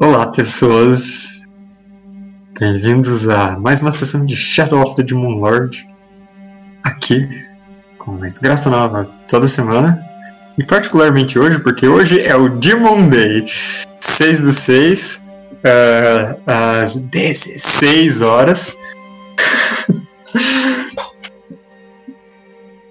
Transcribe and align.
Olá, 0.00 0.28
pessoas. 0.28 1.42
Bem-vindos 2.56 3.28
a 3.28 3.58
mais 3.58 3.82
uma 3.82 3.90
sessão 3.90 4.24
de 4.24 4.36
Shadow 4.36 4.80
of 4.80 4.94
the 4.94 5.02
Demon 5.02 5.40
Lord. 5.40 5.76
Aqui, 6.84 7.28
com 7.98 8.12
uma 8.12 8.26
desgraça 8.26 8.70
nova 8.70 9.04
toda 9.28 9.48
semana. 9.48 10.00
E 10.56 10.64
particularmente 10.64 11.36
hoje, 11.36 11.58
porque 11.58 11.88
hoje 11.88 12.20
é 12.20 12.36
o 12.36 12.48
Demon 12.60 13.08
Day. 13.08 13.44
6 14.00 14.40
do 14.40 14.52
6, 14.52 15.26
uh, 15.64 16.40
às 16.46 16.96
16 17.08 18.20
horas. 18.20 18.76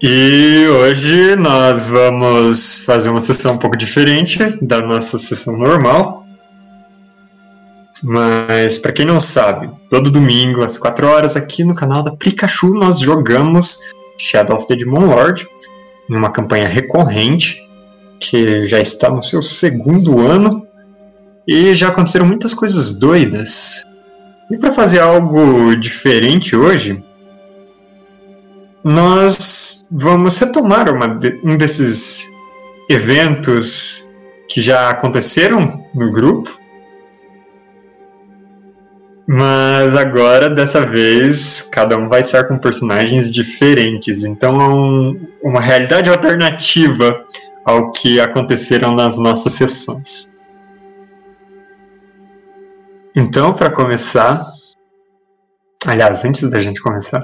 E 0.00 0.64
hoje 0.68 1.34
nós 1.34 1.88
vamos 1.88 2.84
fazer 2.84 3.10
uma 3.10 3.18
sessão 3.20 3.54
um 3.54 3.58
pouco 3.58 3.76
diferente 3.76 4.38
da 4.64 4.80
nossa 4.80 5.18
sessão 5.18 5.56
normal. 5.56 6.27
Mas 8.02 8.78
para 8.78 8.92
quem 8.92 9.04
não 9.04 9.18
sabe, 9.18 9.70
todo 9.90 10.10
domingo 10.10 10.62
às 10.62 10.78
4 10.78 11.06
horas 11.06 11.36
aqui 11.36 11.64
no 11.64 11.74
canal 11.74 12.02
da 12.02 12.14
Pikachu 12.14 12.74
nós 12.74 13.00
jogamos 13.00 13.78
Shadow 14.20 14.56
of 14.56 14.66
the 14.66 14.76
Demon 14.76 15.06
Lord 15.06 15.46
em 16.08 16.16
uma 16.16 16.30
campanha 16.30 16.68
recorrente 16.68 17.60
que 18.20 18.66
já 18.66 18.80
está 18.80 19.10
no 19.10 19.22
seu 19.22 19.42
segundo 19.42 20.20
ano 20.20 20.66
e 21.46 21.74
já 21.74 21.88
aconteceram 21.88 22.26
muitas 22.26 22.52
coisas 22.52 22.98
doidas. 22.98 23.82
E 24.50 24.56
para 24.58 24.72
fazer 24.72 25.00
algo 25.00 25.74
diferente 25.76 26.56
hoje, 26.56 27.02
nós 28.82 29.88
vamos 29.92 30.36
retomar 30.38 30.92
uma, 30.92 31.18
um 31.44 31.56
desses 31.56 32.30
eventos 32.88 34.06
que 34.48 34.60
já 34.60 34.90
aconteceram 34.90 35.84
no 35.94 36.10
grupo. 36.12 36.57
Mas 39.30 39.94
agora, 39.94 40.48
dessa 40.48 40.86
vez, 40.86 41.60
cada 41.60 41.98
um 41.98 42.08
vai 42.08 42.22
estar 42.22 42.44
com 42.44 42.58
personagens 42.58 43.30
diferentes. 43.30 44.24
Então 44.24 44.58
é 44.58 44.68
um, 44.70 45.28
uma 45.42 45.60
realidade 45.60 46.08
alternativa 46.08 47.26
ao 47.62 47.92
que 47.92 48.18
aconteceram 48.18 48.94
nas 48.94 49.18
nossas 49.18 49.52
sessões. 49.52 50.30
Então, 53.14 53.52
para 53.52 53.70
começar. 53.70 54.42
Aliás, 55.84 56.24
antes 56.24 56.48
da 56.48 56.60
gente 56.60 56.80
começar, 56.80 57.22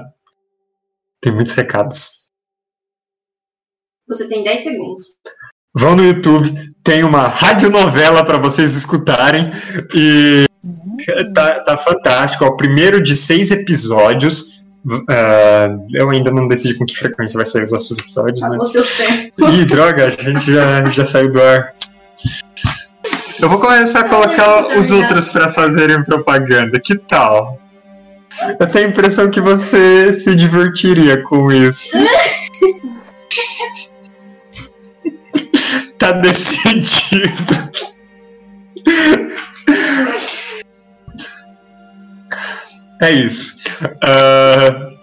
tem 1.19 1.33
muitos 1.33 1.55
recados. 1.55 2.27
Você 4.07 4.29
tem 4.29 4.43
10 4.43 4.63
segundos. 4.63 5.01
Vão 5.73 5.95
no 5.95 6.05
YouTube, 6.05 6.53
tem 6.83 7.03
uma 7.03 7.27
radionovela 7.27 8.23
para 8.23 8.37
vocês 8.37 8.75
escutarem 8.75 9.51
e 9.93 10.45
tá, 11.33 11.59
tá 11.61 11.77
fantástico. 11.77 12.43
É 12.43 12.47
o 12.47 12.57
primeiro 12.57 13.01
de 13.01 13.15
seis 13.15 13.51
episódios. 13.51 14.65
Uh, 14.85 15.87
eu 15.93 16.09
ainda 16.11 16.31
não 16.31 16.47
decidi 16.47 16.75
com 16.75 16.85
que 16.85 16.95
frequência 16.95 17.37
vai 17.37 17.45
sair 17.45 17.63
os 17.63 17.71
outros 17.71 17.97
episódios. 17.97 18.39
Tá 18.39 18.49
mas... 18.49 18.71
seu 18.71 18.83
tempo. 18.83 19.49
Ih, 19.49 19.65
droga, 19.65 20.07
a 20.07 20.23
gente 20.23 20.53
já, 20.53 20.89
já 20.91 21.05
saiu 21.05 21.31
do 21.31 21.41
ar. 21.41 21.73
Eu 23.41 23.49
vou 23.49 23.59
começar 23.59 24.01
a 24.01 24.09
colocar 24.09 24.77
os 24.77 24.91
outros 24.91 25.29
para 25.29 25.51
fazerem 25.51 26.03
propaganda. 26.03 26.79
Que 26.79 26.97
tal? 26.97 27.59
Eu 28.59 28.67
tenho 28.67 28.87
a 28.87 28.89
impressão 28.89 29.29
que 29.29 29.41
você 29.41 30.13
se 30.13 30.35
divertiria 30.35 31.21
com 31.23 31.51
isso. 31.51 31.91
tá 35.97 36.11
decidido. 36.13 37.55
É 43.01 43.11
isso. 43.11 43.57
Uh, 43.81 44.97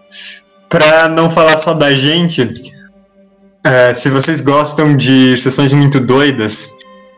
pra 0.68 1.08
não 1.08 1.30
falar 1.30 1.56
só 1.56 1.74
da 1.74 1.94
gente, 1.94 2.42
uh, 2.42 3.94
se 3.94 4.08
vocês 4.08 4.40
gostam 4.40 4.96
de 4.96 5.36
sessões 5.36 5.72
muito 5.72 6.00
doidas, 6.00 6.70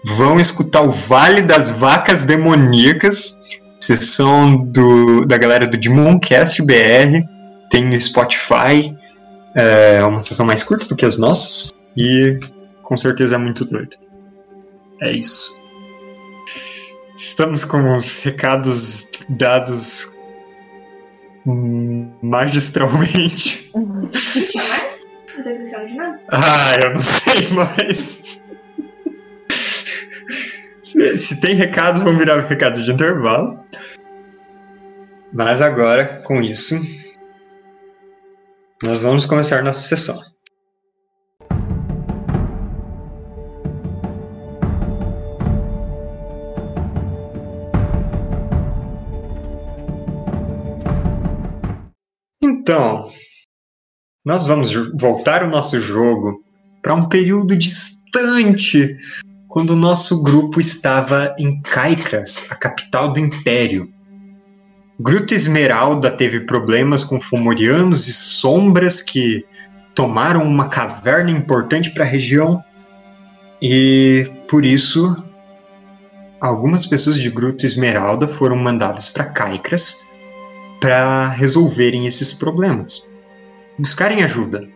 vão 0.04 0.40
escutar 0.40 0.82
o 0.82 0.92
Vale 0.92 1.42
das 1.42 1.70
Vacas 1.70 2.24
Demoníacas 2.24 3.36
sessão 3.84 4.56
do, 4.56 5.26
da 5.26 5.36
galera 5.36 5.66
do 5.66 5.76
Demoncast 5.76 6.62
BR, 6.62 7.22
tem 7.70 7.84
no 7.84 8.00
Spotify, 8.00 8.96
é 9.54 10.02
uma 10.04 10.20
sessão 10.20 10.46
mais 10.46 10.62
curta 10.62 10.86
do 10.86 10.96
que 10.96 11.04
as 11.04 11.18
nossas, 11.18 11.70
e 11.96 12.36
com 12.82 12.96
certeza 12.96 13.36
é 13.36 13.38
muito 13.38 13.64
doido. 13.64 13.96
É 15.02 15.12
isso. 15.12 15.60
Estamos 17.16 17.64
com 17.64 17.96
os 17.96 18.22
recados 18.22 19.10
dados 19.28 20.13
magistralmente. 22.22 23.70
Tinha 23.70 24.64
mais? 24.68 25.02
Não 25.36 25.44
tá 25.44 25.50
esquecendo 25.50 25.88
de 25.88 25.94
nada? 25.94 26.20
Ah, 26.28 26.76
eu 26.80 26.94
não 26.94 27.02
sei 27.02 27.48
mais. 27.50 28.40
Se, 30.82 31.18
se 31.18 31.40
tem 31.40 31.54
recados, 31.54 32.02
vão 32.02 32.16
virar 32.16 32.40
recado 32.40 32.80
de 32.80 32.90
intervalo. 32.90 33.64
Mas 35.32 35.60
agora, 35.60 36.22
com 36.22 36.40
isso, 36.40 36.76
nós 38.82 38.98
vamos 39.00 39.26
começar 39.26 39.62
nossa 39.64 39.80
sessão. 39.80 40.33
Então, 52.64 53.04
nós 54.24 54.46
vamos 54.46 54.72
voltar 54.98 55.42
o 55.42 55.50
nosso 55.50 55.78
jogo 55.82 56.42
para 56.80 56.94
um 56.94 57.10
período 57.10 57.54
distante 57.54 58.96
quando 59.48 59.72
o 59.72 59.76
nosso 59.76 60.22
grupo 60.22 60.58
estava 60.58 61.36
em 61.38 61.60
Caicras, 61.60 62.50
a 62.50 62.54
capital 62.54 63.12
do 63.12 63.20
Império. 63.20 63.92
Gruta 64.98 65.34
Esmeralda 65.34 66.10
teve 66.10 66.40
problemas 66.46 67.04
com 67.04 67.20
fomorianos 67.20 68.08
e 68.08 68.14
sombras 68.14 69.02
que 69.02 69.44
tomaram 69.94 70.42
uma 70.42 70.70
caverna 70.70 71.32
importante 71.32 71.90
para 71.90 72.04
a 72.04 72.08
região 72.08 72.64
e 73.60 74.26
por 74.48 74.64
isso 74.64 75.22
algumas 76.40 76.86
pessoas 76.86 77.20
de 77.20 77.28
Gruta 77.28 77.66
Esmeralda 77.66 78.26
foram 78.26 78.56
mandadas 78.56 79.10
para 79.10 79.26
Caicras 79.26 80.03
para 80.84 81.30
resolverem 81.30 82.06
esses 82.06 82.30
problemas, 82.30 83.08
buscarem 83.78 84.22
ajuda 84.22 84.68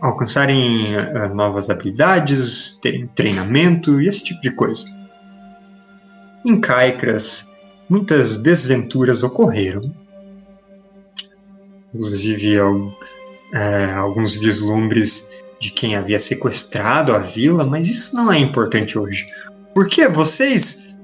alcançarem 0.00 0.96
uh, 0.96 1.32
novas 1.32 1.70
habilidades, 1.70 2.76
terem 2.82 3.06
treinamento 3.14 4.00
e 4.00 4.08
esse 4.08 4.24
tipo 4.24 4.40
de 4.40 4.50
coisa. 4.50 4.84
Em 6.44 6.60
Caicras, 6.60 7.54
muitas 7.88 8.38
desventuras 8.38 9.22
ocorreram, 9.22 9.94
inclusive 11.94 12.60
uh, 12.60 12.92
alguns 13.96 14.34
vislumbres 14.34 15.30
de 15.60 15.70
quem 15.70 15.94
havia 15.94 16.18
sequestrado 16.18 17.14
a 17.14 17.20
vila, 17.20 17.64
mas 17.64 17.86
isso 17.86 18.16
não 18.16 18.32
é 18.32 18.40
importante 18.40 18.98
hoje. 18.98 19.24
Porque 19.72 20.08
vocês 20.08 20.98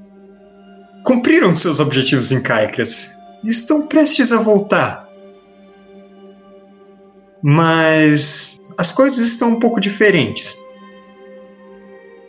cumpriram 1.05 1.55
seus 1.55 1.79
objetivos 1.79 2.33
em 2.33 2.43
Caicras 2.43 3.22
estão 3.49 3.87
prestes 3.87 4.33
a 4.33 4.41
voltar. 4.41 5.09
Mas 7.43 8.61
as 8.79 8.93
coisas 8.93 9.19
estão 9.19 9.51
um 9.51 9.61
pouco 9.61 9.81
diferentes. 9.81 10.57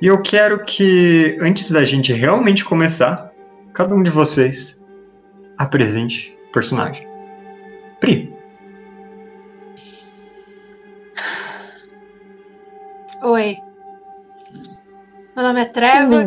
E 0.01 0.07
eu 0.07 0.21
quero 0.21 0.65
que, 0.65 1.37
antes 1.39 1.71
da 1.71 1.85
gente 1.85 2.11
realmente 2.11 2.65
começar, 2.65 3.31
cada 3.73 3.95
um 3.95 4.03
de 4.03 4.11
vocês 4.11 4.83
apresente 5.57 6.37
o 6.49 6.51
personagem. 6.51 7.07
Pri. 7.99 8.33
Oi. 13.21 13.57
Meu 15.35 15.45
nome 15.45 15.61
é 15.61 15.65
Trevor. 15.65 16.25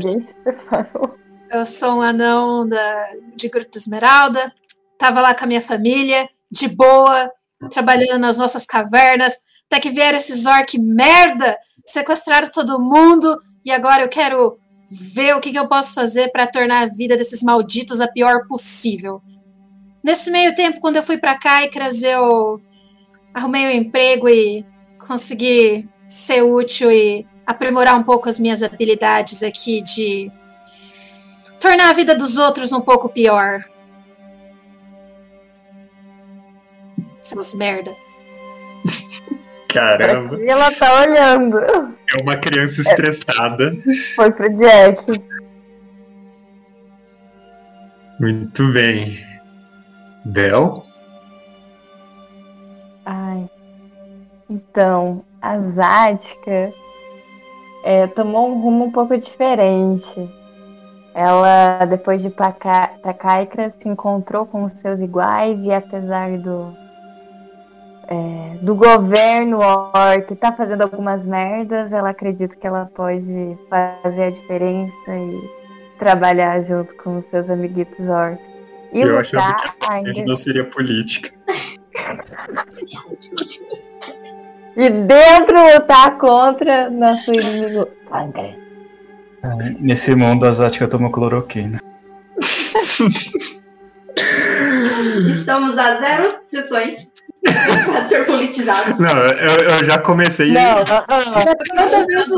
Eu 1.50 1.66
sou 1.66 1.98
um 1.98 2.00
anão 2.02 2.66
da, 2.66 3.10
de 3.36 3.48
Gruta 3.48 3.76
Esmeralda. 3.76 4.52
Tava 4.98 5.20
lá 5.20 5.34
com 5.34 5.44
a 5.44 5.46
minha 5.46 5.60
família, 5.60 6.28
de 6.50 6.68
boa, 6.68 7.30
trabalhando 7.70 8.18
nas 8.18 8.38
nossas 8.38 8.64
cavernas, 8.64 9.38
até 9.66 9.80
que 9.80 9.90
vieram 9.90 10.18
esses 10.18 10.46
orc 10.46 10.78
merda, 10.78 11.58
sequestraram 11.84 12.48
todo 12.50 12.80
mundo 12.80 13.38
e 13.64 13.70
agora 13.70 14.02
eu 14.02 14.08
quero 14.08 14.58
ver 14.90 15.34
o 15.34 15.40
que, 15.40 15.50
que 15.50 15.58
eu 15.58 15.68
posso 15.68 15.94
fazer 15.94 16.30
para 16.30 16.46
tornar 16.46 16.82
a 16.82 16.86
vida 16.86 17.16
desses 17.16 17.42
malditos 17.42 18.00
a 18.00 18.08
pior 18.08 18.46
possível. 18.46 19.20
Nesse 20.04 20.30
meio 20.30 20.54
tempo, 20.54 20.80
quando 20.80 20.96
eu 20.96 21.02
fui 21.02 21.18
para 21.18 21.38
Caicras, 21.38 22.02
eu 22.02 22.60
arrumei 23.34 23.66
um 23.66 23.70
emprego 23.70 24.28
e 24.28 24.64
consegui 25.04 25.88
ser 26.06 26.42
útil 26.42 26.90
e 26.92 27.26
aprimorar 27.44 27.98
um 27.98 28.04
pouco 28.04 28.28
as 28.28 28.38
minhas 28.38 28.62
habilidades 28.62 29.42
aqui 29.42 29.82
de 29.82 30.30
tornar 31.58 31.90
a 31.90 31.92
vida 31.92 32.14
dos 32.14 32.36
outros 32.36 32.72
um 32.72 32.80
pouco 32.80 33.08
pior. 33.08 33.64
Seus 37.26 37.54
merda. 37.54 37.92
Caramba. 39.68 40.40
E 40.40 40.46
ela 40.46 40.70
tá 40.70 41.02
olhando. 41.02 41.58
É 41.58 42.22
uma 42.22 42.36
criança 42.36 42.82
estressada. 42.82 43.72
Foi 44.14 44.30
pro 44.30 44.48
Jack. 44.56 45.04
Muito 48.20 48.72
bem. 48.72 49.18
Bel? 50.24 50.84
Ai. 53.04 53.50
Então, 54.48 55.24
a 55.42 55.58
Zática 55.58 56.72
é, 57.84 58.06
tomou 58.06 58.50
um 58.50 58.62
rumo 58.62 58.84
um 58.84 58.92
pouco 58.92 59.18
diferente. 59.18 60.30
Ela, 61.12 61.84
depois 61.86 62.22
de 62.22 62.28
ir 62.28 62.30
pra, 62.30 62.52
Ca... 62.52 62.92
pra 63.02 63.12
Caicra, 63.12 63.70
se 63.70 63.88
encontrou 63.88 64.46
com 64.46 64.62
os 64.62 64.74
seus 64.74 65.00
iguais 65.00 65.60
e 65.64 65.72
apesar 65.72 66.38
do, 66.38 66.85
é, 68.08 68.58
do 68.62 68.74
governo 68.74 69.58
orc 69.58 70.34
tá 70.36 70.52
fazendo 70.52 70.82
algumas 70.82 71.24
merdas, 71.24 71.92
ela 71.92 72.10
acredita 72.10 72.54
que 72.54 72.66
ela 72.66 72.90
pode 72.94 73.58
fazer 73.68 74.22
a 74.22 74.30
diferença 74.30 74.92
e 75.08 75.50
trabalhar 75.98 76.62
junto 76.64 76.94
com 76.96 77.18
os 77.18 77.24
seus 77.30 77.50
amiguitos 77.50 77.98
orc. 78.08 78.40
E 78.92 79.00
Eu 79.00 79.18
achava 79.18 79.54
que 79.54 79.86
a 79.90 80.04
gente 80.04 80.26
não 80.26 80.36
seria 80.36 80.64
política. 80.64 81.30
E 84.76 84.90
dentro 84.90 85.56
lutar 85.72 86.18
contra 86.18 86.90
nosso 86.90 87.32
inimigo. 87.32 87.88
André. 88.12 88.58
É, 89.42 89.48
Nesse 89.80 90.14
mundo, 90.14 90.44
a 90.44 90.52
Zática 90.52 90.86
toma 90.86 91.10
cloroquina. 91.10 91.80
Estamos 95.30 95.78
a 95.78 95.98
zero 95.98 96.36
sessões 96.44 97.10
para 97.86 98.08
ser 98.08 98.24
politizados. 98.26 99.00
Não, 99.00 99.16
eu, 99.16 99.60
eu 99.60 99.84
já 99.84 99.98
comecei. 99.98 100.50
Não, 100.52 100.78
ah, 100.88 101.04
ah. 101.08 101.44
Toda 101.74 102.06
vez 102.06 102.28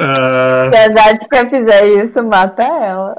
Ah, 0.00 0.70
se 0.70 0.76
a 0.76 0.92
Zática 0.92 1.50
fizer 1.50 1.88
isso, 2.04 2.22
mata 2.22 2.62
ela. 2.62 3.14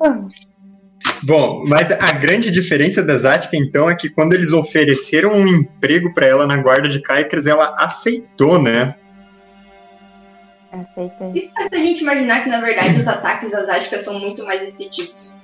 bom, 1.23 1.65
mas 1.67 1.91
a 1.91 2.13
grande 2.13 2.49
diferença 2.49 3.03
da 3.03 3.17
Zatka, 3.17 3.57
então, 3.57 3.89
é 3.89 3.95
que 3.95 4.09
quando 4.09 4.33
eles 4.33 4.53
ofereceram 4.53 5.33
um 5.33 5.45
emprego 5.45 6.13
pra 6.13 6.25
ela 6.25 6.47
na 6.47 6.55
guarda 6.57 6.87
de 6.87 7.01
Kaikras, 7.01 7.47
ela 7.47 7.75
aceitou, 7.77 8.61
né? 8.61 8.95
Aceita 10.71 11.31
isso. 11.33 11.53
Faz 11.53 11.69
a 11.71 11.77
gente 11.77 12.01
imaginar 12.01 12.43
que, 12.43 12.49
na 12.49 12.61
verdade, 12.61 12.97
os 12.97 13.07
ataques 13.07 13.53
asiáticos 13.53 14.01
são 14.01 14.19
muito 14.19 14.45
mais 14.45 14.61
efetivos. 14.61 15.35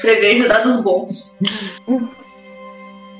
Prevejo 0.00 0.48
dados 0.48 0.82
bons. 0.82 1.30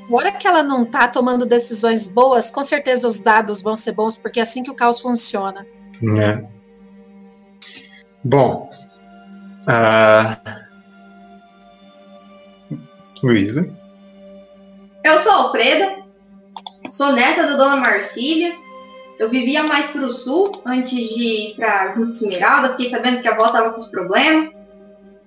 Agora 0.07 0.31
que 0.33 0.45
ela 0.45 0.61
não 0.61 0.83
tá 0.83 1.07
tomando 1.07 1.45
decisões 1.45 2.05
boas, 2.05 2.51
com 2.51 2.61
certeza 2.63 3.07
os 3.07 3.21
dados 3.21 3.61
vão 3.61 3.77
ser 3.77 3.93
bons, 3.93 4.17
porque 4.17 4.39
é 4.39 4.43
assim 4.43 4.61
que 4.61 4.69
o 4.69 4.73
caos 4.73 4.99
funciona. 4.99 5.65
Né? 6.01 6.45
Bom. 8.21 8.69
ah, 9.69 10.37
Luísa. 13.23 13.73
Eu 15.03 15.19
sou 15.19 15.31
a 15.31 15.35
Alfreda, 15.35 16.03
sou 16.91 17.13
neta 17.13 17.43
da 17.43 17.55
Dona 17.55 17.77
Marcília. 17.77 18.53
Eu 19.21 19.29
vivia 19.29 19.61
mais 19.61 19.91
pro 19.91 20.11
sul 20.11 20.51
antes 20.65 20.97
de 21.09 21.23
ir 21.23 21.55
pra 21.55 21.89
Gruta 21.89 22.09
Esmeralda. 22.09 22.69
Fiquei 22.69 22.89
sabendo 22.89 23.21
que 23.21 23.27
a 23.27 23.33
avó 23.33 23.47
tava 23.49 23.69
com 23.69 23.77
os 23.77 23.85
problemas. 23.85 24.49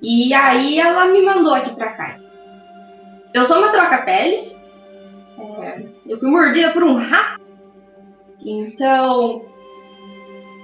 E 0.03 0.35
aí 0.35 0.81
ela 0.81 1.05
me 1.05 1.23
mandou 1.23 1.55
aqui 1.55 1.73
pra 1.77 1.93
cá. 1.93 2.19
Eu 3.33 3.47
sou 3.47 3.59
uma 3.59 3.69
troca-peles. 3.69 4.67
É, 5.39 5.85
eu 6.09 6.19
fui 6.19 6.29
mordida 6.29 6.73
por 6.73 6.83
um 6.83 6.97
rato. 6.97 7.41
Então. 8.45 9.45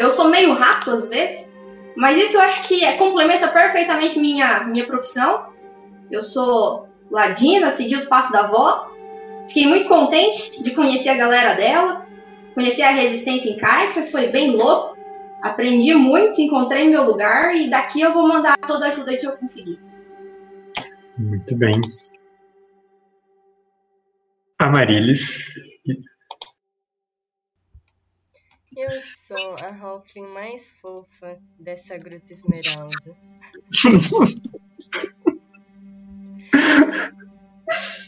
Eu 0.00 0.10
sou 0.10 0.28
meio 0.28 0.52
rato 0.54 0.90
às 0.90 1.08
vezes. 1.08 1.56
Mas 1.96 2.20
isso 2.20 2.36
eu 2.36 2.40
acho 2.40 2.66
que 2.66 2.84
é, 2.84 2.96
complementa 2.96 3.46
perfeitamente 3.46 4.18
minha, 4.18 4.64
minha 4.64 4.88
profissão. 4.88 5.46
Eu 6.10 6.20
sou 6.20 6.88
ladina, 7.08 7.70
segui 7.70 7.94
os 7.94 8.06
passos 8.06 8.32
da 8.32 8.40
avó. 8.40 8.90
Fiquei 9.46 9.68
muito 9.68 9.88
contente 9.88 10.64
de 10.64 10.72
conhecer 10.72 11.10
a 11.10 11.16
galera 11.16 11.54
dela, 11.54 11.99
conhecer 12.54 12.82
a 12.82 12.90
resistência 12.90 13.50
em 13.50 13.56
Caicras, 13.56 14.10
foi 14.10 14.28
bem 14.28 14.50
louco. 14.50 14.98
Aprendi 15.42 15.94
muito, 15.94 16.40
encontrei 16.40 16.88
meu 16.88 17.04
lugar 17.04 17.54
e 17.56 17.70
daqui 17.70 18.00
eu 18.00 18.12
vou 18.12 18.28
mandar 18.28 18.56
toda 18.58 18.86
a 18.86 18.90
ajuda 18.90 19.16
que 19.16 19.26
eu 19.26 19.36
conseguir. 19.36 19.78
Muito 21.18 21.56
bem. 21.56 21.80
Amarilis. 24.58 25.54
Eu 28.76 28.90
sou 29.02 29.56
a 29.62 29.74
Halfling 29.74 30.28
mais 30.28 30.70
fofa 30.80 31.38
dessa 31.58 31.98
Gruta 31.98 32.32
Esmeralda. 32.32 33.16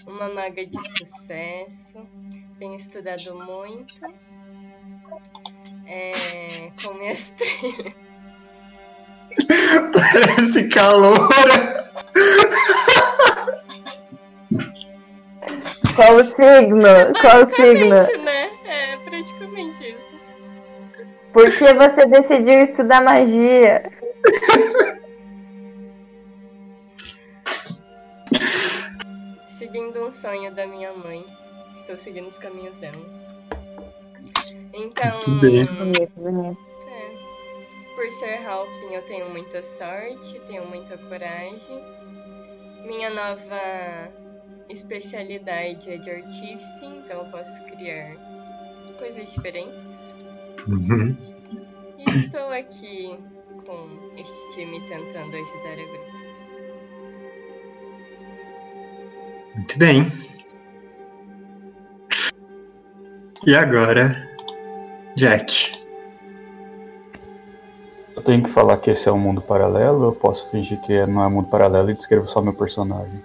Uma 0.07 0.29
maga 0.29 0.65
de 0.65 0.79
sucesso. 0.97 2.07
Tenho 2.59 2.77
estudado 2.77 3.35
muito. 3.35 3.95
É, 5.87 6.11
com 6.83 6.95
minhas 6.95 7.31
trilhas. 7.31 7.95
Parece 9.93 10.69
caloura. 10.69 11.91
Qual 15.95 16.17
o 16.17 16.25
signo? 16.25 17.13
Qual 17.21 17.45
o 17.45 17.51
signo? 17.55 17.91
Praticamente, 17.91 18.19
né? 18.19 18.51
É 18.65 18.97
praticamente 18.99 19.85
isso. 19.85 20.13
Por 21.33 21.45
que 21.45 21.73
você 21.75 22.07
decidiu 22.07 22.61
estudar 22.61 23.03
magia? 23.03 23.91
Seguindo 29.49 30.07
um 30.07 30.11
sonho 30.11 30.55
da 30.55 30.67
minha 30.67 30.93
mãe. 30.93 31.25
Estou 31.75 31.97
seguindo 31.97 32.27
os 32.27 32.39
caminhos 32.39 32.77
dela. 32.77 33.32
Então. 34.73 35.21
Muito 35.27 35.41
bem. 35.41 35.65
Bonito, 35.65 36.13
bonito. 36.17 36.59
É. 36.89 37.95
Por 37.95 38.11
ser 38.11 38.47
Halfling, 38.47 38.95
eu 38.95 39.03
tenho 39.03 39.31
muita 39.31 39.63
sorte, 39.63 40.41
tenho 40.47 40.67
muita 40.67 40.97
coragem. 40.97 41.85
Minha 42.87 43.11
nova 43.11 44.11
especialidade 44.69 45.91
é 45.91 45.99
de 45.99 46.11
artífice, 46.11 46.85
então 46.85 47.25
eu 47.25 47.31
posso 47.31 47.63
criar 47.65 48.17
coisas 48.99 49.31
diferentes. 49.31 49.75
Uhum. 50.67 51.15
E 51.99 52.11
estou 52.19 52.49
aqui 52.49 53.19
com 53.67 54.11
este 54.17 54.55
time 54.55 54.81
tentando 54.89 55.37
ajudar 55.37 55.73
a 55.73 55.85
gruta. 55.85 56.33
Muito 59.55 59.79
bem. 59.79 60.07
E 63.47 63.55
agora, 63.55 64.32
Jack. 65.17 65.73
Eu 68.15 68.23
tenho 68.23 68.43
que 68.43 68.51
falar 68.51 68.77
que 68.79 68.91
esse 68.91 69.09
é 69.09 69.13
um 69.13 69.19
mundo 69.19 69.41
paralelo 69.41 70.01
ou 70.01 70.05
eu 70.07 70.13
posso 70.13 70.51
fingir 70.51 70.81
que 70.83 71.07
não 71.07 71.23
é 71.23 71.27
um 71.27 71.31
mundo 71.31 71.49
paralelo 71.49 71.91
e 71.91 71.95
descrevo 71.95 72.27
só 72.27 72.41
meu 72.41 72.55
personagem? 72.55 73.23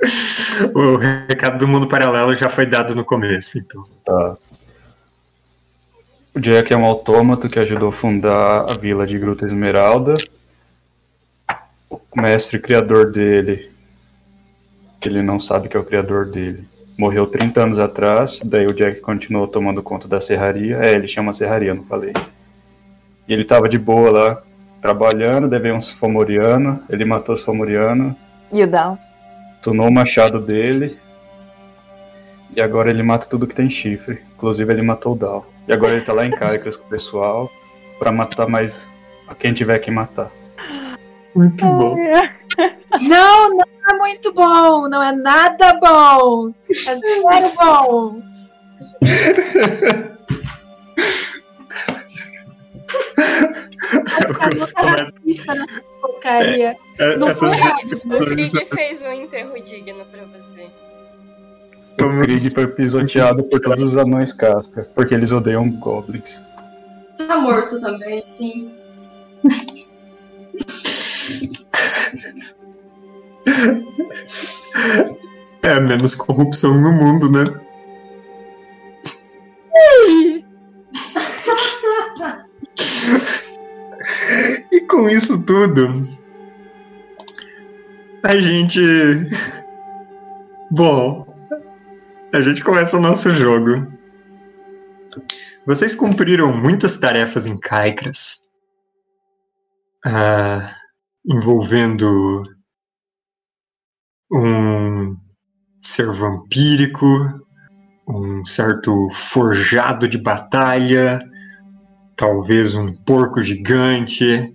O 0.74 0.96
recado 0.96 1.58
do 1.58 1.68
mundo 1.68 1.88
paralelo 1.88 2.36
já 2.36 2.50
foi 2.50 2.66
dado 2.66 2.94
no 2.94 3.02
começo, 3.02 3.58
então. 3.58 3.82
Tá. 4.04 4.36
O 6.34 6.38
Jack 6.38 6.72
é 6.72 6.76
um 6.76 6.84
autômato 6.84 7.48
que 7.48 7.58
ajudou 7.58 7.88
a 7.88 7.92
fundar 7.92 8.70
a 8.70 8.74
vila 8.78 9.06
de 9.06 9.18
Gruta 9.18 9.46
Esmeralda. 9.46 10.14
O 11.88 12.20
mestre 12.20 12.58
criador 12.58 13.10
dele, 13.10 13.72
que 15.00 15.08
ele 15.08 15.22
não 15.22 15.40
sabe 15.40 15.68
que 15.68 15.76
é 15.76 15.80
o 15.80 15.84
criador 15.84 16.26
dele, 16.26 16.68
morreu 17.00 17.26
30 17.26 17.62
anos 17.62 17.78
atrás. 17.78 18.40
Daí 18.44 18.66
o 18.66 18.74
Jack 18.74 19.00
continuou 19.00 19.48
tomando 19.48 19.82
conta 19.82 20.06
da 20.06 20.20
serraria. 20.20 20.76
É, 20.82 20.92
ele 20.92 21.08
chama 21.08 21.32
serraria, 21.32 21.74
não 21.74 21.82
falei. 21.84 22.12
E 23.26 23.32
ele 23.32 23.42
tava 23.44 23.70
de 23.70 23.78
boa 23.78 24.10
lá, 24.10 24.42
trabalhando, 24.82 25.48
veio 25.58 25.74
uns 25.74 25.90
Fomorianos. 25.90 26.78
Ele 26.90 27.06
matou 27.06 27.34
os 27.34 27.42
Fomorianos, 27.42 28.14
E 28.52 28.62
o 28.62 28.66
Down? 28.66 28.98
tunou 29.62 29.88
o 29.88 29.92
machado 29.92 30.38
dele. 30.40 30.94
E 32.54 32.60
agora 32.60 32.90
ele 32.90 33.02
mata 33.02 33.26
tudo 33.26 33.46
que 33.46 33.54
tem 33.54 33.70
chifre. 33.70 34.20
Inclusive 34.36 34.70
ele 34.70 34.82
matou 34.82 35.14
o 35.14 35.16
Dal. 35.16 35.46
E 35.66 35.72
agora 35.72 35.94
ele 35.94 36.04
tá 36.04 36.12
lá 36.12 36.26
em 36.26 36.30
Caicras 36.30 36.76
com 36.76 36.84
o 36.84 36.90
pessoal 36.90 37.50
pra 37.98 38.12
matar 38.12 38.46
mais 38.46 38.86
a 39.26 39.34
quem 39.34 39.54
tiver 39.54 39.78
que 39.78 39.90
matar. 39.90 40.30
Muito 41.34 41.64
bom. 41.64 41.96
Não, 43.02 43.50
não 43.54 43.64
é 43.88 43.94
muito 43.98 44.32
bom, 44.32 44.88
não 44.88 45.02
é 45.02 45.12
nada 45.12 45.78
bom. 45.80 46.52
É 46.68 46.94
zero 46.94 47.52
bom. 47.56 48.22
É 53.92 54.72
tá 54.72 54.82
racista 54.82 55.54
nessa 55.54 55.82
porcaria. 56.00 56.76
É, 56.98 57.12
é, 57.12 57.16
não 57.16 57.34
foi 57.34 57.50
racismo. 57.50 58.16
O 58.16 58.24
Krieg 58.24 58.66
fez 58.66 59.02
um 59.02 59.12
enterro 59.12 59.60
digno 59.62 60.04
pra 60.06 60.24
você. 60.26 60.70
O 62.00 62.22
Krieg 62.22 62.50
foi 62.50 62.66
pisoteado 62.68 63.44
por 63.44 63.60
todos 63.60 63.84
os 63.84 63.96
anões 63.96 64.32
casca, 64.32 64.88
porque 64.94 65.14
eles 65.14 65.32
odeiam 65.32 65.68
goblins. 65.70 66.40
Tá 67.16 67.38
morto 67.38 67.80
também, 67.80 68.22
sim. 68.26 68.72
É 75.62 75.78
menos 75.78 76.14
corrupção 76.14 76.80
no 76.80 76.90
mundo, 76.90 77.30
né? 77.30 77.44
e 84.72 84.80
com 84.86 85.06
isso 85.08 85.44
tudo, 85.44 86.02
a 88.22 88.40
gente. 88.40 88.80
Bom, 90.70 91.26
a 92.32 92.40
gente 92.40 92.64
começa 92.64 92.96
o 92.96 93.00
nosso 93.00 93.30
jogo. 93.30 93.86
Vocês 95.66 95.94
cumpriram 95.94 96.50
muitas 96.52 96.96
tarefas 96.96 97.46
em 97.46 97.58
Caicras, 97.58 98.48
ah, 100.06 100.74
envolvendo 101.28 102.44
um 104.32 105.14
ser 105.80 106.10
vampírico, 106.12 107.06
um 108.08 108.44
certo 108.44 109.08
forjado 109.12 110.08
de 110.08 110.18
batalha, 110.18 111.20
talvez 112.16 112.74
um 112.74 112.92
porco 113.04 113.42
gigante. 113.42 114.54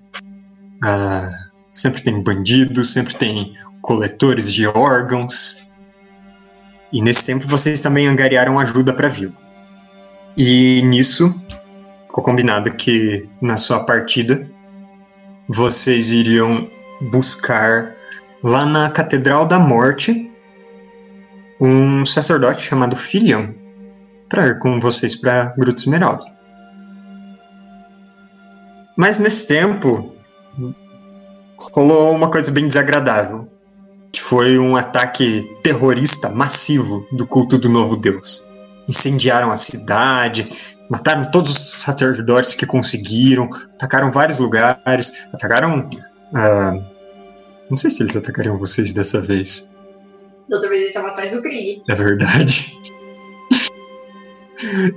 Ah, 0.83 1.29
sempre 1.71 2.01
tem 2.01 2.21
bandidos, 2.21 2.93
sempre 2.93 3.15
tem 3.15 3.53
coletores 3.81 4.51
de 4.51 4.67
órgãos. 4.67 5.69
E 6.91 7.01
nesse 7.01 7.25
tempo 7.25 7.47
vocês 7.47 7.81
também 7.81 8.07
angariaram 8.07 8.59
ajuda 8.59 8.93
para 8.93 9.09
vila. 9.09 9.33
E 10.37 10.81
nisso 10.83 11.33
ficou 12.07 12.23
combinado 12.23 12.71
que 12.75 13.27
na 13.41 13.57
sua 13.57 13.85
partida 13.85 14.49
vocês 15.49 16.11
iriam 16.11 16.69
buscar 17.09 17.94
lá 18.45 18.63
na 18.63 18.91
Catedral 18.91 19.47
da 19.47 19.57
Morte 19.57 20.31
um 21.59 22.05
sacerdote 22.05 22.61
chamado 22.61 22.95
Filion 22.95 23.47
para 24.29 24.45
ir 24.49 24.59
com 24.59 24.79
vocês 24.79 25.15
para 25.15 25.47
Gruta 25.57 25.81
Esmeralda. 25.81 26.23
Mas 28.95 29.17
nesse 29.17 29.47
tempo 29.47 30.15
rolou 31.73 32.13
uma 32.13 32.29
coisa 32.29 32.51
bem 32.51 32.67
desagradável, 32.67 33.45
que 34.11 34.21
foi 34.21 34.59
um 34.59 34.75
ataque 34.75 35.41
terrorista 35.63 36.29
massivo 36.29 37.03
do 37.13 37.25
culto 37.25 37.57
do 37.57 37.67
novo 37.67 37.97
deus. 37.97 38.47
Incendiaram 38.87 39.51
a 39.51 39.57
cidade, 39.57 40.47
mataram 40.87 41.31
todos 41.31 41.49
os 41.49 41.81
sacerdotes 41.81 42.53
que 42.53 42.67
conseguiram, 42.67 43.49
atacaram 43.73 44.11
vários 44.11 44.37
lugares, 44.37 45.27
atacaram. 45.33 45.89
Uh, 46.31 46.94
não 47.69 47.77
sei 47.77 47.89
se 47.89 48.03
eles 48.03 48.15
atacariam 48.15 48.57
vocês 48.57 48.93
dessa 48.93 49.21
vez. 49.21 49.69
Da 50.49 50.57
outra 50.57 50.69
vez 50.69 50.81
eles 50.81 50.89
estavam 50.89 51.09
atrás 51.09 51.31
do 51.31 51.41
Krieg. 51.41 51.81
É 51.89 51.95
verdade. 51.95 52.79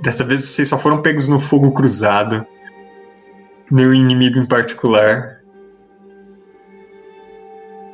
Dessa 0.03 0.23
vez 0.23 0.43
vocês 0.43 0.69
só 0.69 0.77
foram 0.77 1.01
pegos 1.01 1.27
no 1.27 1.39
fogo 1.39 1.73
cruzado. 1.73 2.45
Meu 3.71 3.93
inimigo 3.93 4.39
em 4.39 4.45
particular. 4.45 5.41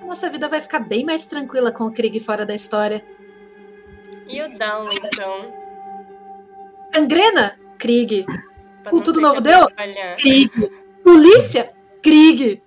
Nossa 0.05 0.29
vida 0.29 0.47
vai 0.47 0.61
ficar 0.61 0.79
bem 0.79 1.05
mais 1.05 1.25
tranquila 1.25 1.71
com 1.71 1.85
o 1.85 1.91
Krieg 1.91 2.19
fora 2.19 2.45
da 2.45 2.53
história. 2.53 3.03
E 4.27 4.41
o 4.41 4.57
Down, 4.57 4.87
então? 4.91 5.51
Gangrena? 6.93 7.57
Krieg. 7.77 8.25
O 8.91 9.01
Tudo 9.01 9.19
Novo 9.19 9.41
Deus? 9.41 9.71
Krieg. 10.17 10.51
Polícia? 11.03 11.71
Krieg. 12.01 12.61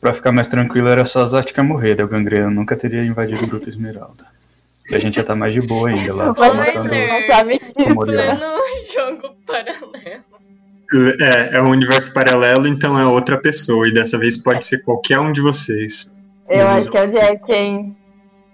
Pra 0.00 0.14
ficar 0.14 0.32
mais 0.32 0.48
tranquilo, 0.48 0.88
era 0.88 1.04
só 1.04 1.22
a 1.22 1.26
Zática 1.26 1.62
morrer, 1.62 1.94
da 1.94 2.06
Gangrena 2.06 2.50
nunca 2.50 2.76
teria 2.76 3.04
invadido 3.04 3.44
o 3.44 3.46
Grupo 3.46 3.68
Esmeralda. 3.68 4.24
E 4.90 4.94
a 4.94 4.98
gente 4.98 5.16
ia 5.16 5.20
estar 5.20 5.34
tá 5.34 5.38
mais 5.38 5.54
de 5.54 5.60
boa 5.60 5.88
ainda 5.88 6.14
lá, 6.14 6.34
só 6.34 6.54
matando 6.54 6.88
no 6.88 6.94
jogo 8.92 9.36
paralelo. 9.46 9.92
É, 11.20 11.56
é 11.56 11.62
um 11.62 11.70
universo 11.70 12.12
paralelo, 12.12 12.66
então 12.66 12.98
é 12.98 13.06
outra 13.06 13.38
pessoa, 13.38 13.86
e 13.86 13.94
dessa 13.94 14.18
vez 14.18 14.36
pode 14.36 14.64
ser 14.64 14.82
qualquer 14.82 15.20
um 15.20 15.32
de 15.32 15.40
vocês. 15.40 16.10
Eu 16.48 16.66
acho 16.68 16.90
que 16.90 16.98
é 16.98 17.04
o 17.04 17.12
Jack, 17.12 17.52
hein? 17.52 17.96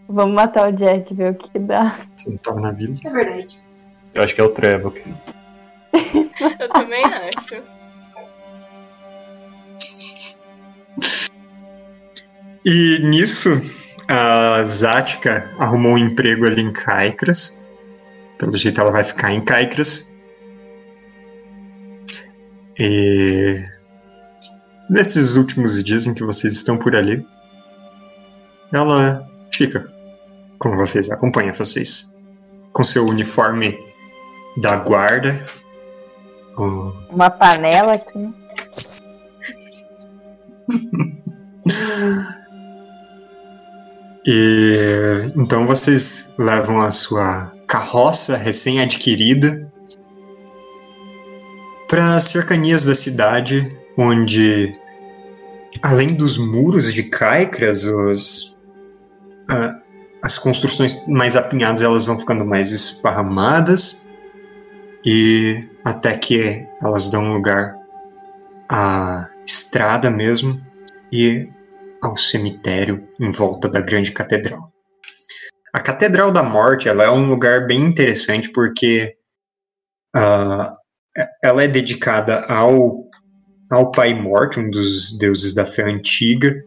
Vamos 0.09 0.35
matar 0.35 0.69
o 0.69 0.73
Jack, 0.73 1.15
ver 1.15 1.33
o 1.33 1.35
que 1.35 1.59
dá. 1.59 2.01
Sentar 2.17 2.57
na 2.57 2.73
vila. 2.73 2.97
É 3.07 3.11
verdade. 3.11 3.59
Eu 4.15 4.23
acho 4.23 4.35
que 4.35 4.41
é 4.41 4.45
o 4.45 4.51
Trevor. 4.51 4.93
Eu 6.61 6.69
também 6.69 7.03
acho. 7.05 7.76
E 12.69 12.99
nisso, 12.99 13.63
a 14.09 14.65
Zática 14.65 15.55
arrumou 15.57 15.93
um 15.93 15.99
emprego 15.99 16.47
ali 16.47 16.63
em 16.63 16.73
Caicras. 16.73 17.65
Pelo 18.39 18.57
jeito 18.57 18.81
ela 18.81 18.91
vai 18.91 19.05
ficar 19.05 19.33
em 19.33 19.41
Caicras. 19.41 20.19
E 22.77 23.63
nesses 24.91 25.37
últimos 25.37 25.83
dias 25.85 26.09
em 26.09 26.15
que 26.15 26.25
vocês 26.25 26.55
estão 26.55 26.77
por 26.77 26.97
ali, 26.97 27.25
ela 28.73 29.25
fica 29.53 29.87
com 30.59 30.77
vocês, 30.77 31.09
acompanha 31.09 31.53
vocês 31.53 32.19
com 32.73 32.83
seu 32.83 33.07
uniforme 33.07 33.79
da 34.57 34.75
guarda. 34.75 35.47
Uma 37.11 37.31
panela 37.31 37.93
aqui. 37.93 38.29
E 44.27 45.31
então 45.37 45.67
vocês 45.67 46.35
levam 46.37 46.81
a 46.81 46.91
sua 46.91 47.53
carroça 47.69 48.37
recém-adquirida 48.37 49.71
para 51.89 52.17
as 52.17 52.25
cercanias 52.25 52.85
da 52.85 52.95
cidade, 52.95 53.69
onde 53.97 54.73
além 55.81 56.15
dos 56.15 56.37
muros 56.39 56.93
de 56.93 57.05
caicras, 57.05 57.85
os, 57.85 58.57
as 60.21 60.39
construções 60.39 61.07
mais 61.07 61.37
apinhadas 61.37 61.83
elas 61.83 62.05
vão 62.05 62.19
ficando 62.19 62.45
mais 62.45 62.73
esparramadas 62.73 64.09
e 65.05 65.63
até 65.85 66.17
que 66.17 66.67
elas 66.83 67.09
dão 67.09 67.33
lugar 67.33 67.77
à 68.69 69.29
estrada 69.47 70.11
mesmo 70.11 70.61
e 71.13 71.49
ao 72.03 72.17
cemitério 72.17 72.99
em 73.21 73.31
volta 73.31 73.69
da 73.69 73.81
grande 73.81 74.13
catedral. 74.13 74.73
A 75.73 75.81
Catedral 75.81 76.33
da 76.33 76.43
Morte 76.43 76.89
ela 76.89 77.05
é 77.05 77.11
um 77.11 77.29
lugar 77.29 77.67
bem 77.67 77.83
interessante 77.83 78.51
porque 78.51 79.15
uh, 80.17 80.73
ela 81.43 81.63
é 81.63 81.69
dedicada 81.69 82.41
ao, 82.47 83.05
ao 83.71 83.91
Pai 83.91 84.15
Morte, 84.15 84.59
um 84.59 84.71
dos 84.71 85.17
deuses 85.19 85.55
da 85.55 85.67
fé 85.67 85.83
antiga, 85.83 86.65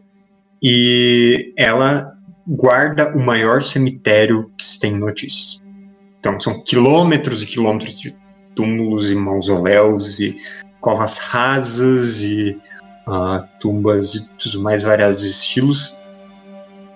e 0.62 1.52
ela 1.56 2.12
guarda 2.46 3.16
o 3.16 3.20
maior 3.20 3.62
cemitério 3.62 4.50
que 4.56 4.64
se 4.64 4.78
tem 4.78 4.96
notícias. 4.96 5.60
Então 6.18 6.38
são 6.38 6.62
quilômetros 6.62 7.42
e 7.42 7.46
quilômetros 7.46 7.98
de 7.98 8.16
túmulos 8.54 9.10
e 9.10 9.14
mausoléus 9.14 10.20
e 10.20 10.36
covas 10.80 11.18
rasas 11.18 12.22
e 12.22 12.58
uh, 13.06 13.46
tumbas 13.58 14.28
dos 14.42 14.54
mais 14.56 14.82
variados 14.82 15.24
estilos, 15.24 16.00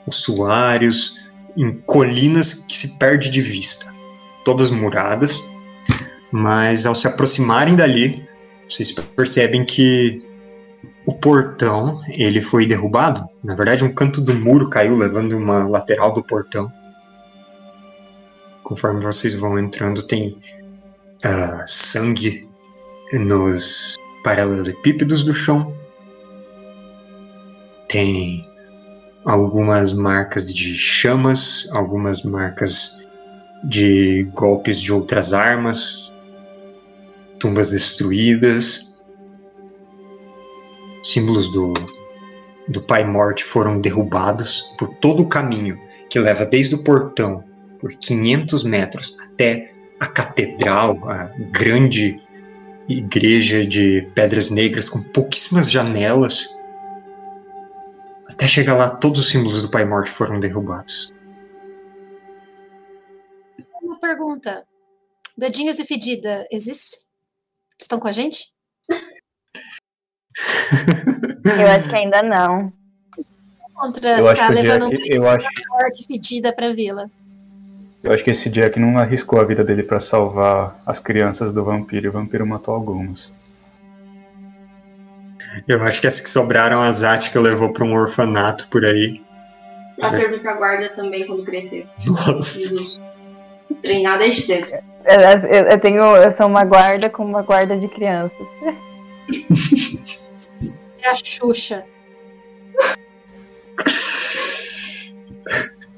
ossuários, 0.06 1.25
em 1.56 1.73
colinas 1.87 2.54
que 2.54 2.76
se 2.76 2.99
perde 2.99 3.30
de 3.30 3.40
vista, 3.40 3.92
todas 4.44 4.70
muradas, 4.70 5.40
mas 6.32 6.84
ao 6.84 6.94
se 6.94 7.06
aproximarem 7.06 7.76
dali, 7.76 8.26
vocês 8.68 8.92
percebem 8.92 9.64
que 9.64 10.18
o 11.06 11.14
portão 11.14 12.00
ele 12.08 12.40
foi 12.40 12.66
derrubado. 12.66 13.25
Na 13.42 13.54
verdade, 13.54 13.84
um 13.84 13.92
canto 13.92 14.20
do 14.20 14.34
muro 14.34 14.70
caiu, 14.70 14.96
levando 14.96 15.37
uma 15.37 15.68
lateral 15.68 16.12
do 16.12 16.25
portão. 16.25 16.73
Conforme 18.62 19.02
vocês 19.02 19.34
vão 19.34 19.58
entrando, 19.58 20.02
tem 20.02 20.38
uh, 21.25 21.62
sangue 21.66 22.49
nos 23.12 23.96
paralelepípedos 24.25 25.23
do 25.23 25.34
chão 25.34 25.75
tem 27.94 28.44
algumas 29.24 29.92
marcas 29.92 30.52
de 30.52 30.76
chamas, 30.76 31.68
algumas 31.72 32.24
marcas 32.24 33.06
de 33.62 34.28
golpes 34.34 34.80
de 34.80 34.92
outras 34.92 35.32
armas, 35.32 36.12
tumbas 37.38 37.70
destruídas. 37.70 39.00
símbolos 41.04 41.52
do, 41.52 41.72
do 42.66 42.82
Pai 42.82 43.04
Morte 43.06 43.44
foram 43.44 43.80
derrubados 43.80 44.62
por 44.76 44.88
todo 44.96 45.22
o 45.22 45.28
caminho 45.28 45.78
que 46.10 46.18
leva 46.18 46.44
desde 46.44 46.74
o 46.74 46.82
portão 46.82 47.44
por 47.78 47.92
500 47.92 48.64
metros 48.64 49.16
até 49.24 49.70
a 50.00 50.06
catedral, 50.06 50.98
a 51.08 51.30
grande 51.52 52.20
igreja 52.88 53.64
de 53.64 54.10
pedras 54.16 54.50
negras 54.50 54.88
com 54.88 55.00
pouquíssimas 55.00 55.70
janelas. 55.70 56.63
Até 58.35 58.49
chegar 58.49 58.75
lá, 58.75 58.91
todos 58.91 59.21
os 59.21 59.29
símbolos 59.31 59.62
do 59.62 59.71
Pai 59.71 59.85
Morte 59.85 60.11
foram 60.11 60.41
derrubados. 60.41 61.14
Uma 63.81 63.99
pergunta. 63.99 64.64
Dedinhos 65.38 65.79
e 65.79 65.85
Fedida, 65.85 66.47
existe? 66.50 66.99
Estão 67.81 68.00
com 68.00 68.09
a 68.09 68.12
gente? 68.12 68.53
Eu 71.45 71.69
acho 71.69 71.88
que 71.88 71.97
ainda 71.97 72.23
não. 72.23 72.73
Contra 73.75 74.19
Eu 74.19 74.29
acho 74.29 74.41
ficar 74.41 74.53
que 74.55 74.61
o 74.61 74.62
levando 74.62 74.91
Jack, 74.91 75.12
eu 75.12 75.29
acho, 75.29 75.49
orc 75.73 76.07
fedida 76.07 76.53
pra 76.53 76.73
vila. 76.73 77.11
eu 78.03 78.12
acho 78.12 78.25
que 78.25 78.31
esse 78.31 78.49
Jack 78.49 78.79
não 78.79 78.97
arriscou 78.99 79.41
a 79.41 79.45
vida 79.45 79.64
dele 79.64 79.83
pra 79.83 79.99
salvar 80.00 80.81
as 80.87 80.99
crianças 81.00 81.53
do 81.53 81.64
vampiro 81.64 82.07
e 82.07 82.09
o 82.09 82.12
vampiro 82.12 82.47
matou 82.47 82.73
algumas. 82.73 83.31
Eu 85.68 85.82
acho 85.84 86.00
que 86.00 86.06
as 86.06 86.20
que 86.20 86.28
sobraram, 86.28 86.80
a 86.80 86.90
Zática 86.92 87.40
levou 87.40 87.73
para 87.73 87.84
um 87.84 87.94
orfanato 87.94 88.68
por 88.70 88.84
aí. 88.84 89.23
Pra 89.99 90.11
servir 90.11 90.40
pra 90.40 90.54
guarda 90.54 90.88
também 90.90 91.26
quando 91.26 91.44
crescer. 91.44 91.87
Nossa. 92.06 93.00
Treinar 93.82 94.18
desde 94.18 94.40
cedo. 94.42 94.66
Eu, 95.04 95.20
eu- 95.50 95.66
eu 95.68 95.80
tenho, 95.80 96.02
eu 96.02 96.32
sou 96.32 96.46
uma 96.46 96.64
guarda 96.64 97.08
com 97.11 97.25
uma 97.25 97.42
guarda 97.42 97.76
de 97.76 97.87
crianças. 97.88 98.46
É 101.02 101.08
a 101.11 101.14
Xuxa. 101.16 101.84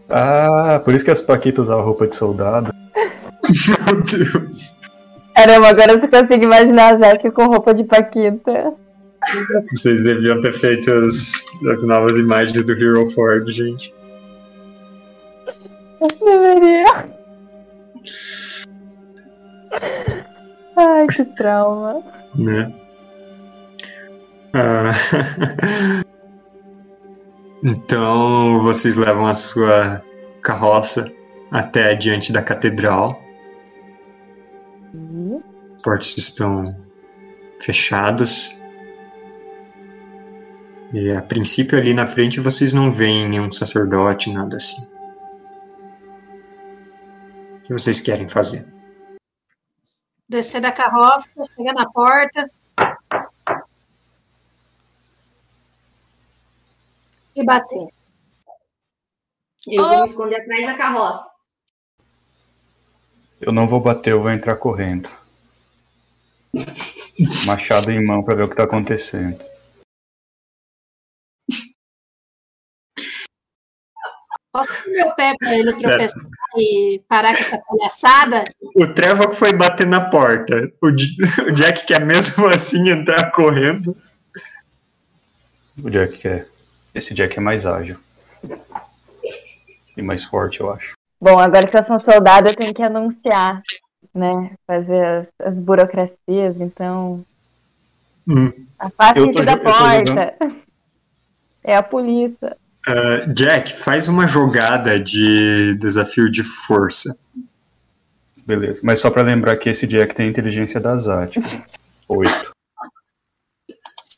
Ah, 0.09 0.81
por 0.85 0.95
isso 0.95 1.05
que 1.05 1.11
as 1.11 1.21
Paquitas 1.21 1.65
usavam 1.65 1.85
roupa 1.85 2.07
de 2.07 2.15
soldado. 2.15 2.73
Meu 2.73 4.03
Deus. 4.03 4.77
Caramba, 5.35 5.69
agora 5.69 5.99
você 5.99 6.07
consegue 6.09 6.45
imaginar 6.45 6.95
a 6.95 6.97
Zatka 6.99 7.31
com 7.33 7.47
roupa 7.47 7.75
de 7.75 7.83
Paquita. 7.85 8.73
Vocês 9.73 10.03
deviam 10.05 10.41
ter 10.41 10.53
feito 10.53 10.91
as, 10.91 11.47
as 11.75 11.85
novas 11.85 12.19
imagens 12.19 12.65
do 12.65 12.73
Hero 12.73 13.09
Ford, 13.11 13.49
gente. 13.51 13.93
Deveria. 16.21 17.09
Ai, 20.77 21.07
que 21.07 21.25
trauma. 21.25 22.03
né? 22.35 22.73
Ah, 24.55 24.91
então 27.65 28.61
vocês 28.63 28.97
levam 28.97 29.27
a 29.27 29.35
sua 29.35 30.03
carroça 30.43 31.05
até 31.51 31.95
diante 31.95 32.33
da 32.33 32.43
catedral. 32.43 33.21
Os 34.95 35.83
portos 35.83 36.17
estão 36.17 36.77
fechados. 37.61 38.57
E 40.99 41.13
a 41.13 41.21
princípio 41.21 41.77
ali 41.77 41.93
na 41.93 42.07
frente 42.07 42.41
vocês 42.41 42.73
não 42.73 42.91
veem 42.91 43.29
nenhum 43.29 43.53
sacerdote, 43.53 44.33
nada 44.33 44.57
assim. 44.57 44.83
O 47.53 47.61
que 47.67 47.73
vocês 47.75 48.01
querem 48.01 48.27
fazer? 48.27 48.67
Descer 50.27 50.63
da 50.63 50.73
carroça, 50.73 51.29
chegar 51.55 51.75
na 51.75 51.87
porta. 51.91 52.51
E 57.35 57.45
bater. 57.45 57.89
Eu 59.67 59.83
Oh. 59.85 59.89
vou 59.89 59.99
me 59.99 60.05
esconder 60.07 60.37
atrás 60.41 60.65
da 60.67 60.79
carroça. 60.79 61.31
Eu 63.39 63.53
não 63.53 63.69
vou 63.69 63.81
bater, 63.81 64.13
eu 64.15 64.23
vou 64.23 64.31
entrar 64.31 64.57
correndo. 64.57 65.11
Machado 67.47 67.91
em 67.91 68.03
mão 68.03 68.23
pra 68.23 68.35
ver 68.35 68.45
o 68.45 68.49
que 68.49 68.57
tá 68.57 68.63
acontecendo. 68.65 69.39
Posso 74.57 74.85
pôr 74.85 74.93
meu 74.93 75.15
pé 75.15 75.35
pra 75.39 75.55
ele 75.55 75.73
tropeçar 75.75 76.23
e 76.57 77.03
parar 77.07 77.35
com 77.35 77.41
essa 77.41 77.61
palhaçada? 77.69 78.45
O 78.75 78.87
Trevor 78.87 79.35
foi 79.35 79.53
bater 79.53 79.87
na 79.87 80.09
porta. 80.09 80.73
O, 80.83 80.87
o 80.87 81.53
Jack 81.53 81.85
quer 81.85 82.03
mesmo 82.03 82.47
assim 82.49 82.89
entrar 82.89 83.31
correndo. 83.33 83.95
O 85.83 85.91
Jack 85.91 86.27
é. 86.27 86.47
Esse 86.95 87.13
Jack 87.13 87.37
é 87.37 87.41
mais 87.41 87.67
ágil. 87.67 87.99
E 89.95 90.01
mais 90.01 90.25
forte, 90.25 90.61
eu 90.61 90.73
acho. 90.73 90.95
Bom, 91.21 91.39
agora 91.39 91.67
que 91.67 91.77
eu 91.77 91.83
sou 91.83 91.99
soldado, 91.99 92.49
eu 92.49 92.57
tenho 92.57 92.73
que 92.73 92.83
anunciar, 92.83 93.61
né? 94.15 94.53
Fazer 94.67 95.05
as, 95.05 95.29
as 95.39 95.59
burocracias, 95.59 96.59
então. 96.59 97.23
Hum. 98.27 98.51
Tô 98.51 98.65
Afaste 98.79 99.43
da 99.45 99.57
porta. 99.59 100.35
É 101.63 101.77
a 101.77 101.83
polícia. 101.83 102.57
Ah, 102.87 103.27
Jack, 103.33 103.73
faz 103.73 104.07
uma 104.07 104.27
jogada 104.29 105.01
de 105.01 105.75
desafio 105.75 106.31
de 106.31 106.45
força. 106.45 107.17
Beleza. 108.47 108.81
Mas 108.85 109.01
só 109.01 109.11
pra 109.11 109.23
lembrar 109.23 109.57
que 109.57 109.69
esse 109.69 109.89
Jack 109.89 110.15
tem 110.15 110.27
a 110.27 110.31
inteligência 110.31 110.79
da 110.79 110.97
Zat. 110.97 111.37
Oito. 112.09 112.53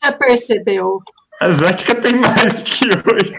Já 0.02 0.12
percebeu? 0.12 1.00
A 1.40 1.50
Zática 1.50 1.94
tem 1.94 2.14
mais 2.16 2.62
que 2.62 2.84
oito. 2.84 3.38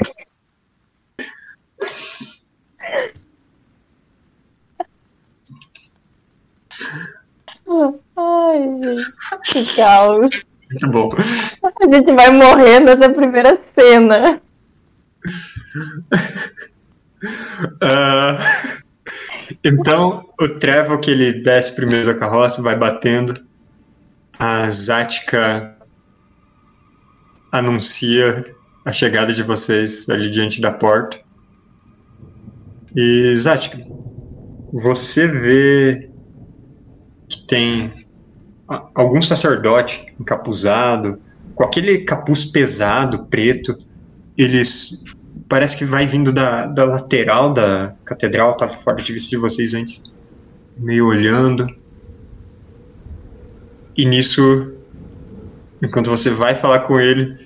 Ai, 8.18 8.64
gente. 8.82 9.14
Que 9.44 9.76
caos. 9.76 10.44
Muito 10.72 10.88
bom. 10.90 11.10
A 11.82 11.96
gente 11.96 12.12
vai 12.14 12.32
morrer 12.32 12.80
nessa 12.80 13.10
primeira 13.10 13.60
cena. 13.78 14.42
Ah, 17.82 18.38
então, 19.64 20.30
o 20.40 20.48
Trevor, 20.60 21.00
que 21.00 21.12
ele 21.12 21.42
desce 21.42 21.76
primeiro 21.76 22.06
da 22.06 22.16
carroça, 22.18 22.62
vai 22.62 22.78
batendo. 22.78 23.44
A 24.38 24.70
Zática 24.70 25.76
anuncia 27.52 28.46
a 28.86 28.92
chegada 28.92 29.34
de 29.34 29.44
vocês 29.44 30.08
ali 30.10 30.30
diante 30.30 30.62
da 30.62 30.72
porta. 30.72 31.20
E, 32.96 33.36
Zática, 33.38 33.80
você 34.72 35.28
vê 35.28 36.10
que 37.28 37.46
tem 37.46 38.08
algum 38.96 39.22
sacerdote 39.22 40.06
encapuzado, 40.20 41.20
com 41.56 41.64
aquele 41.64 42.00
capuz 42.00 42.46
pesado, 42.46 43.26
preto. 43.26 43.78
Eles 44.40 45.04
parece 45.50 45.76
que 45.76 45.84
vai 45.84 46.06
vindo 46.06 46.32
da, 46.32 46.66
da 46.68 46.86
lateral 46.86 47.52
da 47.52 47.94
catedral, 48.06 48.56
tava 48.56 48.72
fora 48.72 49.02
de 49.02 49.12
vista 49.12 49.30
de 49.32 49.38
vocês 49.38 49.74
antes, 49.74 50.02
meio 50.78 51.08
olhando. 51.08 51.68
E 53.98 54.06
nisso, 54.06 54.72
enquanto 55.82 56.10
você 56.10 56.30
vai 56.30 56.56
falar 56.56 56.80
com 56.80 57.00
ele, 57.00 57.38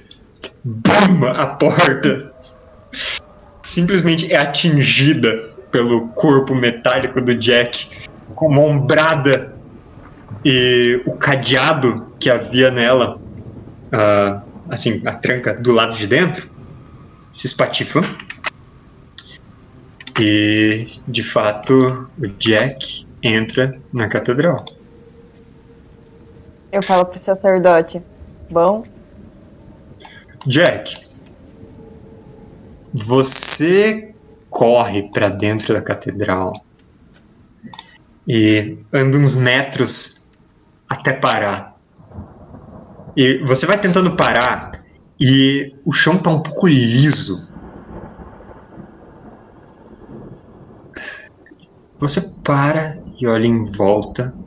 BUM! 0.63 1.25
A 1.25 1.47
porta 1.47 2.31
simplesmente 3.63 4.31
é 4.31 4.37
atingida 4.37 5.49
pelo 5.71 6.09
corpo 6.09 6.53
metálico 6.53 7.19
do 7.19 7.33
Jack, 7.33 7.87
com 8.35 8.49
uma 8.49 8.61
ombrada 8.61 9.55
e 10.45 11.01
o 11.05 11.15
cadeado 11.15 12.11
que 12.19 12.29
havia 12.29 12.69
nela, 12.69 13.19
ah, 13.91 14.43
assim, 14.69 15.01
a 15.05 15.13
tranca 15.13 15.55
do 15.55 15.71
lado 15.71 15.93
de 15.93 16.05
dentro, 16.05 16.52
se 17.33 17.47
espatifa. 17.47 17.99
E, 20.19 20.87
de 21.07 21.23
fato, 21.23 22.09
o 22.17 22.27
Jack 22.27 23.05
entra 23.21 23.77
na 23.91 24.07
catedral. 24.07 24.63
Eu 26.71 26.81
falo 26.83 27.05
pro 27.05 27.19
sacerdote. 27.19 28.01
Bom, 28.49 28.85
Jack, 30.45 30.93
você 32.93 34.13
corre 34.49 35.09
para 35.11 35.29
dentro 35.29 35.73
da 35.73 35.81
catedral 35.81 36.53
e 38.27 38.77
anda 38.91 39.17
uns 39.17 39.35
metros 39.35 40.29
até 40.89 41.13
parar. 41.13 41.75
E 43.15 43.37
você 43.45 43.65
vai 43.65 43.79
tentando 43.79 44.15
parar 44.15 44.72
e 45.25 45.73
o 45.85 45.93
chão 45.93 46.17
tá 46.17 46.29
um 46.29 46.41
pouco 46.41 46.67
liso. 46.67 47.47
Você 51.97 52.19
para 52.43 53.01
e 53.17 53.25
olha 53.25 53.47
em 53.47 53.63
volta. 53.63 54.37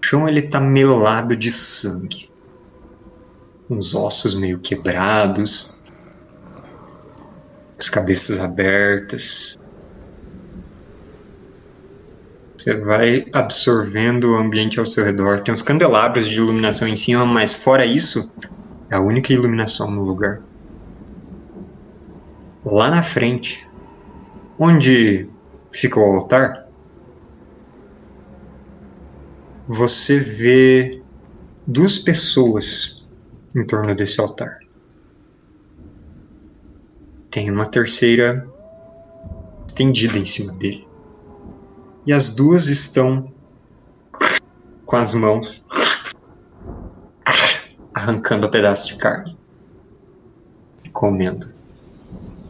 O 0.00 0.06
chão 0.06 0.28
ele 0.28 0.42
tá 0.42 0.60
melado 0.60 1.36
de 1.36 1.50
sangue. 1.50 2.30
uns 3.68 3.96
ossos 3.96 4.32
meio 4.32 4.60
quebrados, 4.60 5.82
as 7.76 7.88
cabeças 7.88 8.38
abertas. 8.38 9.58
Você 12.56 12.76
vai 12.76 13.26
absorvendo 13.32 14.34
o 14.34 14.36
ambiente 14.36 14.78
ao 14.78 14.86
seu 14.86 15.04
redor. 15.04 15.40
Tem 15.40 15.52
uns 15.52 15.62
candelabros 15.62 16.28
de 16.28 16.36
iluminação 16.36 16.86
em 16.86 16.94
cima, 16.94 17.26
mas 17.26 17.56
fora 17.56 17.84
isso, 17.84 18.30
a 18.90 19.00
única 19.00 19.32
iluminação 19.32 19.90
no 19.90 20.02
lugar. 20.02 20.42
Lá 22.64 22.90
na 22.90 23.02
frente, 23.02 23.68
onde 24.58 25.28
fica 25.72 26.00
o 26.00 26.02
altar, 26.02 26.66
você 29.66 30.18
vê 30.18 31.02
duas 31.66 31.98
pessoas 31.98 33.06
em 33.54 33.64
torno 33.64 33.94
desse 33.94 34.20
altar. 34.20 34.60
Tem 37.30 37.50
uma 37.50 37.66
terceira 37.66 38.48
estendida 39.68 40.16
em 40.16 40.24
cima 40.24 40.52
dele. 40.52 40.86
E 42.06 42.12
as 42.12 42.34
duas 42.34 42.68
estão 42.68 43.32
com 44.84 44.96
as 44.96 45.12
mãos 45.12 45.66
arrancando 47.96 48.46
um 48.46 48.50
pedaço 48.50 48.88
de 48.88 48.96
carne 48.98 49.34
e 50.84 50.90
comendo. 50.90 51.50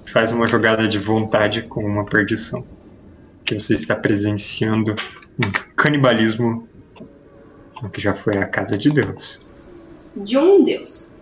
Faz 0.08 0.32
uma 0.32 0.48
jogada 0.48 0.88
de 0.88 0.98
vontade 0.98 1.62
com 1.68 1.84
uma 1.84 2.04
perdição. 2.04 2.66
Que 3.44 3.54
você 3.54 3.74
está 3.74 3.94
presenciando 3.94 4.92
um 5.38 5.52
canibalismo 5.76 6.68
que 7.94 8.00
já 8.00 8.12
foi 8.12 8.38
a 8.38 8.48
casa 8.48 8.76
de 8.76 8.90
Deus. 8.90 9.46
De 10.16 10.36
um 10.36 10.64
Deus. 10.64 11.12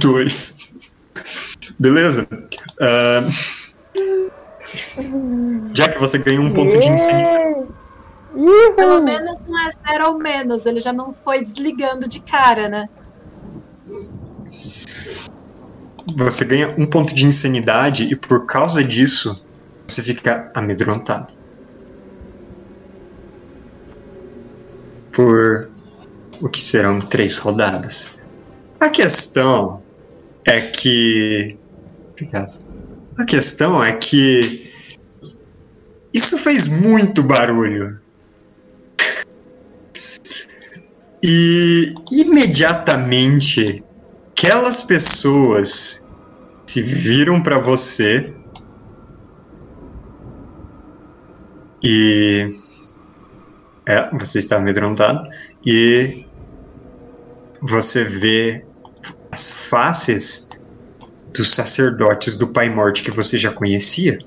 Dois. 0.00 0.57
Beleza? 1.78 2.28
Uh... 2.80 3.30
Já 5.74 5.88
que 5.88 5.98
você 5.98 6.18
ganhou 6.18 6.44
um 6.44 6.52
ponto 6.52 6.78
de 6.78 6.88
insanidade. 6.88 7.66
Pelo 8.76 9.02
menos 9.02 9.38
não 9.46 9.58
é 9.58 9.70
zero 9.70 10.08
ou 10.08 10.18
menos, 10.18 10.66
ele 10.66 10.80
já 10.80 10.92
não 10.92 11.12
foi 11.12 11.42
desligando 11.42 12.06
de 12.06 12.20
cara, 12.20 12.68
né? 12.68 12.88
Você 16.16 16.44
ganha 16.44 16.74
um 16.78 16.86
ponto 16.86 17.14
de 17.14 17.26
insanidade 17.26 18.04
e 18.04 18.16
por 18.16 18.46
causa 18.46 18.84
disso 18.84 19.44
você 19.86 20.02
fica 20.02 20.50
amedrontado. 20.54 21.34
Por 25.12 25.70
o 26.40 26.48
que 26.48 26.60
serão 26.60 27.00
três 27.00 27.36
rodadas. 27.38 28.16
A 28.78 28.88
questão 28.88 29.82
é 30.48 30.60
que. 30.60 31.56
Obrigado. 32.12 32.58
A 33.16 33.24
questão 33.24 33.82
é 33.82 33.92
que. 33.92 34.70
Isso 36.12 36.38
fez 36.38 36.66
muito 36.66 37.22
barulho. 37.22 38.00
E 41.22 41.94
imediatamente 42.10 43.84
aquelas 44.30 44.82
pessoas 44.82 46.08
se 46.66 46.80
viram 46.80 47.42
para 47.42 47.58
você 47.58 48.32
e 51.82 52.48
é, 53.86 54.08
você 54.16 54.38
está 54.38 54.56
amedrontado 54.56 55.28
e 55.66 56.24
você 57.60 58.04
vê 58.04 58.67
as 59.30 59.50
faces 59.50 60.48
dos 61.32 61.52
sacerdotes 61.54 62.36
do 62.36 62.48
Pai 62.48 62.68
Morte 62.68 63.02
que 63.02 63.10
você 63.10 63.38
já 63.38 63.52
conhecia. 63.52 64.18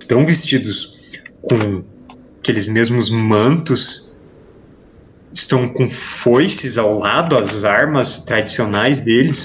Estão 0.00 0.24
vestidos 0.24 1.20
com 1.42 1.84
aqueles 2.38 2.66
mesmos 2.66 3.10
mantos, 3.10 4.16
estão 5.32 5.68
com 5.68 5.90
foices 5.90 6.78
ao 6.78 6.98
lado, 6.98 7.36
as 7.36 7.64
armas 7.64 8.24
tradicionais 8.24 9.00
deles. 9.00 9.44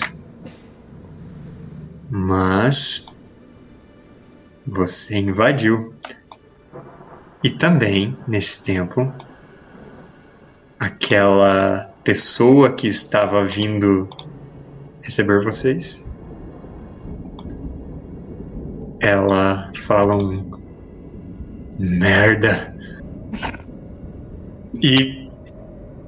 Mas 2.10 3.20
você 4.66 5.18
invadiu. 5.18 5.94
E 7.44 7.50
também, 7.50 8.16
nesse 8.26 8.64
tempo, 8.64 9.14
aquela 10.80 11.94
pessoa 12.04 12.72
que 12.72 12.88
estava 12.88 13.44
vindo 13.46 14.08
receber 15.04 15.44
vocês. 15.44 16.06
Ela 19.00 19.72
fala 19.86 20.16
um 20.16 20.50
merda 21.78 22.76
e 24.82 25.30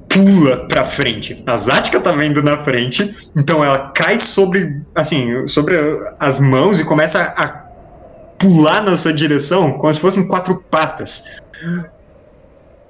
pula 0.08 0.66
pra 0.66 0.84
frente. 0.84 1.42
A 1.46 1.56
Zatka 1.56 2.00
tá 2.00 2.10
vendo 2.12 2.42
na 2.42 2.56
frente, 2.64 3.14
então 3.36 3.62
ela 3.62 3.90
cai 3.90 4.18
sobre, 4.18 4.80
assim, 4.94 5.46
sobre 5.46 5.76
as 6.18 6.40
mãos 6.40 6.80
e 6.80 6.84
começa 6.84 7.22
a 7.36 7.66
pular 8.38 8.82
na 8.82 8.96
sua 8.96 9.12
direção 9.12 9.72
como 9.72 9.92
se 9.92 10.00
fossem 10.00 10.26
quatro 10.26 10.62
patas. 10.70 11.38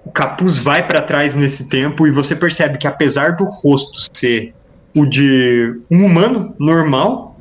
O 0.05 0.12
capuz 0.12 0.59
vai 0.59 0.87
para 0.87 1.03
trás 1.03 1.35
nesse 1.35 1.69
tempo 1.69 2.07
e 2.07 2.12
você 2.12 2.37
percebe 2.37 2.79
que 2.79 2.87
apesar 2.87 3.35
do 3.35 3.45
rosto 3.45 3.99
ser 4.16 4.55
o 4.96 5.04
de 5.04 5.78
um 5.90 6.06
humano 6.06 6.56
normal 6.59 7.38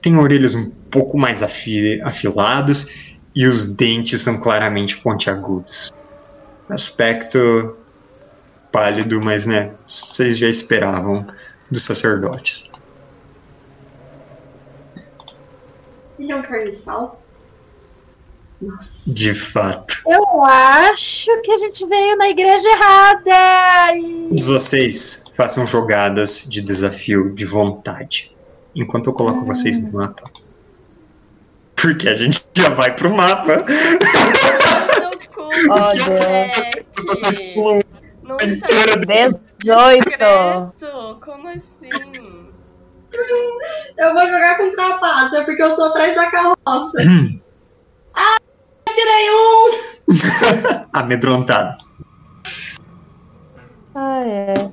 tem 0.00 0.16
orelhas 0.16 0.54
um 0.54 0.70
pouco 0.70 1.18
mais 1.18 1.42
afi 1.42 2.00
afiladas 2.02 3.16
e 3.34 3.46
os 3.46 3.74
dentes 3.74 4.22
são 4.22 4.40
claramente 4.40 4.96
pontiagudos. 4.98 5.92
Aspecto 6.68 7.76
pálido, 8.70 9.18
mas 9.24 9.44
né, 9.44 9.72
vocês 9.88 10.38
já 10.38 10.48
esperavam 10.48 11.26
dos 11.68 11.82
sacerdotes. 11.82 12.64
Ele 16.16 16.30
é 16.30 16.36
um 16.36 16.42
carniçal? 16.42 17.20
Nossa. 18.60 19.12
De 19.12 19.34
fato. 19.34 20.02
Eu 20.06 20.42
acho 20.42 21.30
que 21.42 21.52
a 21.52 21.56
gente 21.56 21.86
veio 21.86 22.16
na 22.16 22.28
igreja 22.28 22.68
errada. 22.68 23.96
E... 23.96 24.42
Vocês 24.44 25.24
façam 25.34 25.64
jogadas 25.64 26.46
de 26.48 26.60
desafio 26.60 27.34
de 27.34 27.44
vontade. 27.44 28.34
Enquanto 28.74 29.10
eu 29.10 29.14
coloco 29.14 29.44
vocês 29.44 29.80
no 29.80 29.92
mapa. 29.92 30.24
Porque 31.76 32.08
a 32.08 32.16
gente 32.16 32.44
já 32.56 32.70
vai 32.70 32.94
pro 32.94 33.14
mapa. 33.14 33.64
Oh, 35.70 35.88
Deus. 35.94 37.20
Vocês 37.20 37.54
pulam 37.54 37.80
inteira 38.42 38.96
18! 39.60 41.20
como 41.24 41.48
assim? 41.48 41.88
Eu 43.96 44.12
vou 44.12 44.26
jogar 44.26 44.56
com 44.58 44.70
trapaça, 44.72 45.44
porque 45.44 45.62
eu 45.62 45.74
tô 45.74 45.84
atrás 45.84 46.14
da 46.14 46.30
carroça. 46.30 46.98
ah, 48.14 48.38
tirei 48.98 49.30
um! 49.30 50.86
Amedrontado. 50.92 51.84
Ah, 53.94 54.22
é. 54.26 54.70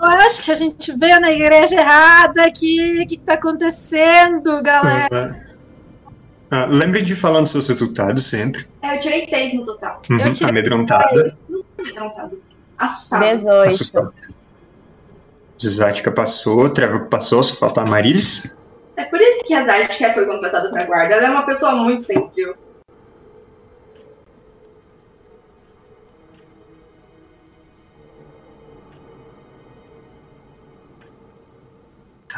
Eu 0.00 0.06
acho 0.06 0.42
que 0.42 0.52
a 0.52 0.54
gente 0.54 0.96
veio 0.96 1.20
na 1.20 1.32
igreja 1.32 1.74
errada 1.76 2.44
aqui. 2.44 3.02
O 3.02 3.06
que 3.06 3.18
tá 3.18 3.34
acontecendo, 3.34 4.62
galera? 4.62 5.44
Ah, 6.50 6.66
lembre 6.66 7.02
de 7.02 7.16
falar 7.16 7.40
nos 7.40 7.50
seus 7.50 7.68
resultados 7.68 8.24
sempre. 8.24 8.66
É, 8.80 8.96
eu 8.96 9.00
tirei 9.00 9.22
seis 9.22 9.52
no 9.54 9.64
total. 9.64 10.00
Uhum, 10.10 10.20
Eu 10.20 10.32
tirei 10.32 10.50
Amedrontada. 10.50 11.26
Amedrontado. 11.78 12.40
Assustado. 12.78 13.36
18. 13.36 13.66
Assustado. 13.66 14.14
Zvática 15.60 16.12
passou, 16.12 16.70
Trevor 16.70 17.08
passou, 17.08 17.42
só 17.42 17.56
falta 17.56 17.82
a 17.82 17.86
Marilis. 17.86 18.54
É 18.98 19.04
por 19.04 19.20
isso 19.20 19.44
que 19.44 19.54
a 19.54 19.64
Zatka 19.64 20.12
foi 20.12 20.26
contratada 20.26 20.72
pra 20.72 20.84
guarda. 20.84 21.14
Ela 21.14 21.28
é 21.28 21.30
uma 21.30 21.46
pessoa 21.46 21.72
muito 21.76 22.02
sem 22.02 22.28
frio. 22.30 22.56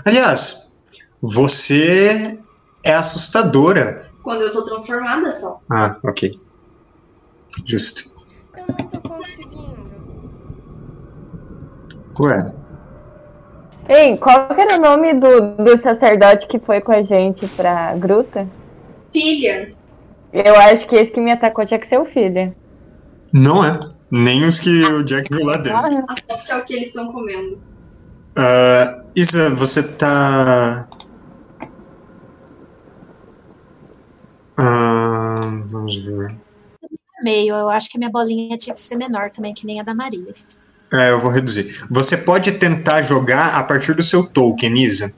Aliás, 0.04 0.76
você 1.22 2.38
é 2.84 2.94
assustadora. 2.94 4.10
Quando 4.22 4.42
eu 4.42 4.52
tô 4.52 4.62
transformada 4.62 5.32
só. 5.32 5.62
Ah, 5.70 5.98
ok. 6.04 6.34
Justo. 7.64 8.14
Eu 8.54 8.66
não 8.66 8.86
tô 8.86 9.00
conseguindo. 9.00 9.90
Ué, 12.20 12.59
Ei, 13.90 14.16
qual 14.16 14.46
que 14.54 14.60
era 14.60 14.76
o 14.76 14.80
nome 14.80 15.14
do, 15.14 15.56
do 15.56 15.82
sacerdote 15.82 16.46
que 16.46 16.60
foi 16.60 16.80
com 16.80 16.92
a 16.92 17.02
gente 17.02 17.44
pra 17.48 17.92
gruta? 17.96 18.48
Filha. 19.12 19.74
Eu 20.32 20.54
acho 20.54 20.86
que 20.86 20.94
esse 20.94 21.10
que 21.10 21.20
me 21.20 21.32
atacou 21.32 21.66
tinha 21.66 21.80
que 21.80 21.88
ser 21.88 21.98
o 21.98 22.04
filho. 22.04 22.54
Não 23.32 23.64
é. 23.64 23.72
Nem 24.08 24.44
os 24.44 24.60
que 24.60 24.84
o 24.84 25.02
Jack 25.02 25.34
viu 25.34 25.44
lá 25.44 25.56
dentro. 25.56 26.04
Aposto 26.08 26.46
que 26.46 26.52
é 26.52 26.56
o 26.56 26.64
que 26.64 26.74
eles 26.74 26.88
estão 26.88 27.12
comendo. 27.12 27.60
Ah, 28.36 29.02
Isa, 29.16 29.50
você 29.56 29.82
tá. 29.82 30.88
Ah, 34.56 35.40
vamos 35.66 35.96
ver. 35.96 36.36
Meio, 37.24 37.56
eu 37.56 37.68
acho 37.68 37.90
que 37.90 37.96
a 37.96 37.98
minha 37.98 38.10
bolinha 38.10 38.56
tinha 38.56 38.72
que 38.72 38.80
ser 38.80 38.94
menor 38.94 39.30
também, 39.30 39.52
que 39.52 39.66
nem 39.66 39.80
a 39.80 39.82
da 39.82 39.96
Maria. 39.96 40.30
É, 40.92 41.10
eu 41.10 41.20
vou 41.20 41.30
reduzir. 41.30 41.84
Você 41.88 42.16
pode 42.16 42.50
tentar 42.52 43.02
jogar 43.02 43.54
a 43.54 43.62
partir 43.62 43.94
do 43.94 44.02
seu 44.02 44.26
token, 44.26 44.76
Isa. 44.82 45.12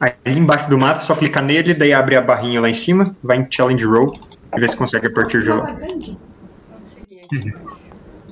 Aí 0.00 0.12
embaixo 0.26 0.70
do 0.70 0.78
mapa, 0.78 1.00
só 1.00 1.14
clicar 1.14 1.42
nele, 1.42 1.74
daí 1.74 1.92
abre 1.92 2.16
a 2.16 2.22
barrinha 2.22 2.60
lá 2.60 2.70
em 2.70 2.74
cima, 2.74 3.16
vai 3.22 3.36
em 3.38 3.46
Challenge 3.50 3.84
Roll 3.84 4.12
e 4.56 4.60
vê 4.60 4.68
se 4.68 4.76
consegue 4.76 5.08
a 5.08 5.12
partir 5.12 5.42
de 5.42 5.50
lá. 5.50 5.66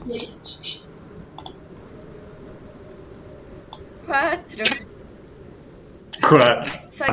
Gente. 0.09 0.87
Quatro. 4.07 4.65
Quatro. 6.23 6.73
Só 6.91 7.05
que 7.05 7.13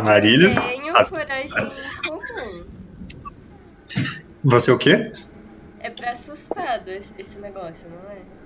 tenho 0.61 0.95
as- 0.95 1.09
coragem 1.09 1.49
comum. 2.07 2.63
Você 4.43 4.71
o 4.71 4.77
quê? 4.77 5.11
É 5.79 5.89
pra 5.89 6.11
assustado 6.11 6.89
esse 6.89 7.37
negócio, 7.39 7.89
não 7.89 8.11
é? 8.11 8.42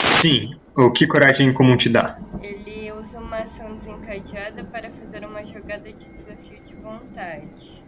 Sim. 0.00 0.50
O 0.76 0.92
que 0.92 1.06
coragem 1.06 1.52
comum 1.54 1.76
te 1.76 1.88
dá? 1.88 2.18
Ele 2.40 2.92
usa 2.92 3.18
uma 3.18 3.38
ação 3.40 3.76
desencadeada 3.76 4.64
para 4.64 4.90
fazer 4.90 5.24
uma 5.24 5.44
jogada 5.44 5.92
de 5.92 6.08
desafio 6.16 6.62
de 6.62 6.74
vontade. 6.74 7.84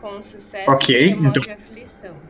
Com 0.00 0.22
sucesso, 0.22 0.70
Ok, 0.70 0.96
remove 0.96 1.28
então- 1.28 1.52
a 1.52 1.56
aflição. 1.56 2.20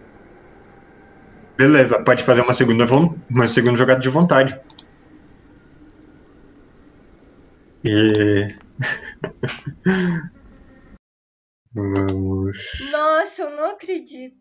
Beleza, 1.59 2.03
pode 2.05 2.23
fazer 2.23 2.41
uma 2.43 2.55
segunda, 2.55 2.85
uma 3.31 3.47
segunda 3.49 3.77
jogada 3.77 4.01
de 4.01 4.09
vontade. 4.09 4.59
E. 7.85 8.49
Vamos. 11.75 12.91
Nossa, 12.93 13.43
eu 13.43 13.51
não 13.51 13.71
acredito. 13.73 14.37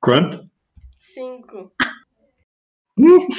Quanto? 0.00 0.44
Cinco. 0.98 1.72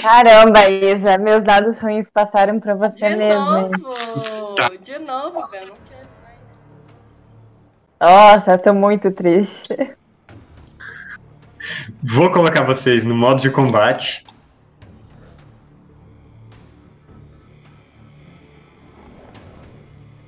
Caramba, 0.02 0.68
Isa, 0.70 1.18
meus 1.18 1.44
dados 1.44 1.78
ruins 1.80 2.10
passaram 2.12 2.60
pra 2.60 2.76
você 2.76 3.10
De 3.10 3.16
mesmo. 3.16 3.42
novo! 3.46 3.72
De 4.82 5.00
novo, 5.00 5.42
velho. 5.50 5.68
Não 5.68 5.78
quero 5.88 6.08
mais. 6.24 6.40
Nossa, 8.00 8.52
eu 8.54 8.58
tô 8.60 8.74
muito 8.74 9.12
triste. 9.12 9.96
Vou 12.02 12.32
colocar 12.32 12.64
vocês 12.64 13.04
no 13.04 13.16
modo 13.16 13.40
de 13.42 13.52
combate. 13.52 14.26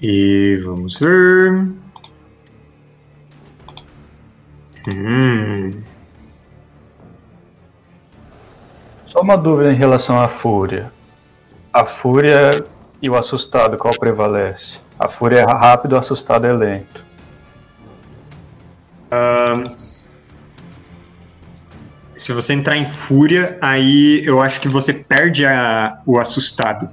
E 0.02 0.58
vamos 0.66 1.00
ver. 1.00 1.74
Hum. 4.90 5.93
Só 9.14 9.22
uma 9.22 9.38
dúvida 9.38 9.72
em 9.72 9.76
relação 9.76 10.20
à 10.20 10.28
fúria. 10.28 10.92
A 11.72 11.86
fúria 11.86 12.50
e 13.00 13.08
o 13.08 13.16
assustado, 13.16 13.78
qual 13.78 13.94
prevalece? 13.94 14.80
A 14.98 15.08
fúria 15.08 15.42
é 15.42 15.46
rápido, 15.46 15.94
o 15.94 15.98
assustado 16.00 16.48
é 16.48 16.52
lento. 16.52 17.06
Se 22.16 22.34
você 22.34 22.54
entrar 22.54 22.76
em 22.76 22.88
fúria, 22.88 23.56
aí 23.62 24.24
eu 24.26 24.42
acho 24.42 24.60
que 24.60 24.68
você 24.68 24.92
perde 24.92 25.46
a- 25.46 26.02
o 26.08 26.18
assustado. 26.18 26.90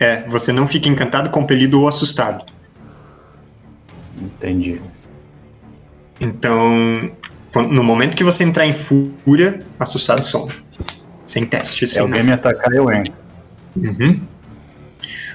É, 0.00 0.26
você 0.26 0.50
não 0.50 0.66
fica 0.66 0.88
encantado, 0.88 1.28
compelido 1.28 1.82
ou 1.82 1.88
assustado. 1.88 2.42
Entendi. 4.16 4.80
Então, 6.18 7.10
no 7.70 7.84
momento 7.84 8.16
que 8.16 8.24
você 8.24 8.44
entrar 8.44 8.64
em 8.64 8.72
fúria, 8.72 9.62
assustado 9.78 10.24
some. 10.24 10.50
Sem 11.24 11.46
teste, 11.46 11.86
Se 11.86 11.94
sem 11.94 12.02
alguém 12.02 12.22
me 12.22 12.32
atacar, 12.32 12.72
eu 12.72 12.90
entro. 12.90 13.14
Uhum. 13.76 14.20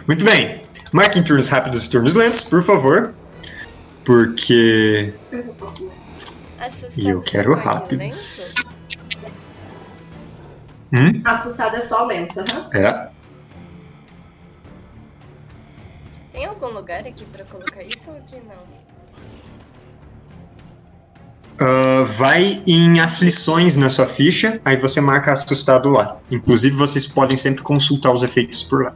Muito 0.07 0.23
bem. 0.23 0.63
Marquem 0.93 1.23
turnos 1.23 1.49
rápidos 1.49 1.85
e 1.85 1.89
turnos 1.89 2.13
lentos, 2.13 2.43
por 2.43 2.63
favor. 2.63 3.13
Porque. 4.05 5.13
Assustado 6.59 7.09
eu 7.09 7.21
quero 7.21 7.55
rápidos. 7.55 8.55
lento? 8.55 8.77
Hum? 10.93 11.21
Assustado 11.25 11.75
é 11.75 11.81
só 11.81 12.05
lento, 12.05 12.39
aham. 12.39 12.69
É. 12.73 13.09
Tem 16.31 16.45
algum 16.45 16.67
lugar 16.67 17.05
aqui 17.05 17.25
pra 17.25 17.43
colocar 17.45 17.83
isso 17.83 18.11
ou 18.11 18.17
aqui 18.17 18.35
não? 18.47 18.76
Ah, 21.59 22.03
vai 22.03 22.61
em 22.67 22.99
aflições 22.99 23.75
na 23.75 23.89
sua 23.89 24.05
ficha, 24.05 24.61
aí 24.63 24.77
você 24.77 25.01
marca 25.01 25.33
assustado 25.33 25.89
lá. 25.89 26.17
Inclusive, 26.31 26.75
vocês 26.75 27.07
podem 27.07 27.35
sempre 27.35 27.63
consultar 27.63 28.11
os 28.13 28.21
efeitos 28.21 28.61
por 28.61 28.83
lá. 28.85 28.93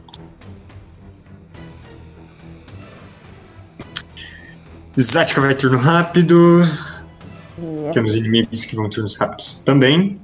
Zática 4.98 5.40
vai 5.40 5.54
turno 5.54 5.78
rápido. 5.78 6.62
Ia. 7.58 7.90
Temos 7.92 8.14
inimigos 8.14 8.64
que 8.64 8.76
vão 8.76 8.88
turnos 8.88 9.16
rápidos 9.16 9.54
também. 9.64 10.20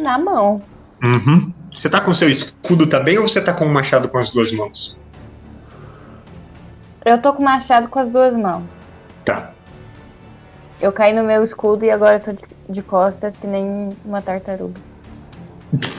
na 0.02 0.18
mão. 0.18 0.62
Uhum. 1.04 1.54
Você 1.74 1.90
tá 1.90 2.00
com 2.02 2.14
seu 2.14 2.30
escudo 2.30 2.88
também 2.88 3.18
ou 3.18 3.28
você 3.28 3.44
tá 3.44 3.54
com 3.54 3.66
o 3.66 3.70
machado 3.70 4.08
com 4.08 4.18
as 4.18 4.30
duas 4.30 4.52
mãos? 4.52 4.98
Eu 7.06 7.22
tô 7.22 7.34
com 7.34 7.42
o 7.42 7.46
machado 7.46 7.90
com 7.90 8.00
as 8.00 8.10
duas 8.10 8.34
mãos. 8.34 8.72
Tá. 9.26 9.52
Eu 10.82 10.92
caí 10.92 11.14
no 11.14 11.24
meu 11.24 11.44
escudo 11.44 11.84
e 11.84 11.92
agora 11.92 12.16
eu 12.16 12.20
tô 12.22 12.32
de, 12.32 12.44
de 12.70 12.82
costas 12.82 13.36
que 13.38 13.46
nem 13.46 13.96
uma 14.06 14.22
tartaruga. 14.22 14.80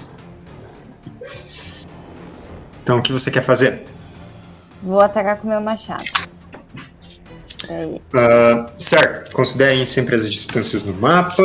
Então 2.90 2.98
o 2.98 3.02
que 3.04 3.12
você 3.12 3.30
quer 3.30 3.42
fazer? 3.42 3.86
Vou 4.82 5.00
atacar 5.00 5.36
com 5.36 5.46
meu 5.46 5.60
machado. 5.60 6.02
Ah, 8.12 8.66
certo, 8.78 9.32
considerem 9.32 9.86
sempre 9.86 10.16
as 10.16 10.28
distâncias 10.28 10.82
no 10.82 10.92
mapa. 10.94 11.40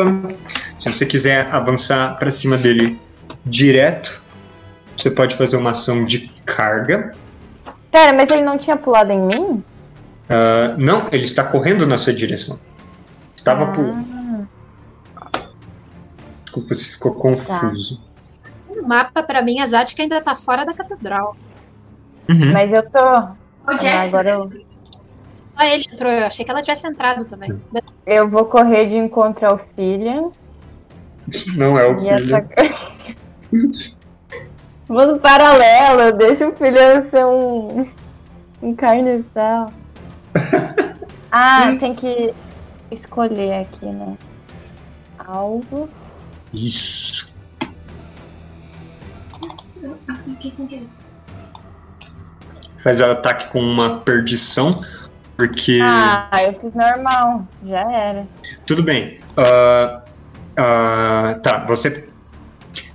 Se 0.79 0.91
você 0.91 1.05
quiser 1.05 1.47
avançar 1.53 2.17
para 2.17 2.31
cima 2.31 2.58
dele 2.58 2.99
direto, 3.45 4.23
você 4.97 5.12
pode 5.12 5.36
fazer 5.36 5.55
uma 5.55 5.69
ação 5.69 6.03
de 6.03 6.29
carga. 6.47 7.15
Pera, 7.91 8.12
mas 8.12 8.27
ele 8.31 8.41
não 8.41 8.58
tinha 8.58 8.75
pulado 8.75 9.12
em 9.12 9.21
mim? 9.21 9.63
Ah, 10.27 10.73
não, 10.79 11.08
ele 11.12 11.25
está 11.25 11.43
correndo 11.43 11.86
na 11.86 11.99
sua 11.99 12.13
direção. 12.13 12.60
Estava 13.38 13.71
pulando. 13.71 14.49
Ah, 15.15 15.43
Desculpa 16.43 16.73
se 16.73 16.93
ficou 16.93 17.13
confuso. 17.13 18.01
No 18.75 18.88
mapa, 18.88 19.23
pra 19.23 19.41
mim, 19.41 19.59
a 19.59 19.65
Zática 19.65 20.01
ainda 20.03 20.21
tá 20.21 20.35
fora 20.35 20.65
da 20.65 20.73
catedral. 20.73 21.35
Uhum. 22.29 22.51
mas 22.53 22.71
eu 22.71 22.81
tô. 22.89 22.99
Ô, 22.99 23.77
Jack, 23.77 23.88
Ah, 23.88 24.01
agora 24.01 24.29
eu, 24.31 24.49
Só 24.49 25.63
ele 25.65 25.85
entrou, 25.91 26.11
eu 26.11 26.25
achei 26.27 26.43
que 26.43 26.51
ela 26.51 26.61
tivesse 26.61 26.88
entrado 26.88 27.23
também. 27.25 27.61
eu 28.05 28.27
vou 28.29 28.45
correr 28.45 28.88
de 28.89 28.97
encontro 28.97 29.45
ao 29.47 29.59
filho 29.75 30.31
Não 31.55 31.77
é 31.77 31.88
o 31.88 31.97
e 31.99 32.15
filho. 32.17 32.35
atacar. 32.35 32.95
Vou 34.88 35.07
no 35.07 35.19
paralelo, 35.19 36.15
deixa 36.15 36.47
o 36.47 36.55
filho 36.55 37.09
ser 37.09 37.25
um. 37.25 37.88
um 38.61 38.75
carniçal. 38.75 39.71
Ah, 41.38 41.75
tem 41.81 41.93
que 41.93 42.33
escolher 42.91 43.61
aqui, 43.63 43.85
né? 43.88 44.15
Alvo. 45.19 45.89
Isso. 46.53 47.35
Sem 50.52 50.67
querer. 50.67 50.88
Faz 52.78 53.02
ataque 53.02 53.50
com 53.50 53.60
uma 53.60 54.00
perdição. 54.00 54.84
Porque. 55.38 55.80
Ah, 55.82 56.30
eu 56.43 56.54
fiz 56.60 56.74
normal. 56.74 57.48
Já 57.65 57.91
era. 57.91 58.28
Tudo 58.65 58.84
bem. 58.84 59.19
Uh, 59.38 59.98
uh, 60.60 61.39
tá, 61.41 61.65
você. 61.67 62.10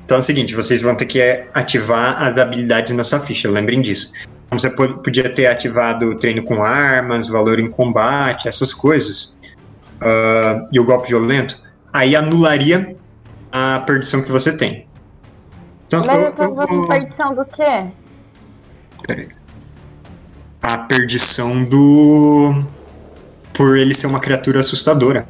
Então 0.04 0.16
é 0.16 0.18
o 0.18 0.22
seguinte, 0.22 0.54
vocês 0.54 0.82
vão 0.82 0.96
ter 0.96 1.06
que 1.06 1.46
ativar 1.54 2.20
as 2.20 2.36
habilidades 2.36 2.92
na 2.96 3.04
sua 3.04 3.20
ficha, 3.20 3.48
lembrem 3.48 3.80
disso. 3.80 4.12
Então, 4.46 4.58
você 4.58 4.68
podia 4.68 5.32
ter 5.32 5.46
ativado 5.46 6.06
o 6.06 6.18
treino 6.18 6.42
com 6.42 6.64
armas, 6.64 7.28
valor 7.28 7.60
em 7.60 7.70
combate, 7.70 8.48
essas 8.48 8.74
coisas. 8.74 9.36
Uh, 10.02 10.66
e 10.72 10.80
o 10.80 10.84
golpe 10.84 11.10
violento. 11.10 11.62
Aí 11.92 12.16
anularia 12.16 12.96
a 13.52 13.80
perdição 13.86 14.22
que 14.22 14.32
você 14.32 14.56
tem. 14.56 14.89
Então, 15.90 16.04
Mas 16.06 16.22
eu, 16.22 16.32
tô 16.32 16.44
usando 16.44 16.86
perdição 16.86 17.34
do 17.34 17.44
quê? 17.46 17.86
Peraí. 19.08 19.28
A 20.62 20.78
perdição 20.78 21.64
do. 21.64 22.62
Por 23.52 23.76
ele 23.76 23.92
ser 23.92 24.06
uma 24.06 24.20
criatura 24.20 24.60
assustadora. 24.60 25.26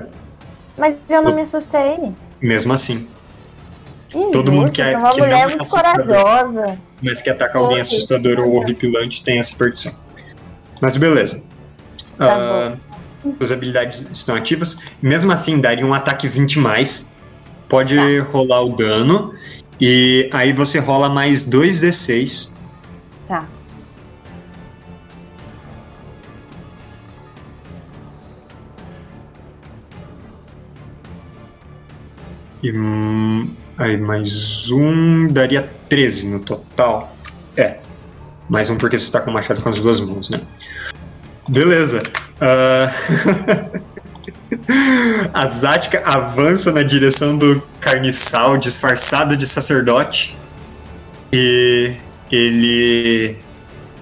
Mas 0.77 0.96
eu 1.09 1.23
não 1.23 1.35
me 1.35 1.40
assustei. 1.40 2.12
Mesmo 2.42 2.75
assim. 2.75 3.09
Ih, 4.14 4.31
Todo 4.33 4.53
mundo 4.53 4.70
que, 4.70 4.83
é, 4.83 4.99
uma 4.99 5.09
que 5.09 5.20
mulher 5.23 5.31
não 5.31 5.38
é 5.38 5.46
muito 5.46 5.66
corajosa. 5.66 6.79
Mas 7.01 7.23
que 7.23 7.31
ataca 7.31 7.59
alguém 7.59 7.81
assustador 7.81 8.38
ou 8.40 8.57
horripilante 8.57 9.25
tem 9.25 9.38
essa 9.38 9.57
perdição. 9.57 9.94
Mas 10.83 10.94
beleza. 10.99 11.42
Tá 12.18 12.77
uh, 13.25 13.35
as 13.42 13.51
habilidades 13.51 14.07
estão 14.11 14.35
ativas. 14.35 14.77
Mesmo 15.01 15.33
assim, 15.33 15.59
daria 15.59 15.87
um 15.87 15.94
ataque 15.94 16.29
20 16.29 16.59
mais. 16.59 17.11
Pode 17.66 17.96
tá. 17.96 18.31
rolar 18.31 18.61
o 18.62 18.77
dano. 18.77 19.35
E 19.80 20.28
aí 20.30 20.52
você 20.52 20.78
rola 20.78 21.08
mais 21.08 21.42
2d6. 21.42 22.54
Tá. 23.26 23.48
E 32.62 32.70
hum, 32.72 33.54
aí 33.78 33.96
mais 33.96 34.70
um 34.70 35.28
daria 35.28 35.72
13 35.88 36.28
no 36.28 36.40
total. 36.40 37.16
É. 37.56 37.78
Mais 38.50 38.68
um 38.68 38.76
porque 38.76 38.98
você 38.98 39.10
tá 39.10 39.20
com 39.22 39.30
o 39.30 39.34
machado 39.34 39.62
com 39.62 39.70
as 39.70 39.80
duas 39.80 40.00
mãos, 40.00 40.28
né? 40.28 40.42
Beleza. 41.48 42.02
Uh... 42.36 43.80
A 45.32 45.48
Zática 45.48 46.02
avança 46.04 46.72
na 46.72 46.82
direção 46.82 47.36
do 47.36 47.62
carniçal 47.80 48.56
disfarçado 48.56 49.36
de 49.36 49.46
sacerdote. 49.46 50.36
E 51.32 51.92
ele. 52.30 53.36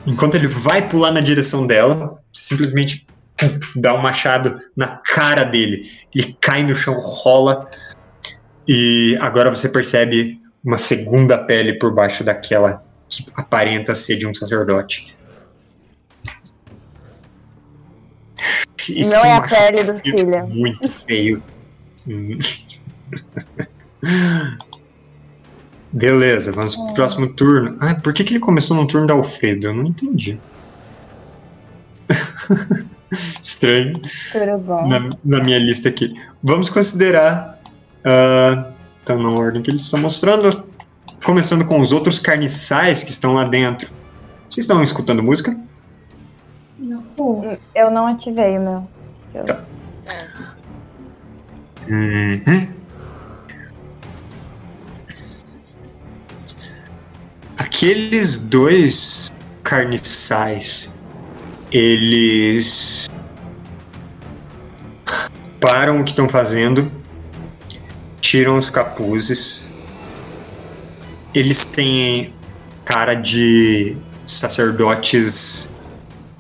Enquanto 0.06 0.36
ele 0.36 0.48
vai 0.48 0.88
pular 0.88 1.12
na 1.12 1.20
direção 1.20 1.66
dela, 1.66 2.18
simplesmente 2.32 3.06
dá 3.76 3.94
um 3.94 4.00
machado 4.00 4.58
na 4.76 4.96
cara 4.96 5.44
dele. 5.44 5.82
Ele 6.14 6.36
cai 6.40 6.62
no 6.62 6.74
chão, 6.74 6.94
rola. 6.98 7.68
E 8.66 9.16
agora 9.20 9.50
você 9.50 9.68
percebe 9.68 10.40
uma 10.64 10.78
segunda 10.78 11.38
pele 11.38 11.78
por 11.78 11.94
baixo 11.94 12.24
daquela 12.24 12.82
que 13.08 13.26
aparenta 13.34 13.94
ser 13.94 14.16
de 14.16 14.26
um 14.26 14.34
sacerdote. 14.34 15.14
Isso 18.96 19.12
não 19.12 19.24
é 19.24 19.32
a 19.32 19.40
pele 19.40 19.84
do 19.84 19.98
filho. 19.98 20.46
Muito 20.54 20.90
feio. 20.90 21.42
Beleza, 25.92 26.52
vamos 26.52 26.76
pro 26.76 26.88
é. 26.88 26.94
próximo 26.94 27.28
turno. 27.28 27.76
Ah, 27.80 27.94
por 27.94 28.12
que, 28.12 28.24
que 28.24 28.34
ele 28.34 28.40
começou 28.40 28.76
no 28.76 28.86
turno 28.86 29.06
da 29.06 29.14
Alfredo? 29.14 29.68
Eu 29.68 29.74
não 29.74 29.86
entendi. 29.86 30.38
Estranho. 33.42 33.94
Tudo 33.94 34.58
bom. 34.58 34.86
Na, 34.86 35.08
na, 35.24 35.42
minha 35.42 35.58
lista 35.58 35.88
aqui. 35.88 36.12
Vamos 36.42 36.68
considerar. 36.68 37.58
Uh, 38.00 38.76
tá 39.04 39.16
na 39.16 39.30
ordem 39.30 39.62
que 39.62 39.70
eles 39.70 39.82
estão 39.82 40.00
mostrando. 40.00 40.66
Começando 41.24 41.64
com 41.64 41.80
os 41.80 41.90
outros 41.90 42.18
carniçais 42.18 43.02
que 43.02 43.10
estão 43.10 43.34
lá 43.34 43.44
dentro. 43.44 43.90
Vocês 44.48 44.64
estão 44.64 44.82
escutando 44.82 45.22
música? 45.22 45.58
Eu 47.74 47.90
não 47.90 48.06
ativei 48.06 48.58
o 48.58 48.62
meu. 48.62 48.88
Eu... 49.34 49.44
Tá. 49.44 49.66
Uhum. 51.88 52.74
Aqueles 57.56 58.38
dois 58.38 59.32
carniçais, 59.62 60.92
eles 61.70 63.10
param 65.60 66.00
o 66.00 66.04
que 66.04 66.10
estão 66.10 66.28
fazendo, 66.28 66.90
tiram 68.20 68.58
os 68.58 68.70
capuzes. 68.70 69.68
Eles 71.34 71.64
têm 71.66 72.34
cara 72.84 73.14
de 73.14 73.96
sacerdotes 74.26 75.68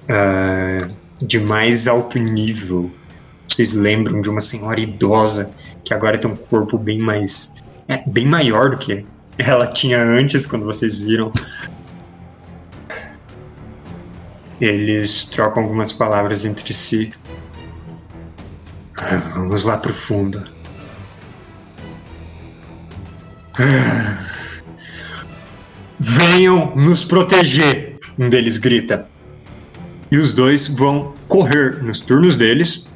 uh, 0.08 0.94
de 1.24 1.38
mais 1.40 1.86
alto 1.86 2.18
nível. 2.18 2.90
Vocês 3.46 3.72
lembram 3.72 4.20
de 4.20 4.28
uma 4.28 4.40
senhora 4.40 4.80
idosa 4.80 5.52
que 5.84 5.94
agora 5.94 6.18
tem 6.18 6.30
um 6.30 6.36
corpo 6.36 6.78
bem 6.78 6.98
mais. 6.98 7.54
É, 7.88 8.02
bem 8.06 8.26
maior 8.26 8.70
do 8.70 8.78
que 8.78 9.06
ela 9.38 9.66
tinha 9.66 10.02
antes 10.02 10.46
quando 10.46 10.64
vocês 10.64 10.98
viram. 10.98 11.32
Eles 14.60 15.24
trocam 15.24 15.62
algumas 15.62 15.92
palavras 15.92 16.44
entre 16.44 16.74
si. 16.74 17.12
Ah, 19.00 19.22
vamos 19.34 19.64
lá 19.64 19.78
pro 19.78 19.94
fundo. 19.94 20.42
Ah, 23.60 24.24
venham 25.98 26.74
nos 26.74 27.04
proteger! 27.04 27.98
Um 28.18 28.28
deles 28.28 28.58
grita. 28.58 29.08
E 30.10 30.16
os 30.16 30.32
dois 30.32 30.68
vão 30.68 31.14
correr 31.28 31.82
nos 31.82 32.00
turnos 32.00 32.36
deles 32.36 32.88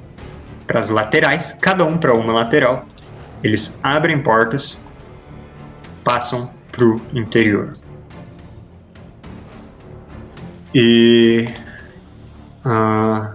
para 0.67 0.81
as 0.81 0.89
laterais, 0.89 1.57
cada 1.61 1.85
um 1.85 1.99
para 1.99 2.15
uma 2.15 2.33
lateral. 2.33 2.87
Eles 3.43 3.79
abrem 3.83 4.23
portas, 4.23 4.83
passam 6.03 6.53
pro 6.71 7.01
interior. 7.13 7.73
E. 10.75 11.45
Uh, 12.65 13.29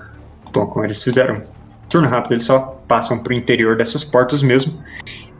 bom, 0.52 0.66
como 0.68 0.86
eles 0.86 1.04
fizeram 1.04 1.44
turno 1.90 2.08
rápido, 2.08 2.34
eles 2.34 2.46
só 2.46 2.82
passam 2.88 3.20
pro 3.20 3.34
interior 3.34 3.78
dessas 3.78 4.04
portas 4.04 4.42
mesmo. 4.42 4.82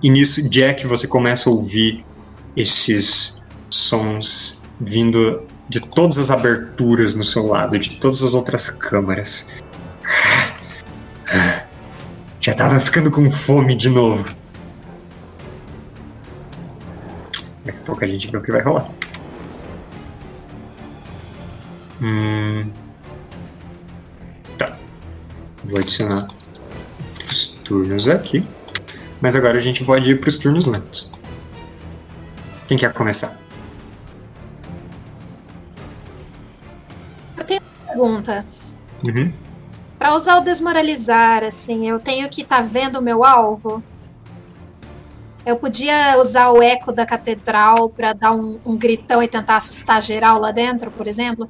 E 0.04 0.10
nisso, 0.10 0.48
Jack, 0.50 0.86
você 0.86 1.08
começa 1.08 1.50
a 1.50 1.54
ouvir 1.54 2.06
esses 2.56 3.46
sons 3.70 4.64
vindo 4.80 5.44
de 5.70 5.80
todas 5.82 6.18
as 6.18 6.32
aberturas 6.32 7.16
no 7.16 7.24
seu 7.24 7.48
lado, 7.48 7.78
de 7.78 7.96
todas 7.98 8.24
as 8.24 8.34
outras 8.34 8.70
câmaras. 8.70 9.54
Já 12.40 12.54
tava 12.54 12.80
ficando 12.80 13.12
com 13.12 13.30
fome 13.30 13.76
de 13.76 13.90
novo. 13.90 14.24
Daqui 17.66 17.80
a 17.80 17.82
pouco 17.82 18.06
a 18.06 18.08
gente 18.08 18.32
vê 18.32 18.38
o 18.38 18.42
que 18.42 18.52
vai 18.52 18.62
rolar. 18.62 18.88
Hum. 22.02 22.72
Tá. 24.58 24.78
Vou 25.66 25.80
adicionar 25.80 26.28
os 27.30 27.48
turnos 27.66 28.08
aqui. 28.08 28.48
Mas 29.20 29.36
agora 29.36 29.58
a 29.58 29.62
gente 29.62 29.84
pode 29.84 30.12
ir 30.12 30.22
para 30.22 30.30
os 30.30 30.38
turnos 30.38 30.66
lentos. 30.66 31.12
Quem 32.68 32.78
quer 32.78 32.94
começar? 32.94 33.47
Pergunta. 37.98 38.46
Uhum. 39.06 39.34
Para 39.98 40.14
usar 40.14 40.38
o 40.38 40.42
desmoralizar, 40.42 41.44
assim, 41.44 41.90
eu 41.90 42.00
tenho 42.00 42.30
que 42.30 42.42
estar 42.42 42.58
tá 42.58 42.62
vendo 42.62 42.98
o 42.98 43.02
meu 43.02 43.24
alvo? 43.24 43.84
Eu 45.44 45.56
podia 45.56 46.20
usar 46.20 46.52
o 46.52 46.62
eco 46.62 46.92
da 46.92 47.06
catedral 47.06 47.90
para 47.90 48.14
dar 48.14 48.32
um, 48.34 48.60
um, 48.66 48.78
gritão 48.78 49.24
e 49.24 49.28
tentar 49.28 49.58
assustar 49.58 50.02
geral 50.04 50.40
lá 50.40 50.52
dentro, 50.52 50.92
por 50.92 51.08
exemplo? 51.08 51.50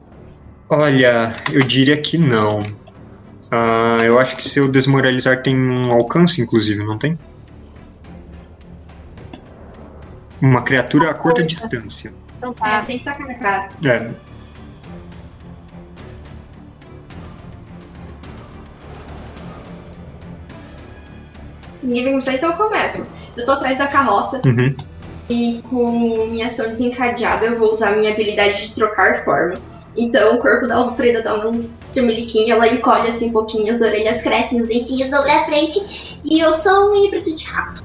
Olha, 0.70 1.34
eu 1.52 1.62
diria 1.64 2.00
que 2.00 2.18
não. 2.18 2.62
Uh, 2.62 4.04
eu 4.04 4.20
acho 4.20 4.36
que 4.36 4.44
seu 4.44 4.70
desmoralizar 4.70 5.42
tem 5.42 5.56
um 5.56 5.92
alcance, 5.92 6.42
inclusive, 6.42 6.84
não 6.86 6.98
tem? 6.98 7.18
Uma 10.40 10.62
criatura 10.62 11.10
a 11.10 11.14
curta 11.14 11.44
distância. 11.44 12.14
Então 12.38 12.54
tá. 12.54 12.84
Tem 12.84 13.00
que 13.00 13.06
tacar 13.06 13.28
na 13.28 13.34
cara. 13.34 13.70
É, 13.84 14.12
ninguém 21.82 22.04
vai 22.04 22.12
começar, 22.14 22.34
então 22.34 22.52
eu 22.52 22.58
começo. 22.58 23.08
Eu 23.36 23.46
tô 23.46 23.52
atrás 23.52 23.78
da 23.78 23.88
carroça. 23.88 24.42
Uhum. 24.46 24.76
E 25.30 25.62
com 25.70 26.28
minha 26.28 26.48
ação 26.48 26.70
desencadeada, 26.70 27.46
eu 27.46 27.58
vou 27.58 27.72
usar 27.72 27.98
minha 27.98 28.14
habilidade 28.14 28.68
de 28.68 28.74
trocar 28.74 29.24
forma. 29.24 29.56
Então 29.98 30.36
o 30.36 30.42
corpo 30.42 30.68
da 30.68 30.76
Alfreda 30.76 31.24
dá 31.24 31.36
uns 31.48 31.80
tremeliquinhos, 31.92 32.50
ela 32.50 32.68
encolhe 32.68 33.08
assim 33.08 33.30
um 33.30 33.34
pouquinho, 33.34 33.74
as 33.74 33.82
orelhas 33.82 34.22
crescem, 34.22 34.60
os 34.60 34.68
dentinhos 34.68 35.10
dobram 35.10 35.42
a 35.42 35.46
frente. 35.46 35.80
E 36.24 36.40
eu 36.40 36.54
sou 36.54 36.92
um 36.92 37.06
híbrido 37.06 37.36
de 37.36 37.46
rato. 37.46 37.84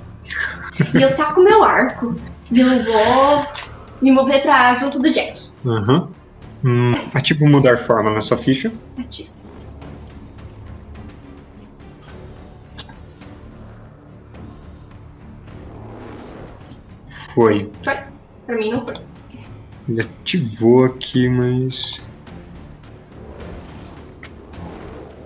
e 0.95 1.03
eu 1.03 1.09
saco 1.09 1.41
meu 1.41 1.65
arco. 1.65 2.15
E 2.51 2.61
eu 2.61 2.69
vou 2.69 3.47
me 4.03 4.13
mover 4.13 4.43
pra 4.43 4.75
junto 4.77 5.01
do 5.01 5.11
Jack. 5.11 5.51
Aham. 5.67 6.11
Hum, 6.65 6.95
ativo 7.15 7.49
mudar 7.49 7.77
forma 7.79 8.11
na 8.11 8.21
sua 8.21 8.37
ficha. 8.37 8.71
Ativo. 8.99 9.31
Foi. 17.35 17.71
Foi. 17.85 17.97
Pra 18.47 18.57
mim 18.57 18.71
não 18.71 18.83
foi. 18.83 18.95
Ele 19.89 20.01
ativou 20.01 20.85
aqui, 20.85 21.29
mas. 21.29 22.03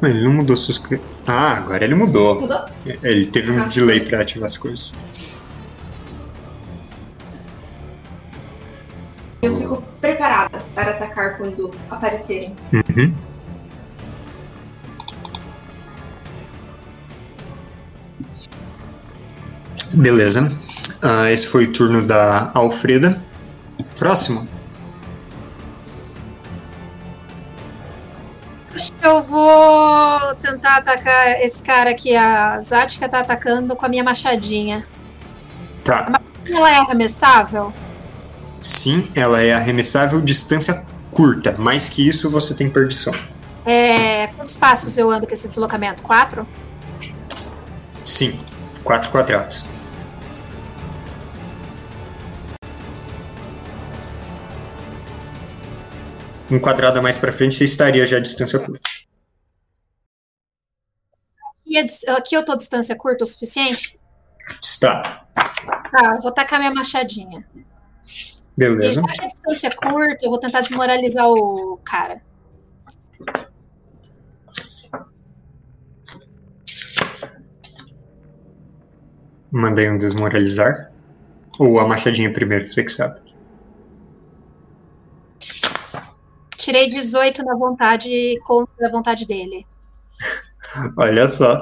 Mas 0.01 0.11
ele 0.15 0.25
não 0.25 0.33
mudou 0.35 0.57
suas. 0.57 0.81
Ah, 1.27 1.57
agora 1.57 1.85
ele 1.85 1.95
mudou. 1.95 2.41
Mudou? 2.41 2.65
Ele 3.03 3.27
teve 3.27 3.51
um 3.51 3.63
Ah. 3.63 3.67
delay 3.67 4.01
pra 4.01 4.21
ativar 4.21 4.47
as 4.47 4.57
coisas. 4.59 4.95
Eu 9.43 9.57
fico 9.59 9.83
preparada 10.01 10.59
para 10.75 10.93
atacar 10.93 11.37
quando 11.37 11.71
aparecerem. 11.91 12.55
Uhum. 12.73 13.15
Beleza. 19.93 20.49
Ah, 21.03 21.31
esse 21.31 21.47
foi 21.47 21.65
o 21.65 21.73
turno 21.73 22.07
da 22.07 22.51
Alfreda. 22.55 23.23
Próximo. 23.99 24.49
Acho 28.75 28.93
que 28.93 29.07
eu 29.07 29.23
vou 29.23 30.35
tentar 30.35 30.77
atacar 30.77 31.41
esse 31.41 31.63
cara 31.63 31.91
aqui. 31.91 32.15
A 32.15 32.61
Zática 32.61 33.09
tá 33.09 33.21
atacando 33.21 33.75
com 33.75 33.87
a 33.87 33.89
minha 33.89 34.05
machadinha. 34.05 34.87
Tá. 35.83 36.21
Ela 36.49 36.71
é 36.71 36.77
arremessável? 36.77 37.73
Sim, 38.61 39.11
ela 39.15 39.41
é 39.43 39.55
arremessável 39.55 40.21
distância 40.21 40.85
curta. 41.11 41.53
Mais 41.59 41.89
que 41.89 42.07
isso, 42.07 42.31
você 42.31 42.55
tem 42.55 42.69
perdição. 42.69 43.15
É, 43.65 44.27
quantos 44.29 44.55
passos 44.55 44.97
eu 44.99 45.11
ando 45.11 45.27
com 45.27 45.33
esse 45.33 45.49
deslocamento? 45.49 46.03
Quatro? 46.03 46.47
Sim. 48.05 48.39
Quatro 48.85 49.11
quadrados. 49.11 49.65
Um 56.51 56.59
quadrado 56.61 56.99
a 56.99 57.03
mais 57.03 57.19
pra 57.19 57.33
frente, 57.33 57.57
você 57.57 57.65
estaria 57.65 58.07
já 58.07 58.19
a 58.19 58.21
distância 58.21 58.59
curta. 58.59 58.81
E 61.67 61.83
dis- 61.83 62.07
aqui 62.09 62.37
eu 62.37 62.45
tô 62.45 62.55
distância 62.57 62.95
curta 62.97 63.25
o 63.25 63.27
suficiente? 63.27 63.99
Está. 64.63 65.27
Tá, 65.35 66.15
eu 66.15 66.21
vou 66.23 66.31
tacar 66.33 66.61
minha 66.61 66.73
machadinha. 66.73 67.45
E 67.57 68.37
Beleza. 68.57 69.03
já 69.03 69.13
que 69.13 69.23
a 69.23 69.27
distância 69.27 69.67
é 69.67 69.71
curta, 69.71 70.25
eu 70.25 70.31
vou 70.31 70.39
tentar 70.39 70.61
desmoralizar 70.61 71.29
o 71.29 71.79
cara. 71.85 72.23
Mandei 79.51 79.91
um 79.91 79.99
desmoralizar. 79.99 80.93
Ou 81.59 81.79
a 81.81 81.87
machadinha 81.89 82.33
primeiro, 82.33 82.67
você 82.67 82.85
que 82.85 82.93
sabe. 82.93 83.21
Tirei 86.67 86.91
18 86.91 87.45
na 87.45 87.55
vontade 87.55 88.41
contra 88.45 88.89
a 88.89 88.91
vontade 88.91 89.25
dele. 89.25 89.65
Olha 90.97 91.29
só. 91.29 91.57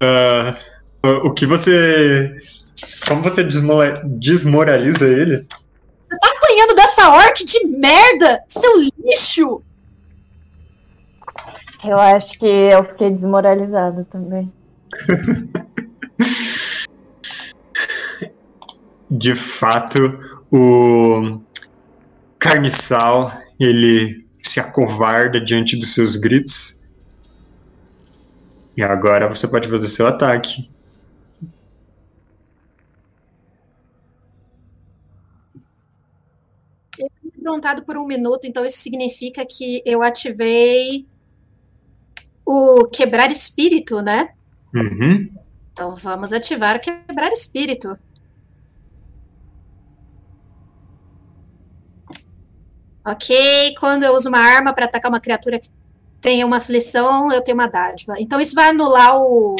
Ah, 0.00 0.56
o 1.22 1.32
que 1.32 1.46
você. 1.46 2.34
Como 3.06 3.22
você 3.22 3.44
desmola- 3.44 4.02
desmoraliza 4.04 5.06
ele? 5.06 5.46
Apanhando 6.24 6.74
dessa 6.74 7.08
orc 7.08 7.44
de 7.44 7.64
merda! 7.68 8.42
Seu 8.48 8.72
lixo! 8.80 9.62
Eu 11.84 11.96
acho 11.96 12.32
que 12.36 12.46
eu 12.46 12.82
fiquei 12.86 13.10
desmoralizada 13.10 14.04
também. 14.10 14.52
De 19.08 19.36
fato, 19.36 20.18
o 20.50 21.40
Carniçal 22.40 23.30
ele 23.60 24.26
se 24.42 24.58
acovarda 24.58 25.38
diante 25.38 25.76
dos 25.76 25.92
seus 25.92 26.16
gritos. 26.16 26.80
E 28.74 28.82
agora 28.82 29.28
você 29.28 29.46
pode 29.46 29.68
fazer 29.68 29.88
seu 29.88 30.06
ataque. 30.06 30.70
Perguntado 37.34 37.82
por 37.82 37.98
um 37.98 38.06
minuto, 38.06 38.46
então 38.46 38.64
isso 38.64 38.78
significa 38.78 39.44
que 39.44 39.82
eu 39.84 40.02
ativei 40.02 41.06
o 42.46 42.86
quebrar 42.86 43.30
espírito, 43.30 44.00
né? 44.00 44.30
Uhum. 44.74 45.28
Então 45.72 45.94
vamos 45.94 46.32
ativar 46.32 46.76
o 46.76 46.80
quebrar 46.80 47.32
espírito. 47.32 47.98
Ok, 53.10 53.74
quando 53.78 54.04
eu 54.04 54.14
uso 54.14 54.28
uma 54.28 54.38
arma 54.38 54.72
para 54.72 54.84
atacar 54.86 55.10
uma 55.10 55.20
criatura 55.20 55.58
que 55.58 55.68
tenha 56.20 56.46
uma 56.46 56.58
aflição, 56.58 57.32
eu 57.32 57.40
tenho 57.40 57.56
uma 57.56 57.68
dádiva. 57.68 58.14
Então 58.18 58.40
isso 58.40 58.54
vai 58.54 58.70
anular 58.70 59.16
o. 59.20 59.56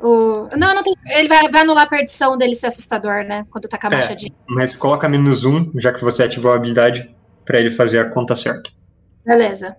o 0.00 0.48
não, 0.56 0.74
não 0.74 0.82
tem, 0.82 0.94
ele 1.16 1.28
vai, 1.28 1.48
vai 1.48 1.62
anular 1.62 1.84
a 1.84 1.88
perdição 1.88 2.36
dele 2.36 2.54
ser 2.54 2.66
assustador, 2.66 3.24
né? 3.24 3.44
Quando 3.50 3.68
tacar 3.68 3.92
a 3.92 3.96
É. 3.96 4.00
machadinha. 4.00 4.32
Mas 4.48 4.74
coloca 4.74 5.08
menos 5.08 5.44
um, 5.44 5.70
já 5.78 5.92
que 5.92 6.02
você 6.02 6.22
ativou 6.22 6.52
a 6.52 6.56
habilidade, 6.56 7.14
pra 7.44 7.58
ele 7.58 7.70
fazer 7.70 7.98
a 7.98 8.10
conta 8.10 8.34
certa. 8.34 8.70
Beleza. 9.24 9.76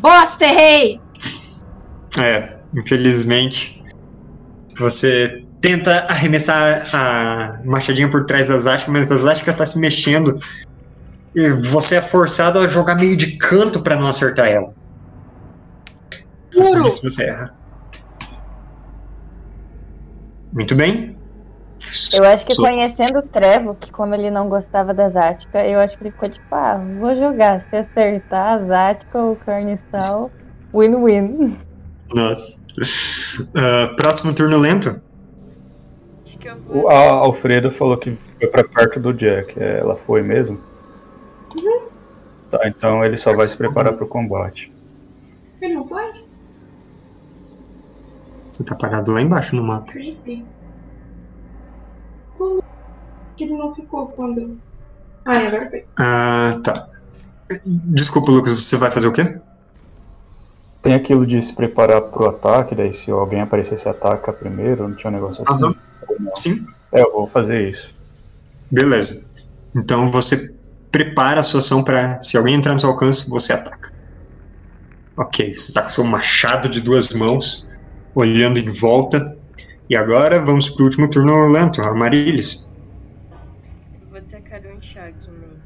Bosta, 0.00 0.44
errei! 0.44 1.00
É, 2.18 2.58
infelizmente. 2.74 3.82
Você 4.78 5.44
tenta 5.60 6.06
arremessar 6.08 6.88
a 6.94 7.60
machadinha 7.64 8.08
por 8.08 8.24
trás 8.24 8.48
das 8.48 8.62
Zásticas, 8.62 8.92
mas 8.92 9.12
a 9.12 9.16
Zástica 9.16 9.50
está 9.50 9.66
se 9.66 9.78
mexendo. 9.78 10.40
E 11.34 11.50
você 11.50 11.96
é 11.96 12.00
forçado 12.00 12.58
a 12.58 12.66
jogar 12.66 12.96
meio 12.96 13.16
de 13.16 13.36
canto 13.36 13.82
para 13.82 13.96
não 13.96 14.06
acertar 14.06 14.48
ela. 14.48 14.72
Puro! 16.52 16.84
você 16.84 17.24
erra. 17.24 17.50
Muito 20.52 20.74
bem. 20.74 21.19
Eu 22.12 22.24
acho 22.24 22.44
que 22.46 22.54
Sou- 22.54 22.66
conhecendo 22.66 23.18
o 23.20 23.22
Trevo, 23.22 23.74
que 23.74 23.90
como 23.90 24.14
ele 24.14 24.30
não 24.30 24.48
gostava 24.48 24.92
da 24.92 25.08
Zática, 25.08 25.64
eu 25.66 25.80
acho 25.80 25.96
que 25.96 26.04
ele 26.04 26.10
ficou 26.12 26.28
tipo, 26.28 26.54
ah, 26.54 26.78
vou 26.98 27.16
jogar. 27.16 27.64
Se 27.70 27.76
acertar 27.76 28.54
a 28.54 28.64
Zática 28.64 29.18
ou 29.18 29.32
o 29.32 29.36
Carniçal, 29.36 30.30
win-win. 30.74 31.58
Nossa. 32.14 32.60
Ah, 33.56 33.94
próximo 33.96 34.34
turno 34.34 34.58
lento. 34.58 34.90
Acho 36.26 36.38
que 36.38 36.48
eu 36.48 36.56
O- 36.68 36.82
vou. 36.82 36.90
A 36.90 37.10
Alfredo 37.12 37.70
falou 37.70 37.96
que 37.96 38.14
foi 38.38 38.46
pra 38.48 38.62
perto 38.64 39.00
do 39.00 39.12
Jack. 39.14 39.58
É, 39.58 39.78
Ela 39.78 39.96
foi 39.96 40.20
mesmo? 40.22 40.60
Tá, 42.50 42.66
então 42.68 43.04
ele 43.04 43.16
só 43.16 43.32
vai 43.32 43.46
se 43.46 43.56
preparar 43.56 43.94
pro 43.96 44.06
combate. 44.06 44.70
Ele 45.62 45.74
não 45.74 45.86
foi? 45.86 46.10
Você 48.50 48.64
tá 48.64 48.74
parado 48.74 49.12
lá 49.12 49.20
embaixo 49.22 49.54
no 49.54 49.62
mapa. 49.62 49.92
Creepy. 49.92 50.44
Como 52.40 52.62
que 53.36 53.44
ele 53.44 53.58
não 53.58 53.74
ficou 53.74 54.06
quando. 54.08 54.58
Ah, 55.26 55.36
é, 55.36 55.46
agora 55.46 55.68
foi. 55.68 55.84
Ah, 55.98 56.58
tá. 56.64 56.88
Desculpa, 57.66 58.30
Lucas, 58.30 58.54
você 58.54 58.78
vai 58.78 58.90
fazer 58.90 59.06
o 59.06 59.12
quê? 59.12 59.38
Tem 60.80 60.94
aquilo 60.94 61.26
de 61.26 61.40
se 61.42 61.52
preparar 61.52 62.00
pro 62.00 62.26
ataque, 62.26 62.74
daí 62.74 62.94
se 62.94 63.10
alguém 63.10 63.42
aparecer 63.42 63.78
se 63.78 63.86
ataca 63.86 64.32
primeiro, 64.32 64.88
não 64.88 64.96
tinha 64.96 65.10
um 65.10 65.14
negócio 65.14 65.44
assim? 65.46 65.64
Aham. 65.64 65.74
Sim. 66.34 66.66
É, 66.90 67.02
eu 67.02 67.12
vou 67.12 67.26
fazer 67.26 67.70
isso. 67.70 67.94
Beleza. 68.70 69.22
Então 69.76 70.10
você 70.10 70.54
prepara 70.90 71.40
a 71.40 71.42
sua 71.42 71.60
ação 71.60 71.84
para 71.84 72.22
se 72.22 72.38
alguém 72.38 72.54
entrar 72.54 72.72
no 72.72 72.80
seu 72.80 72.88
alcance, 72.88 73.28
você 73.28 73.52
ataca. 73.52 73.92
Ok, 75.14 75.52
você 75.52 75.72
tá 75.74 75.82
com 75.82 75.90
seu 75.90 76.04
machado 76.04 76.70
de 76.70 76.80
duas 76.80 77.10
mãos, 77.10 77.68
olhando 78.14 78.58
em 78.58 78.70
volta. 78.70 79.20
E 79.90 79.96
agora 79.96 80.38
vamos 80.44 80.70
pro 80.70 80.84
último 80.84 81.10
turno 81.10 81.48
lento, 81.48 81.80
Amarilis. 81.82 82.70
Vou 84.08 84.22
tacar 84.22 84.64
um 84.66 84.80
choque 84.80 85.28
nele. 85.30 85.60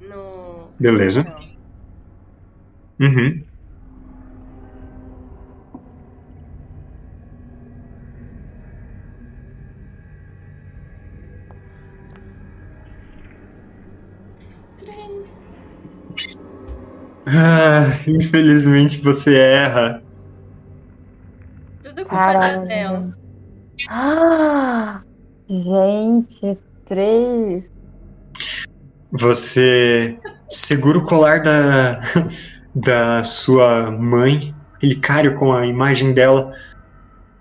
No 0.00 0.70
Beleza. 0.78 1.24
Uhum. 3.00 3.44
Três. 14.78 15.38
Ah, 17.26 17.94
infelizmente 18.06 19.00
você 19.00 19.36
erra. 19.38 20.04
Tudo 22.04 22.10
da 22.10 22.56
dela. 22.64 23.14
Ah, 23.88 25.02
gente, 25.48 26.58
três. 26.86 27.64
Você 29.12 30.18
segura 30.48 30.98
o 30.98 31.06
colar 31.06 31.42
da, 31.42 32.00
da 32.74 33.24
sua 33.24 33.90
mãe, 33.90 34.54
relicário 34.80 35.34
com 35.36 35.52
a 35.52 35.66
imagem 35.66 36.12
dela, 36.12 36.52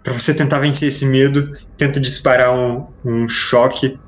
pra 0.03 0.13
você 0.13 0.33
tentar 0.33 0.59
vencer 0.59 0.87
esse 0.87 1.05
medo. 1.05 1.51
Tenta 1.77 1.99
disparar 1.99 2.53
um, 2.53 2.87
um 3.05 3.27
choque, 3.27 3.99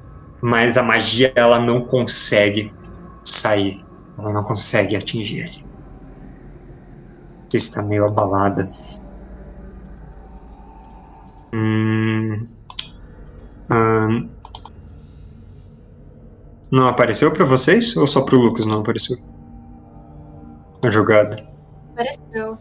mas 0.42 0.78
a 0.78 0.84
magia 0.84 1.32
ela 1.36 1.60
não 1.60 1.82
consegue 1.82 2.74
sair. 3.24 3.86
Ela 4.18 4.34
não 4.34 4.44
consegue 4.44 4.96
atingir 4.96 5.40
ele. 5.40 5.66
Você 7.50 7.58
está 7.58 7.84
meio 7.84 8.06
abalada. 8.06 8.66
Hum. 11.54 12.38
Não 16.72 16.88
apareceu 16.88 17.32
pra 17.34 17.46
vocês? 17.46 17.96
Ou 17.98 18.08
só 18.08 18.22
pro 18.22 18.38
Lucas 18.38 18.66
não 18.66 18.80
apareceu? 18.80 19.18
A 20.84 20.90
jogada. 20.90 21.46
Apareceu. 21.94 22.58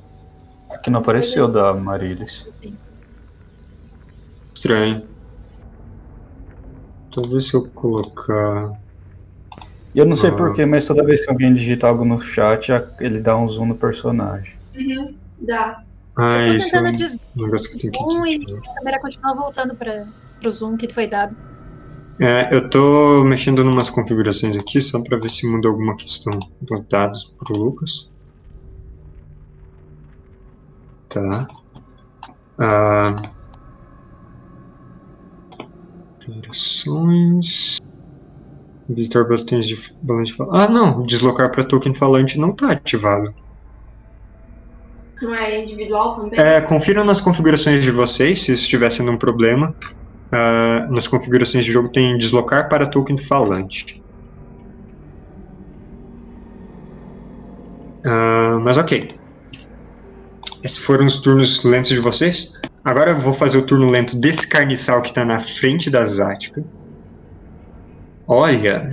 Aqui 0.70 0.90
não 0.90 1.00
apareceu 1.00 1.48
da 1.48 1.72
Marilis. 1.74 2.44
Assim. 2.48 2.76
Estranho. 4.54 5.04
Talvez 7.14 7.46
se 7.48 7.54
eu 7.54 7.68
colocar. 7.70 8.72
E 9.94 9.98
eu 9.98 10.06
não 10.06 10.16
sei 10.16 10.30
Ah. 10.30 10.36
porquê, 10.36 10.64
mas 10.66 10.86
toda 10.86 11.04
vez 11.04 11.24
que 11.24 11.30
alguém 11.30 11.52
digita 11.54 11.88
algo 11.88 12.04
no 12.04 12.20
chat, 12.20 12.70
ele 13.00 13.20
dá 13.20 13.36
um 13.36 13.48
zoom 13.48 13.66
no 13.66 13.74
personagem. 13.74 14.54
Uhum, 14.76 15.16
dá. 15.40 15.82
Ah, 16.22 16.46
eu 16.46 16.50
tô 16.50 16.56
isso 16.56 16.66
é 16.66 16.70
tentando 16.70 16.88
um 16.88 16.92
des... 16.92 17.18
zoom 17.80 18.26
e 18.26 18.34
a 18.36 18.74
câmera 18.74 19.00
continua 19.00 19.34
voltando 19.34 19.74
para 19.74 20.06
o 20.44 20.50
zoom 20.50 20.76
que 20.76 20.92
foi 20.92 21.06
dado. 21.06 21.34
É, 22.20 22.54
eu 22.54 22.68
tô 22.68 23.24
mexendo 23.24 23.62
em 23.62 23.72
umas 23.72 23.88
configurações 23.88 24.54
aqui 24.54 24.82
só 24.82 25.02
pra 25.02 25.16
ver 25.16 25.30
se 25.30 25.46
muda 25.46 25.66
alguma 25.66 25.96
questão 25.96 26.38
dos 26.60 26.82
dados 26.88 27.34
pro 27.38 27.58
Lucas. 27.58 28.10
Tá. 31.08 31.48
Ah. 32.58 33.16
Configurações. 36.18 37.78
Habilitar 38.90 39.26
botões 39.26 39.66
de 39.66 39.76
falante. 39.76 40.36
Ah, 40.52 40.68
não. 40.68 41.02
Deslocar 41.06 41.50
para 41.50 41.64
token 41.64 41.94
falante 41.94 42.38
não 42.38 42.52
tá 42.52 42.72
ativado. 42.72 43.34
Não 45.22 45.34
é 45.34 45.62
individual 45.62 46.14
também? 46.14 46.40
É, 46.40 46.60
confiram 46.60 47.04
nas 47.04 47.20
configurações 47.20 47.82
de 47.82 47.90
vocês 47.90 48.42
se 48.42 48.52
estiver 48.52 48.90
sendo 48.90 49.12
um 49.12 49.18
problema. 49.18 49.74
Ah, 50.32 50.86
nas 50.90 51.08
configurações 51.08 51.64
de 51.64 51.72
jogo 51.72 51.90
tem 51.90 52.16
deslocar 52.16 52.68
para 52.68 52.88
token 52.88 53.18
falante. 53.18 53.84
Ah, 58.04 58.58
mas 58.62 58.78
ok. 58.78 59.08
Esses 60.62 60.78
foram 60.78 61.06
os 61.06 61.18
turnos 61.20 61.64
lentos 61.64 61.90
de 61.90 62.00
vocês. 62.00 62.48
Agora 62.84 63.10
eu 63.10 63.18
vou 63.18 63.34
fazer 63.34 63.58
o 63.58 63.66
turno 63.66 63.90
lento 63.90 64.18
desse 64.20 64.48
carniçal 64.48 65.02
que 65.02 65.12
tá 65.12 65.24
na 65.24 65.40
frente 65.40 65.90
da 65.90 66.04
Zática. 66.04 66.64
Olha, 68.26 68.88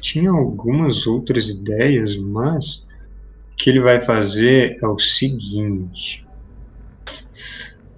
tinha 0.00 0.30
algumas 0.30 1.06
outras 1.06 1.48
ideias, 1.48 2.16
mas 2.16 2.83
que 3.56 3.70
ele 3.70 3.80
vai 3.80 4.00
fazer 4.00 4.76
é 4.82 4.86
o 4.86 4.98
seguinte. 4.98 6.24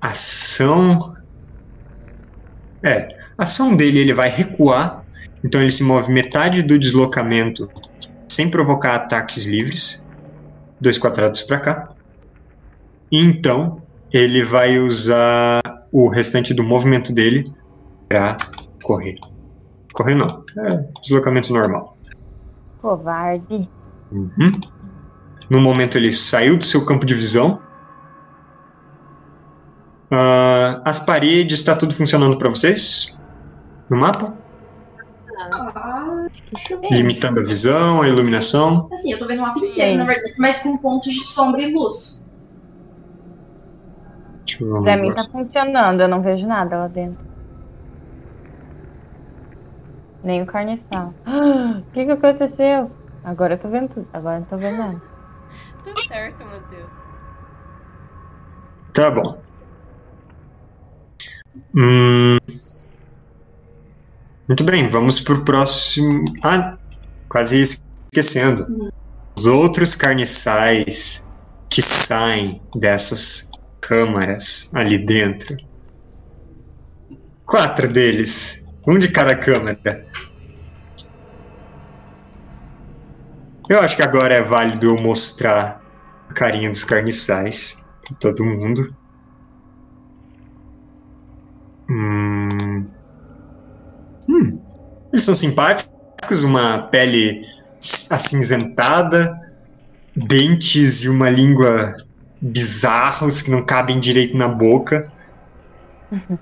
Ação. 0.01 0.99
É, 2.85 3.09
a 3.39 3.45
ação 3.45 3.77
dele 3.77 3.99
ele 3.99 4.15
vai 4.15 4.29
recuar, 4.29 5.05
então 5.45 5.61
ele 5.61 5.73
se 5.73 5.83
move 5.83 6.13
metade 6.13 6.63
do 6.63 6.79
deslocamento 6.79 7.71
sem 8.31 8.51
provocar 8.51 8.95
ataques 8.95 9.47
livres, 9.47 10.07
dois 10.81 10.99
quadrados 10.99 11.43
para 11.43 11.61
cá. 11.61 11.97
E 13.11 13.19
então 13.19 13.83
ele 14.13 14.45
vai 14.45 14.79
usar 14.79 15.61
o 15.93 16.09
restante 16.09 16.53
do 16.53 16.63
movimento 16.63 17.13
dele 17.13 17.45
para 18.09 18.37
correr. 18.83 19.17
Correr 19.93 20.15
não, 20.15 20.45
é 20.59 20.91
deslocamento 21.03 21.53
normal. 21.53 21.97
Covarde. 22.79 23.69
Uhum. 24.13 24.53
No 25.49 25.61
momento 25.61 25.97
ele 25.97 26.13
saiu 26.13 26.57
do 26.57 26.65
seu 26.65 26.85
campo 26.85 27.07
de 27.07 27.15
visão. 27.15 27.61
Ah, 30.11 30.83
as 30.85 31.01
paredes, 31.01 31.59
está 31.59 31.77
tudo 31.77 31.95
funcionando 31.95 32.39
para 32.39 32.49
vocês? 32.49 33.17
No 33.91 33.97
mapa? 33.97 34.33
Ah. 35.51 36.27
Limitando 36.91 37.41
a 37.41 37.45
visão, 37.45 38.03
a 38.03 38.09
iluminação. 38.09 38.89
Assim, 38.93 39.13
eu 39.13 39.19
tô 39.19 39.27
vendo 39.27 39.39
uma 39.39 39.49
mapa 39.49 39.65
inteiro, 39.65 39.99
na 39.99 40.05
verdade, 40.05 40.35
mas 40.39 40.63
com 40.63 40.77
pontos 40.79 41.13
de 41.13 41.25
sombra 41.25 41.63
e 41.63 41.73
luz. 41.73 42.23
Pra 44.83 44.97
mim 44.97 45.13
tá 45.13 45.25
funcionando, 45.25 46.01
eu 46.01 46.09
não 46.09 46.23
vejo 46.23 46.47
nada 46.47 46.79
lá 46.79 46.89
dentro. 46.89 47.25
Nem 50.23 50.43
o 50.43 50.47
carniçal. 50.47 51.15
O 51.79 51.93
que 51.93 52.05
que 52.05 52.11
aconteceu? 52.11 52.91
Agora 53.25 53.55
eu 53.55 53.59
tô 53.59 53.69
vendo 53.69 53.89
tudo. 53.89 54.09
Agora 54.13 54.37
eu 54.37 54.41
não 54.41 54.47
tô 54.47 54.57
vendo 54.57 54.77
nada. 54.79 55.01
Tudo 55.87 56.03
certo. 56.03 56.45
Tá 58.93 59.09
bom. 59.09 59.41
Hum. 61.77 62.39
Muito 64.49 64.65
bem, 64.65 64.89
vamos 64.89 65.21
pro 65.21 65.45
próximo. 65.45 66.25
Ah, 66.43 66.77
quase 67.29 67.81
esquecendo. 68.11 68.93
Os 69.39 69.47
outros 69.47 69.95
carniçais 69.95 71.29
que 71.71 71.81
saem 71.81 72.61
dessas 72.75 73.53
câmaras 73.81 74.69
ali 74.73 74.99
dentro. 74.99 75.57
Quatro 77.45 77.87
deles. 77.87 78.73
Um 78.87 78.99
de 78.99 79.09
cada 79.09 79.37
câmara. 79.37 79.79
Eu 83.69 83.81
acho 83.81 83.97
que 83.97 84.03
agora 84.03 84.35
é 84.35 84.43
válido 84.43 84.87
eu 84.87 85.03
mostrar 85.03 85.83
a 86.29 86.33
carinha 86.33 86.71
dos 86.71 86.85
carniçais 86.85 87.85
pra 88.07 88.17
todo 88.17 88.45
mundo. 88.45 88.95
Hum. 91.91 92.85
Hum. 94.29 94.61
Eles 95.13 95.25
são 95.25 95.35
simpáticos, 95.35 96.45
uma 96.45 96.85
pele 96.85 97.45
acinzentada, 98.11 99.37
dentes 100.15 101.03
e 101.03 101.09
uma 101.09 101.29
língua 101.29 101.97
bizarros 102.41 103.43
que 103.43 103.51
não 103.51 103.65
cabem 103.65 103.99
direito 103.99 104.37
na 104.37 104.47
boca. 104.47 105.11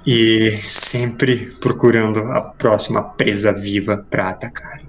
E 0.07 0.59
sempre 0.63 1.51
procurando 1.59 2.21
a 2.33 2.43
próxima 2.43 3.03
presa 3.03 3.51
viva 3.51 4.05
pra 4.11 4.29
atacar. 4.29 4.84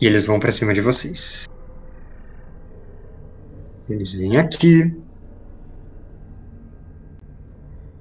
E 0.00 0.06
eles 0.06 0.26
vão 0.26 0.38
pra 0.40 0.52
cima 0.52 0.74
de 0.74 0.80
vocês. 0.80 1.46
Eles 3.88 4.12
vêm 4.12 4.36
aqui. 4.36 5.00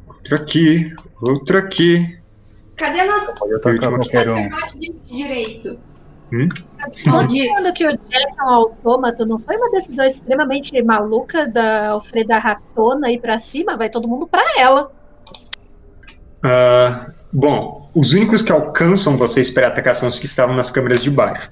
Outro 0.08 0.36
aqui. 0.36 0.94
Outro 1.22 1.58
aqui. 1.58 2.20
Cadê 2.76 3.02
a 3.02 3.06
nossa 3.06 3.36
Pode 3.36 3.54
atacar 3.56 3.74
Última 3.74 3.98
qualquer 3.98 4.30
um. 4.30 4.50
parte 4.50 4.80
de 4.80 4.94
direito? 5.06 5.80
Falando 7.04 7.74
que 7.74 7.86
o 7.88 7.92
Jack 7.92 8.40
é 8.40 8.44
um 8.44 8.50
autômato, 8.50 9.24
não 9.24 9.38
foi 9.38 9.56
uma 9.56 9.70
decisão 9.70 10.04
extremamente 10.04 10.82
maluca 10.82 11.48
da 11.48 11.90
Alfreda 11.90 12.40
Ratona 12.40 13.12
ir 13.12 13.20
pra 13.22 13.38
cima? 13.38 13.78
Vai 13.78 13.88
todo 13.90 14.08
mundo 14.08 14.26
pra 14.28 14.44
ela. 14.58 14.92
Ah, 16.44 17.14
bom, 17.32 17.92
os 17.94 18.14
únicos 18.14 18.42
que 18.42 18.52
alcançam 18.52 19.16
vocês 19.16 19.52
para 19.52 19.68
atacar 19.68 19.96
são 19.96 20.08
os 20.10 20.20
que 20.20 20.26
estavam 20.26 20.56
nas 20.56 20.72
câmeras 20.72 21.04
de 21.04 21.12
baixo. 21.12 21.52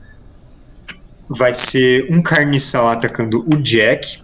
Vai 1.38 1.54
ser 1.54 2.08
um 2.12 2.22
carniçal 2.22 2.90
atacando 2.90 3.46
o 3.48 3.56
Jack 3.58 4.22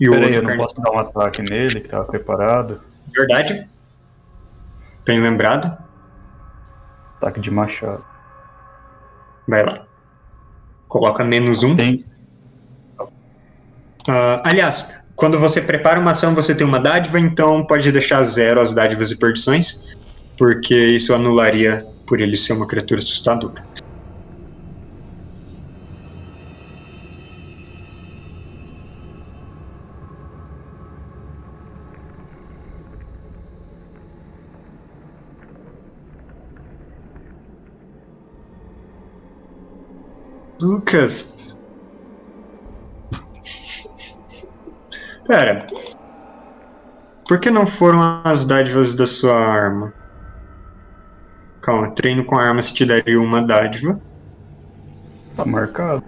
e 0.00 0.08
o 0.08 0.12
Peraí, 0.12 0.24
outro 0.26 0.38
eu 0.38 0.42
não 0.42 0.48
carniçal. 0.48 0.74
posso 0.74 0.82
dar 0.82 0.90
um 0.90 0.98
ataque 0.98 1.42
nele, 1.42 1.80
que 1.80 1.88
tava 1.88 2.04
preparado. 2.04 2.80
Verdade? 3.14 3.68
Bem 5.04 5.20
lembrado? 5.20 5.76
Ataque 7.16 7.40
de 7.40 7.50
machado. 7.50 8.04
Vai 9.46 9.64
lá. 9.64 9.86
Coloca 10.86 11.24
menos 11.24 11.62
um. 11.62 11.76
Tem. 11.76 12.04
Uh, 13.00 14.40
aliás, 14.44 15.02
quando 15.16 15.38
você 15.38 15.60
prepara 15.60 15.98
uma 15.98 16.12
ação, 16.12 16.34
você 16.34 16.54
tem 16.54 16.66
uma 16.66 16.78
dádiva, 16.78 17.18
então 17.18 17.64
pode 17.64 17.90
deixar 17.90 18.22
zero 18.22 18.60
as 18.60 18.72
dádivas 18.72 19.10
e 19.10 19.16
perdições, 19.16 19.96
porque 20.36 20.74
isso 20.74 21.12
anularia 21.12 21.86
por 22.06 22.20
ele 22.20 22.36
ser 22.36 22.52
uma 22.52 22.66
criatura 22.66 23.00
assustadora. 23.00 23.62
Lucas. 40.60 41.56
Pera. 45.26 45.66
Por 47.28 47.38
que 47.38 47.50
não 47.50 47.66
foram 47.66 48.22
as 48.24 48.44
dádivas 48.44 48.94
da 48.94 49.06
sua 49.06 49.36
arma? 49.36 49.92
Calma, 51.60 51.90
treino 51.90 52.24
com 52.24 52.36
arma 52.36 52.62
se 52.62 52.72
te 52.72 52.86
daria 52.86 53.20
uma 53.20 53.42
dádiva. 53.42 54.00
Tá 55.36 55.44
marcado. 55.44 56.02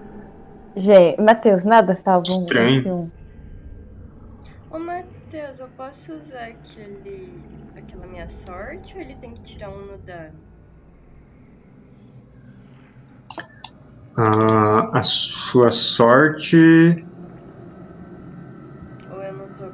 Gente, 0.74 1.20
Matheus, 1.20 1.64
nada 1.64 1.94
salva 1.94 2.26
um. 2.30 2.40
Estranho. 2.40 3.12
Ô 4.70 4.78
Matheus, 4.78 5.60
eu 5.60 5.68
posso 5.76 6.14
usar 6.14 6.46
aquele. 6.46 7.30
aquela 7.76 8.06
minha 8.06 8.28
sorte 8.28 8.96
ou 8.96 9.02
ele 9.02 9.14
tem 9.16 9.32
que 9.32 9.42
tirar 9.42 9.68
um 9.68 9.84
no 9.84 9.98
dado? 9.98 10.49
Ah, 14.22 14.90
a 14.98 15.02
sua 15.02 15.70
sorte 15.70 17.06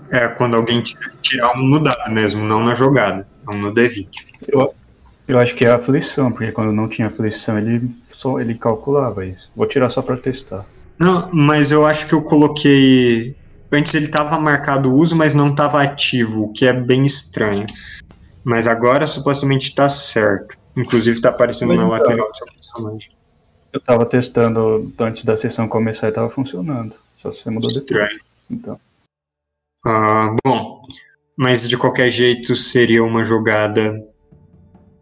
é 0.08 0.28
quando 0.28 0.54
alguém 0.54 0.80
tira- 0.84 1.12
tirar 1.20 1.58
um 1.58 1.62
no 1.66 1.82
dado 1.82 2.12
mesmo, 2.12 2.44
não 2.44 2.62
na 2.62 2.72
jogada. 2.72 3.26
Não 3.44 3.58
no 3.58 3.72
D20. 3.74 4.08
Eu, 4.46 4.72
eu 5.26 5.38
acho 5.40 5.52
que 5.56 5.64
é 5.64 5.70
a 5.70 5.74
aflição, 5.74 6.30
porque 6.30 6.52
quando 6.52 6.70
não 6.72 6.88
tinha 6.88 7.08
aflição 7.08 7.58
ele 7.58 7.90
só 8.08 8.38
ele 8.38 8.54
calculava 8.54 9.26
isso. 9.26 9.50
Vou 9.56 9.66
tirar 9.66 9.90
só 9.90 10.00
pra 10.00 10.16
testar. 10.16 10.64
Não, 10.96 11.28
mas 11.32 11.72
eu 11.72 11.84
acho 11.84 12.06
que 12.06 12.14
eu 12.14 12.22
coloquei. 12.22 13.34
Antes 13.72 13.94
ele 13.94 14.06
tava 14.06 14.38
marcado 14.38 14.92
o 14.92 14.96
uso, 14.96 15.16
mas 15.16 15.34
não 15.34 15.52
tava 15.52 15.82
ativo, 15.82 16.44
o 16.44 16.52
que 16.52 16.64
é 16.66 16.72
bem 16.72 17.04
estranho. 17.04 17.66
Mas 18.44 18.68
agora 18.68 19.08
supostamente 19.08 19.74
tá 19.74 19.88
certo. 19.88 20.56
Inclusive 20.78 21.20
tá 21.20 21.30
aparecendo 21.30 21.70
Mas 21.70 21.78
na 21.78 21.84
então. 21.84 21.98
lateral 21.98 22.30
do 22.30 22.36
seu 22.36 22.46
personagem. 22.46 23.15
Eu 23.76 23.80
tava 23.80 24.06
testando 24.06 24.90
antes 24.98 25.22
da 25.22 25.36
sessão 25.36 25.68
começar 25.68 26.08
e 26.08 26.12
tava 26.12 26.30
funcionando. 26.30 26.94
Só 27.20 27.30
se 27.30 27.42
você 27.42 27.50
mudou 27.50 27.70
depois. 27.70 28.18
Então. 28.50 28.80
Ah, 29.84 30.34
bom, 30.42 30.80
mas 31.36 31.68
de 31.68 31.76
qualquer 31.76 32.08
jeito 32.08 32.56
seria 32.56 33.04
uma 33.04 33.22
jogada. 33.22 33.98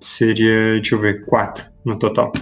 Seria, 0.01 0.73
deixa 0.73 0.97
eu 0.97 1.01
ver, 1.01 1.25
quatro 1.25 1.65
no 1.85 1.97
total. 1.97 2.33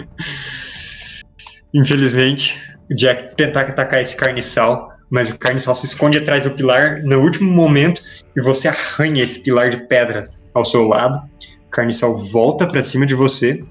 Infelizmente, 1.72 2.60
o 2.90 2.94
Jack 2.94 3.34
tenta 3.36 3.60
atacar 3.62 4.02
esse 4.02 4.14
carniçal, 4.14 4.92
mas 5.08 5.30
o 5.30 5.38
carniçal 5.38 5.74
se 5.74 5.86
esconde 5.86 6.18
atrás 6.18 6.44
do 6.44 6.50
pilar 6.50 7.02
no 7.02 7.22
último 7.22 7.50
momento 7.50 8.02
e 8.36 8.42
você 8.42 8.68
arranha 8.68 9.22
esse 9.22 9.42
pilar 9.42 9.70
de 9.70 9.78
pedra 9.86 10.28
ao 10.52 10.62
seu 10.62 10.86
lado. 10.86 11.26
O 11.66 11.70
carniçal 11.70 12.18
volta 12.18 12.66
pra 12.66 12.82
cima 12.82 13.06
de 13.06 13.14
você 13.14 13.64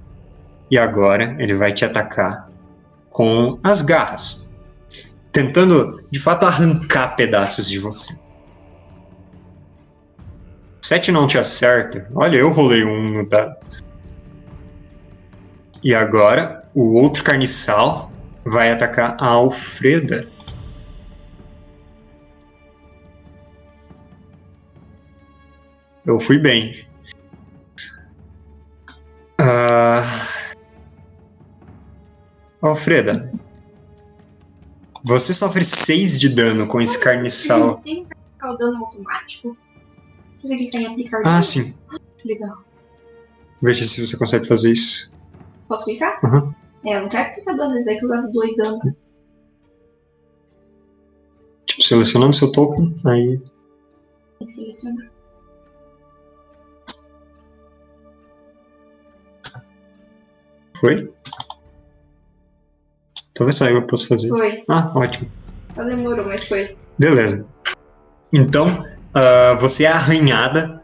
e 0.70 0.78
agora 0.78 1.36
ele 1.40 1.54
vai 1.54 1.74
te 1.74 1.86
atacar 1.86 2.50
com 3.10 3.60
as 3.64 3.82
garras 3.82 4.44
tentando 5.34 6.06
de 6.12 6.20
fato 6.20 6.46
arrancar 6.46 7.16
pedaços 7.16 7.68
de 7.68 7.80
você. 7.80 8.14
Sete 10.80 11.12
não 11.12 11.26
te 11.26 11.38
acerta. 11.38 12.08
Olha, 12.14 12.38
eu 12.38 12.52
rolei 12.52 12.86
um 12.86 13.10
no 13.10 13.28
dado. 13.28 13.56
E 15.84 15.94
agora 15.96 16.70
o 16.74 16.94
outro 16.94 17.24
carniçal 17.24 18.12
vai 18.46 18.72
atacar 18.72 19.18
a 19.20 19.26
Alfreda. 19.26 20.28
Eu 26.06 26.20
fui 26.20 26.38
bem. 26.38 26.86
Ah... 29.40 30.33
Alfreda, 32.64 33.30
você 35.04 35.34
sofre 35.34 35.66
6 35.66 36.18
de 36.18 36.30
dano 36.30 36.66
com 36.66 36.80
esse 36.80 36.98
carniçal. 36.98 37.82
Tem 37.82 38.06
que 38.06 38.14
aplicar 38.14 38.54
o 38.54 38.58
dano 38.58 38.86
automático? 38.86 39.58
Você 40.42 40.58
que 40.58 40.72
tem 40.72 40.86
aplicar 40.88 41.20
Ah, 41.20 41.24
dano? 41.24 41.44
sim. 41.44 41.78
Legal. 42.26 42.58
Veja 43.62 43.84
se 43.84 44.06
você 44.06 44.18
consegue 44.18 44.48
fazer 44.48 44.72
isso. 44.72 45.14
Posso 45.68 45.86
clicar? 45.86 46.20
Aham. 46.24 46.56
É, 46.86 46.96
eu 46.98 47.02
não 47.02 47.10
quero 47.10 47.30
aplicar 47.32 47.54
duas 47.54 47.70
vezes, 47.72 47.86
daí 47.86 48.00
que 48.00 48.06
eu 48.06 48.10
levo 48.10 48.32
dois 48.32 48.56
dano. 48.56 48.80
Tipo, 51.66 51.82
selecionando 51.82 52.34
seu 52.36 52.52
token, 52.52 52.94
aí. 53.06 53.38
Tem 54.40 54.48
que 54.48 54.52
selecionar. 54.54 55.12
Foi? 60.78 61.14
Talvez 63.34 63.56
saiu, 63.56 63.78
eu 63.78 63.88
posso 63.88 64.08
fazer. 64.08 64.30
Foi. 64.30 64.64
Ah, 64.70 64.92
ótimo. 64.96 65.30
Ela 65.76 65.88
demorou, 65.88 66.26
mas 66.26 66.48
foi. 66.48 66.78
Beleza. 66.98 67.46
Então, 68.32 68.86
ah, 69.14 69.56
você 69.60 69.86
é 69.86 69.88
arranhada 69.88 70.82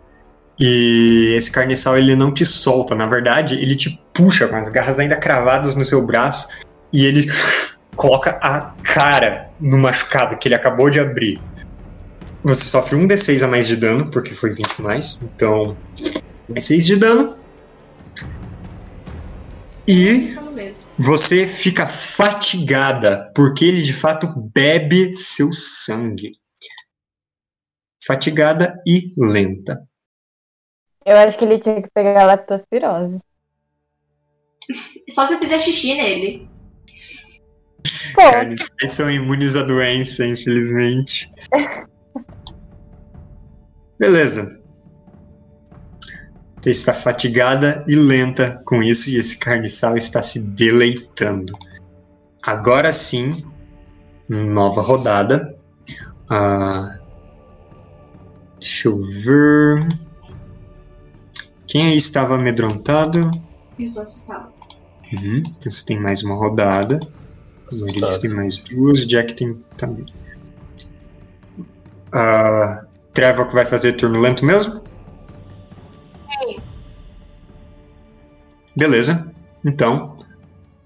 e 0.59 1.33
esse 1.37 1.51
carniçal 1.51 1.97
ele 1.97 2.15
não 2.15 2.33
te 2.33 2.45
solta. 2.45 2.95
Na 2.95 3.07
verdade, 3.07 3.55
ele 3.55 3.75
te 3.75 4.01
puxa 4.13 4.47
com 4.47 4.55
as 4.55 4.69
garras 4.69 4.99
ainda 4.99 5.15
cravadas 5.15 5.75
no 5.75 5.85
seu 5.85 6.05
braço 6.05 6.47
e 6.91 7.05
ele 7.05 7.31
coloca 7.95 8.39
a 8.41 8.73
cara 8.83 9.49
no 9.59 9.77
machucado 9.77 10.37
que 10.37 10.47
ele 10.47 10.55
acabou 10.55 10.89
de 10.89 10.99
abrir. 10.99 11.41
Você 12.43 12.63
sofre 12.65 12.95
um 12.95 13.07
D6 13.07 13.43
a 13.43 13.47
mais 13.47 13.67
de 13.67 13.75
dano, 13.75 14.09
porque 14.09 14.33
foi 14.33 14.51
20 14.51 14.81
mais. 14.81 15.21
Então, 15.21 15.75
mais 16.47 16.65
6 16.65 16.85
de 16.85 16.95
dano. 16.95 17.35
E. 19.87 20.37
você 20.99 21.47
fica 21.47 21.87
fatigada, 21.87 23.31
porque 23.33 23.63
ele 23.63 23.81
de 23.81 23.93
fato 23.93 24.27
bebe 24.53 25.13
seu 25.13 25.53
sangue. 25.53 26.33
Fatigada 28.05 28.81
e 28.85 29.13
lenta. 29.17 29.87
Eu 31.05 31.15
acho 31.15 31.37
que 31.37 31.45
ele 31.45 31.57
tinha 31.57 31.81
que 31.81 31.89
pegar 31.93 32.23
a 32.23 32.25
leptospirose. 32.25 33.17
Só 35.09 35.25
se 35.25 35.35
eu 35.35 35.39
fizer 35.39 35.59
xixi 35.59 35.95
nele. 35.95 36.49
Pô, 38.13 38.21
Eles 38.81 38.93
são 38.93 39.09
imunes 39.09 39.55
à 39.55 39.63
doença, 39.63 40.25
infelizmente. 40.25 41.31
Beleza. 43.97 44.47
Você 46.61 46.71
está 46.71 46.93
fatigada 46.93 47.83
e 47.87 47.95
lenta 47.95 48.61
com 48.65 48.83
isso, 48.83 49.09
e 49.09 49.17
esse 49.17 49.37
carniçal 49.37 49.95
está 49.95 50.21
se 50.21 50.49
deleitando. 50.49 51.53
Agora 52.43 52.91
sim, 52.91 53.45
nova 54.27 54.81
rodada. 54.81 55.55
Ah, 56.29 56.99
deixa 58.59 58.87
eu 58.89 58.97
ver. 59.23 59.87
Quem 61.65 61.87
aí 61.87 61.97
estava 61.97 62.35
amedrontado? 62.35 63.31
Eu 63.77 63.87
estou 63.87 64.03
assustado. 64.03 64.49
Uhum, 65.17 65.37
então 65.39 65.71
você 65.71 65.85
tem 65.85 65.99
mais 65.99 66.23
uma 66.23 66.35
rodada. 66.35 66.99
O 67.71 67.75
Marilis 67.77 68.15
Tá. 68.15 68.19
tem 68.19 68.29
mais 68.29 68.57
duas, 68.57 69.05
Jack 69.07 69.33
tem 69.35 69.63
também. 69.77 70.05
Ah, 72.11 72.85
Trevor 73.13 73.47
que 73.47 73.53
vai 73.53 73.65
fazer 73.65 73.93
turno 73.93 74.19
lento 74.19 74.43
mesmo? 74.45 74.83
Beleza. 78.79 79.29
Então, 79.65 80.15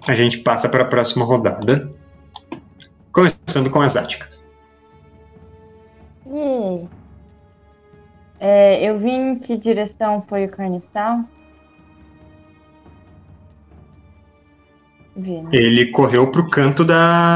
a 0.08 0.16
gente 0.16 0.40
passa 0.40 0.68
para 0.68 0.82
a 0.82 0.88
próxima 0.88 1.24
rodada. 1.24 1.94
Começando 3.12 3.70
com 3.70 3.80
a 3.80 3.88
Zática. 3.88 4.28
e 6.26 6.88
é, 8.40 8.84
eu 8.84 8.98
vi 8.98 9.12
em 9.12 9.38
que 9.38 9.56
direção 9.56 10.26
foi 10.28 10.46
o 10.46 10.50
carniçal? 10.50 11.20
Vi, 15.16 15.42
né? 15.44 15.50
Ele 15.54 15.92
correu 15.92 16.32
pro 16.32 16.50
canto 16.50 16.84
da 16.84 17.36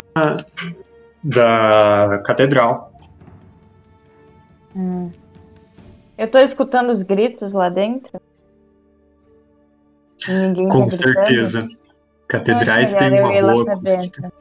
da 1.24 2.20
catedral. 2.26 2.92
Hum. 4.76 5.12
Eu 6.18 6.32
tô 6.32 6.40
escutando 6.40 6.90
os 6.90 7.04
gritos 7.04 7.54
lá 7.54 7.70
dentro? 7.70 8.20
Ninguém 10.28 10.68
Com 10.68 10.84
tá 10.84 10.90
certeza. 10.90 11.68
Catedrais 12.28 12.94
têm 12.94 13.20
uma 13.22 13.30
boa 13.40 13.72
acústica. 13.72 14.34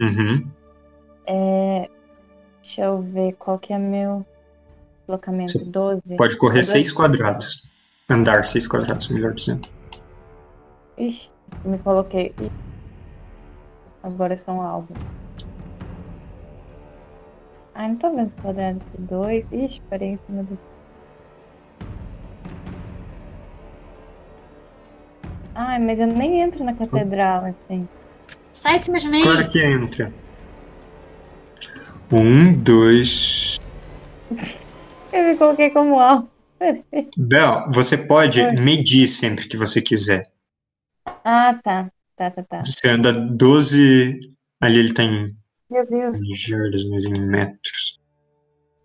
Uhum. 0.00 0.46
É, 1.26 1.88
deixa 2.62 2.82
eu 2.82 3.02
ver 3.02 3.34
qual 3.34 3.58
que 3.58 3.72
é 3.72 3.78
meu 3.78 4.24
deslocamento. 5.00 5.52
Você 5.52 5.64
12. 5.66 6.00
Pode 6.16 6.36
correr 6.38 6.60
É 6.60 6.62
dois- 6.62 6.66
seis 6.68 6.92
quadrados. 6.92 7.62
Andar 8.08 8.46
seis 8.46 8.66
quadrados, 8.66 9.08
melhor 9.08 9.32
dizendo. 9.34 9.68
Ixi, 10.98 11.30
me 11.64 11.78
coloquei. 11.78 12.34
Agora 14.02 14.36
são 14.38 14.60
alvo. 14.62 14.94
Ai, 17.74 17.88
não 17.88 17.96
tô 17.96 18.14
vendo 18.14 18.28
os 18.28 18.34
quadrados 18.36 18.82
de 18.96 19.04
dois. 19.06 19.46
Ixi, 19.50 19.80
parei 19.90 20.10
em 20.10 20.18
cima 20.26 20.42
do. 20.44 20.58
Ai, 25.54 25.78
mas 25.78 25.98
eu 25.98 26.06
nem 26.06 26.42
entro 26.42 26.64
na 26.64 26.74
catedral, 26.74 27.44
assim. 27.44 27.86
Sai 28.52 28.78
de 28.78 28.84
cima 28.86 28.98
de 28.98 29.08
mim. 29.08 29.22
Claro 29.22 29.48
que 29.48 29.62
entra. 29.64 30.12
Um, 32.12 32.52
dois. 32.62 33.56
Eu 35.12 35.24
me 35.24 35.36
coloquei 35.36 35.70
como 35.70 35.98
alvo. 35.98 36.28
Bel, 37.16 37.70
você 37.72 37.96
pode 37.96 38.40
Oi. 38.40 38.52
medir 38.56 39.06
sempre 39.06 39.46
que 39.46 39.56
você 39.56 39.80
quiser. 39.80 40.22
Ah, 41.24 41.58
tá. 41.62 41.90
Tá, 42.16 42.30
tá, 42.30 42.42
tá. 42.42 42.62
Você 42.62 42.88
anda 42.88 43.12
12. 43.12 44.18
Ali 44.60 44.78
ele 44.78 44.94
tá 44.94 45.02
em 45.02 45.34
Meu 45.70 45.86
Deus. 45.86 46.16
jardas, 46.46 46.84
mas 46.88 47.04
em 47.04 47.26
metros. 47.26 47.98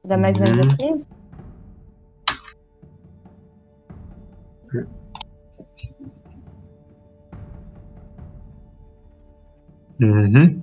Dá 0.03 0.17
mais 0.17 0.37
ou 0.37 0.43
menos 0.43 0.77
Uhum. 4.71 4.98
Uhum. 10.01 10.61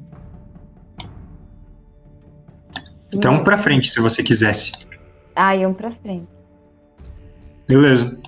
Então 3.15 3.35
Meu. 3.35 3.45
pra 3.45 3.59
frente, 3.59 3.91
se 3.91 4.01
você 4.01 4.23
quisesse. 4.23 4.73
Ah, 5.35 5.55
e 5.55 5.67
um 5.67 5.75
pra 5.75 5.91
frente. 5.93 6.27
Beleza. 7.69 8.19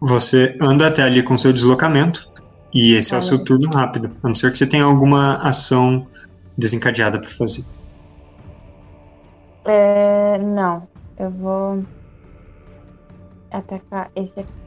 Você 0.00 0.56
anda 0.60 0.88
até 0.88 1.02
ali 1.02 1.22
com 1.22 1.38
seu 1.38 1.52
deslocamento. 1.52 2.30
E 2.74 2.94
esse 2.94 3.14
é 3.14 3.18
o 3.18 3.22
seu 3.22 3.44
turno 3.44 3.68
rápido. 3.70 4.10
A 4.22 4.28
não 4.28 4.34
ser 4.34 4.50
que 4.50 4.58
você 4.58 4.66
tenha 4.66 4.84
alguma 4.84 5.36
ação 5.36 6.06
desencadeada 6.56 7.20
pra 7.20 7.28
fazer. 7.30 7.64
É, 9.64 10.38
não. 10.38 10.88
Eu 11.18 11.30
vou 11.30 11.84
atacar 13.50 14.10
esse 14.16 14.40
aqui. 14.40 14.61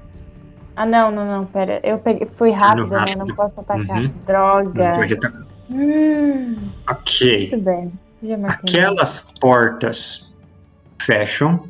Ah, 0.76 0.86
não, 0.86 1.12
não, 1.12 1.26
não, 1.26 1.46
pera. 1.46 1.80
Eu 1.84 1.98
peguei, 2.00 2.28
fui 2.38 2.52
rápido, 2.52 2.90
né? 2.90 3.06
Não 3.18 3.26
posso 3.28 3.60
atacar. 3.60 4.02
Uhum. 4.02 4.12
Droga. 4.26 4.88
Não 4.90 4.96
pode 4.96 5.14
atacar. 5.14 5.42
Hum, 5.72 6.56
Ok. 6.90 7.50
muito 7.52 7.58
bem. 7.66 7.92
Aquelas 8.48 9.32
portas 9.40 10.36
fecham. 11.02 11.64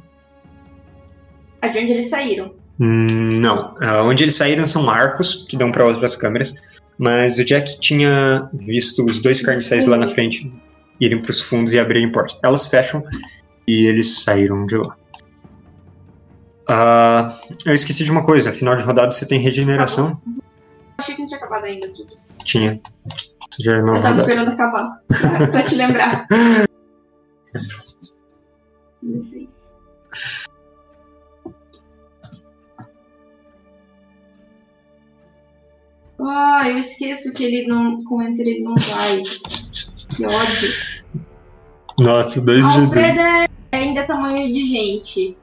É 1.61 1.69
de 1.69 1.79
onde 1.79 1.91
eles 1.91 2.09
saíram. 2.09 2.53
Hum, 2.79 3.39
Não. 3.39 3.75
Ah, 3.81 4.03
onde 4.03 4.23
eles 4.23 4.35
saíram 4.35 4.65
são 4.67 4.89
arcos 4.89 5.45
que 5.49 5.57
dão 5.57 5.71
para 5.71 5.85
outras 5.85 6.15
câmeras. 6.15 6.53
Mas 6.97 7.37
o 7.37 7.43
Jack 7.45 7.79
tinha 7.79 8.49
visto 8.53 9.05
os 9.05 9.21
dois 9.21 9.41
carniçais 9.41 9.85
lá 9.85 9.97
na 9.97 10.07
frente 10.07 10.51
irem 10.99 11.21
para 11.21 11.31
os 11.31 11.41
fundos 11.41 11.73
e 11.73 11.79
abrirem 11.79 12.11
portas. 12.11 12.37
Elas 12.43 12.67
fecham 12.67 13.01
e 13.67 13.85
eles 13.85 14.21
saíram 14.23 14.65
de 14.65 14.77
lá. 14.77 14.95
Ah, 16.67 17.31
eu 17.65 17.73
esqueci 17.73 18.03
de 18.03 18.11
uma 18.11 18.25
coisa. 18.25 18.51
Final 18.51 18.75
de 18.75 18.83
rodada 18.83 19.11
você 19.11 19.27
tem 19.27 19.39
regeneração? 19.39 20.19
Achei 20.97 21.15
que 21.15 21.21
não 21.21 21.27
tinha 21.27 21.39
acabado 21.39 21.65
ainda 21.65 21.87
tudo. 21.89 22.17
Tinha. 22.43 22.79
Já 23.59 23.73
é 23.73 23.79
Eu 23.79 23.85
tava 23.85 23.97
rodada. 23.97 24.21
esperando 24.21 24.51
acabar. 24.51 25.01
pra 25.51 25.63
te 25.63 25.75
lembrar. 25.75 26.27
16. 29.03 29.75
Ah, 36.19 36.63
eu 36.69 36.77
esqueço 36.77 37.33
que 37.33 37.43
ele 37.43 37.67
não. 37.67 38.03
Com 38.05 38.21
Enter 38.21 38.47
ele 38.47 38.63
não 38.63 38.73
vai. 38.75 39.21
Que 40.15 40.25
ódio. 40.25 41.05
Nossa, 41.99 42.41
dois 42.41 42.59
de 42.59 42.79
Alfredo 42.79 43.19
é 43.19 43.47
ainda 43.71 44.05
tamanho 44.07 44.51
de 44.53 44.65
gente. 44.65 45.37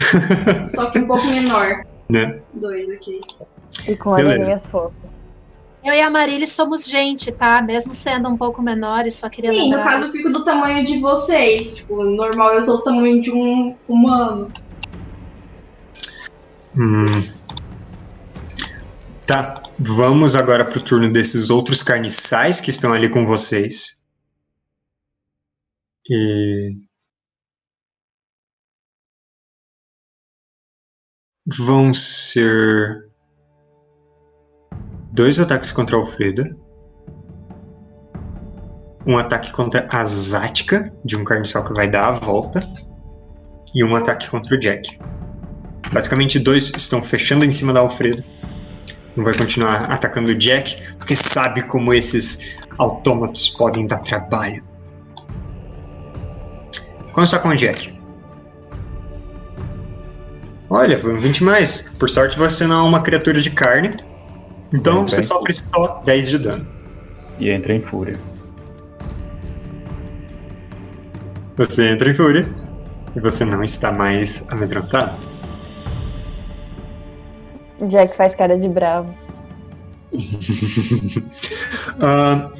Só 0.70 0.90
que 0.90 0.98
um 0.98 1.06
pouco 1.06 1.26
menor. 1.26 1.84
Né? 2.08 2.40
Dois, 2.54 2.88
ok. 2.88 3.20
E 3.88 3.96
com 3.96 4.14
Beleza. 4.14 4.34
orelhinhas 4.34 4.62
fofas. 4.70 5.10
Eu 5.82 5.94
e 5.94 6.00
a 6.00 6.10
Marília 6.10 6.46
somos 6.46 6.86
gente, 6.86 7.32
tá? 7.32 7.62
Mesmo 7.62 7.94
sendo 7.94 8.28
um 8.28 8.36
pouco 8.36 8.60
menores, 8.60 9.14
só 9.14 9.30
queria 9.30 9.50
Sim, 9.50 9.70
no 9.70 9.76
lembrar. 9.76 9.84
caso 9.84 10.06
eu 10.06 10.12
fico 10.12 10.30
do 10.30 10.44
tamanho 10.44 10.84
de 10.84 10.98
vocês. 10.98 11.76
Tipo, 11.76 12.04
normal 12.04 12.54
eu 12.54 12.62
sou 12.62 12.76
o 12.76 12.82
tamanho 12.82 13.22
de 13.22 13.32
um 13.32 13.74
humano. 13.88 14.50
Hum. 16.76 17.06
Tá, 19.26 19.54
vamos 19.78 20.34
agora 20.34 20.64
pro 20.64 20.80
turno 20.80 21.10
desses 21.10 21.48
outros 21.48 21.82
carniçais 21.82 22.60
que 22.60 22.68
estão 22.70 22.92
ali 22.92 23.08
com 23.08 23.24
vocês. 23.26 23.98
E. 26.10 26.74
Vão 31.58 31.92
ser. 31.92 33.08
Dois 35.12 35.40
ataques 35.40 35.72
contra 35.72 35.96
a 35.96 36.00
Alfreda. 36.00 36.48
Um 39.06 39.16
ataque 39.18 39.52
contra 39.52 39.88
a 39.90 40.04
Zática, 40.04 40.92
de 41.04 41.16
um 41.16 41.24
carniçal 41.24 41.64
que 41.64 41.74
vai 41.74 41.90
dar 41.90 42.08
a 42.08 42.12
volta. 42.12 42.60
E 43.74 43.84
um 43.84 43.96
ataque 43.96 44.28
contra 44.30 44.54
o 44.54 44.60
Jack. 44.60 44.98
Basicamente, 45.92 46.38
dois 46.38 46.72
estão 46.76 47.02
fechando 47.02 47.44
em 47.44 47.50
cima 47.50 47.72
da 47.72 47.80
Alfredo. 47.80 48.22
Um 49.16 49.24
vai 49.24 49.36
continuar 49.36 49.90
atacando 49.90 50.30
o 50.30 50.34
Jack, 50.34 50.96
porque 50.96 51.16
sabe 51.16 51.62
como 51.64 51.92
esses 51.92 52.64
autômatos 52.78 53.48
podem 53.50 53.86
dar 53.86 54.00
trabalho. 54.02 54.64
Começar 57.12 57.40
com 57.40 57.48
o 57.48 57.56
Jack. 57.56 57.99
Olha, 60.70 60.96
foi 60.98 61.12
um 61.14 61.20
20 61.20 61.42
mais. 61.42 61.90
Por 61.98 62.08
sorte, 62.08 62.38
você 62.38 62.64
não 62.66 62.86
é 62.86 62.88
uma 62.88 63.02
criatura 63.02 63.40
de 63.40 63.50
carne. 63.50 63.90
Então 64.72 65.06
você 65.06 65.20
sofre 65.22 65.52
só 65.52 66.00
10 66.04 66.28
de 66.30 66.38
dano. 66.38 66.66
E 67.40 67.50
entra 67.50 67.74
em 67.74 67.82
fúria. 67.82 68.18
Você 71.56 71.88
entra 71.90 72.10
em 72.10 72.14
fúria. 72.14 72.48
E 73.16 73.20
você 73.20 73.44
não 73.44 73.62
está 73.64 73.90
mais 73.90 74.44
amedrontado. 74.48 75.12
Jack 77.88 78.16
faz 78.16 78.34
cara 78.36 78.56
de 78.58 78.68
bravo. 78.68 79.12
Ah, 82.02 82.50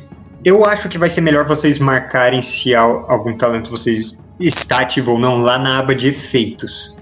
eu 0.44 0.64
acho 0.64 0.88
que 0.88 0.98
vai 0.98 1.08
ser 1.10 1.20
melhor 1.20 1.46
vocês 1.46 1.78
marcarem 1.78 2.42
se 2.42 2.74
al- 2.74 3.10
algum 3.10 3.36
talento 3.36 3.70
vocês 3.70 4.18
está 4.38 4.80
ativo 4.80 5.12
ou 5.12 5.18
não 5.18 5.38
lá 5.38 5.58
na 5.58 5.78
aba 5.78 5.94
de 5.94 6.08
efeitos 6.08 6.96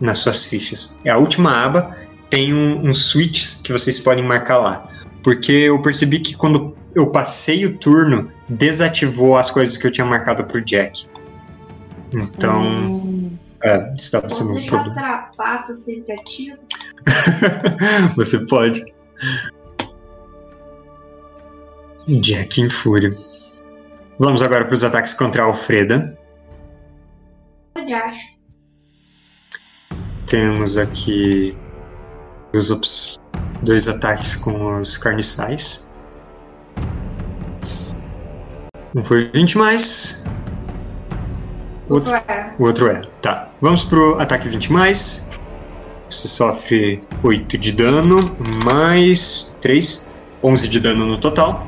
nas 0.00 0.18
suas 0.18 0.46
fichas. 0.46 0.98
É 1.04 1.10
a 1.10 1.18
última 1.18 1.64
aba, 1.64 1.96
tem 2.30 2.52
um, 2.54 2.88
uns 2.88 3.06
switches 3.06 3.60
que 3.62 3.72
vocês 3.72 3.98
podem 3.98 4.24
marcar 4.24 4.58
lá. 4.58 4.86
Porque 5.22 5.52
eu 5.52 5.80
percebi 5.82 6.20
que 6.20 6.34
quando 6.36 6.76
eu 6.94 7.10
passei 7.10 7.64
o 7.66 7.76
turno, 7.78 8.30
desativou 8.48 9.36
as 9.36 9.50
coisas 9.50 9.76
que 9.76 9.86
eu 9.86 9.92
tinha 9.92 10.06
marcado 10.06 10.44
pro 10.44 10.60
Jack. 10.64 11.06
Então, 12.12 12.66
Hum, 12.66 13.36
é, 13.62 13.92
estava 13.94 14.28
sendo 14.28 14.54
um 14.54 14.64
problema. 14.66 14.94
trapaça 14.94 15.74
sempre 15.74 16.12
ativo? 16.12 16.56
Você 18.16 18.44
pode. 18.46 18.84
Jack 22.20 22.60
em 22.60 22.70
fúria. 22.70 23.10
Vamos 24.18 24.40
agora 24.42 24.64
para 24.64 24.74
os 24.74 24.82
ataques 24.82 25.12
contra 25.14 25.42
a 25.42 25.46
Alfreda. 25.46 26.18
Pode 27.74 27.92
acho. 27.92 28.37
Temos 30.28 30.76
aqui 30.76 31.56
dois, 32.52 32.70
ops- 32.70 33.18
dois 33.62 33.88
ataques 33.88 34.36
com 34.36 34.78
os 34.80 34.98
carniçais. 34.98 35.88
Um 38.94 39.02
foi 39.02 39.30
20 39.32 39.56
mais. 39.56 40.24
O 41.88 41.94
outro, 41.94 42.12
Outro 42.14 42.32
é. 42.32 42.54
o 42.58 42.64
outro 42.64 42.86
é. 42.88 43.00
Tá. 43.22 43.48
Vamos 43.60 43.84
pro 43.84 44.18
ataque 44.20 44.48
20 44.48 44.70
mais. 44.72 45.26
Você 46.08 46.28
sofre 46.28 47.00
8 47.22 47.56
de 47.58 47.72
dano, 47.72 48.36
mais 48.64 49.56
3. 49.60 50.06
11 50.42 50.68
de 50.68 50.78
dano 50.80 51.04
no 51.06 51.18
total. 51.18 51.66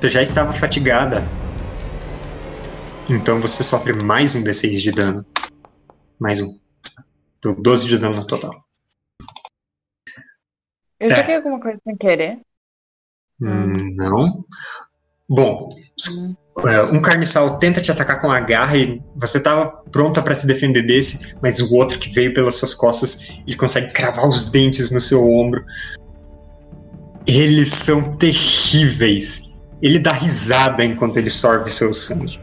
Você 0.00 0.10
já 0.10 0.22
estava 0.22 0.52
fatigada. 0.52 1.26
Então 3.08 3.40
você 3.40 3.62
sofre 3.62 3.92
mais 3.92 4.34
um 4.36 4.42
D6 4.44 4.80
de 4.80 4.92
dano. 4.92 5.26
Mais 6.20 6.40
um. 6.42 6.58
Deu 7.42 7.54
12 7.54 7.86
de 7.88 7.98
dano 7.98 8.16
no 8.16 8.26
total. 8.26 8.54
Eu 10.98 11.14
joguei 11.14 11.36
alguma 11.36 11.58
coisa 11.58 11.80
sem 11.82 11.96
querer. 11.96 12.40
Hum, 13.40 13.94
não. 13.96 14.44
Bom, 15.26 15.70
Hum. 16.10 16.34
é, 16.66 16.82
um 16.82 17.00
carniçal 17.00 17.58
tenta 17.58 17.80
te 17.80 17.90
atacar 17.90 18.20
com 18.20 18.30
a 18.30 18.40
garra 18.40 18.76
e 18.76 19.02
você 19.16 19.38
estava 19.38 19.66
pronta 19.90 20.20
para 20.20 20.36
se 20.36 20.46
defender 20.46 20.82
desse, 20.82 21.36
mas 21.40 21.60
o 21.60 21.72
outro 21.74 21.98
que 21.98 22.10
veio 22.10 22.34
pelas 22.34 22.56
suas 22.56 22.74
costas, 22.74 23.40
ele 23.46 23.56
consegue 23.56 23.92
cravar 23.92 24.28
os 24.28 24.50
dentes 24.50 24.90
no 24.90 25.00
seu 25.00 25.22
ombro. 25.26 25.64
Eles 27.26 27.68
são 27.68 28.16
terríveis. 28.16 29.48
Ele 29.80 29.98
dá 29.98 30.12
risada 30.12 30.84
enquanto 30.84 31.16
ele 31.16 31.30
sorve 31.30 31.70
seu 31.70 31.92
sangue. 31.94 32.38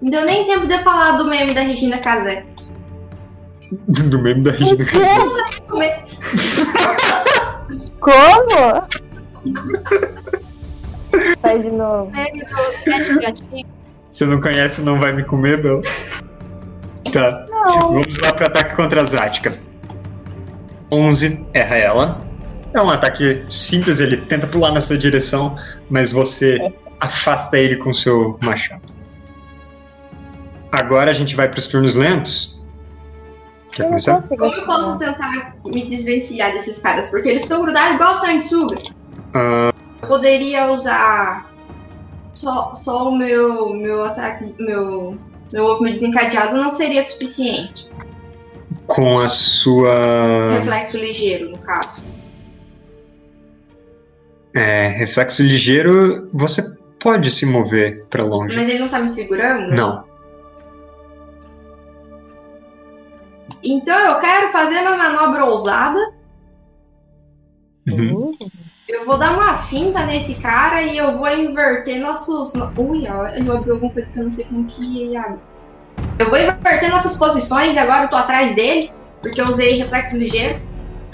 Não 0.00 0.10
deu 0.10 0.24
nem 0.24 0.46
tempo 0.46 0.66
de 0.66 0.74
eu 0.74 0.78
falar 0.82 1.18
do 1.18 1.24
meme 1.28 1.52
da 1.54 1.60
Regina 1.60 1.98
Casé. 1.98 2.46
Do 3.70 4.22
meme 4.22 4.42
da 4.42 4.52
Regina 4.52 4.84
Casé. 4.84 5.16
Como? 8.00 8.82
Faz 11.42 11.62
de 11.62 11.70
novo. 11.70 12.10
Meme 12.10 12.40
dos 12.40 12.74
sete 12.76 13.18
gatinhos. 13.18 13.68
Você 14.08 14.26
não 14.26 14.40
conhece, 14.40 14.82
não 14.82 14.98
vai 14.98 15.12
me 15.12 15.22
comer, 15.22 15.62
Bel? 15.62 15.82
Tá. 17.12 17.46
Não. 17.48 17.92
Vamos 17.94 18.18
lá 18.18 18.32
pro 18.32 18.46
ataque 18.46 18.74
contra 18.74 19.02
a 19.02 19.04
Zática. 19.04 19.56
11 20.90 21.46
erra 21.52 21.76
ela. 21.76 22.26
É 22.74 22.80
um 22.80 22.90
ataque 22.90 23.44
simples, 23.48 24.00
ele 24.00 24.16
tenta 24.16 24.46
pular 24.46 24.72
na 24.72 24.80
sua 24.80 24.96
direção, 24.96 25.56
mas 25.88 26.10
você 26.10 26.58
afasta 27.00 27.58
ele 27.58 27.76
com 27.76 27.92
seu 27.92 28.38
machado. 28.44 28.89
Agora 30.72 31.10
a 31.10 31.14
gente 31.14 31.34
vai 31.34 31.48
pros 31.50 31.68
turnos 31.68 31.94
lentos. 31.94 32.64
Quer 33.72 33.84
Eu 33.84 33.88
começar? 33.88 34.14
consigo. 34.22 34.36
Como 34.36 34.54
eu 34.54 34.64
posso 34.66 34.98
tentar 34.98 35.56
me 35.66 35.86
desvencilhar 35.88 36.52
desses 36.52 36.78
caras? 36.80 37.08
Porque 37.08 37.28
eles 37.28 37.42
estão 37.42 37.62
grudados 37.62 37.94
igual 37.94 38.14
sanguessuga. 38.14 38.76
Ah, 39.34 39.72
Poderia 40.06 40.70
usar 40.72 41.50
só, 42.34 42.74
só 42.74 43.08
o 43.10 43.16
meu, 43.16 43.70
meu 43.74 44.02
ataque, 44.04 44.54
meu, 44.58 45.16
meu 45.52 45.64
movimento 45.64 45.94
desencadeado 46.00 46.56
não 46.56 46.70
seria 46.70 47.02
suficiente. 47.04 47.88
com 48.86 49.20
a 49.20 49.28
sua 49.28 50.54
Reflexo 50.58 50.96
ligeiro, 50.96 51.50
no 51.50 51.58
caso. 51.58 52.00
é, 54.54 54.88
reflexo 54.88 55.42
ligeiro, 55.42 56.28
você 56.32 56.62
pode 56.98 57.30
se 57.30 57.46
mover 57.46 58.04
pra 58.10 58.24
longe. 58.24 58.56
Mas 58.56 58.68
ele 58.68 58.78
não 58.80 58.88
tá 58.88 58.98
me 58.98 59.10
segurando? 59.10 59.74
Não. 59.76 60.04
Então 63.62 63.98
eu 63.98 64.18
quero 64.20 64.52
fazer 64.52 64.78
uma 64.80 64.96
manobra 64.96 65.44
ousada. 65.44 65.98
Uhum. 67.92 68.30
Uh, 68.30 68.50
Eu 68.88 69.04
vou 69.06 69.18
dar 69.18 69.34
uma 69.34 69.56
finta 69.56 70.04
nesse 70.06 70.40
cara 70.40 70.82
e 70.82 70.96
eu 70.96 71.16
vou 71.18 71.28
inverter 71.28 72.00
nossos. 72.00 72.54
no- 72.54 72.72
Ui, 72.76 73.04
eu 73.06 73.52
abri 73.52 73.70
alguma 73.70 73.92
coisa 73.92 74.10
que 74.10 74.18
eu 74.18 74.24
não 74.24 74.30
sei 74.30 74.44
como 74.46 74.66
que 74.66 75.16
abre. 75.16 75.40
Eu 76.18 76.28
vou 76.28 76.38
inverter 76.38 76.90
nossas 76.90 77.16
posições 77.16 77.74
e 77.74 77.78
agora 77.78 78.04
eu 78.04 78.08
tô 78.10 78.16
atrás 78.16 78.54
dele, 78.54 78.90
porque 79.22 79.40
eu 79.40 79.46
usei 79.46 79.76
reflexo 79.76 80.16
ligeiro. 80.18 80.60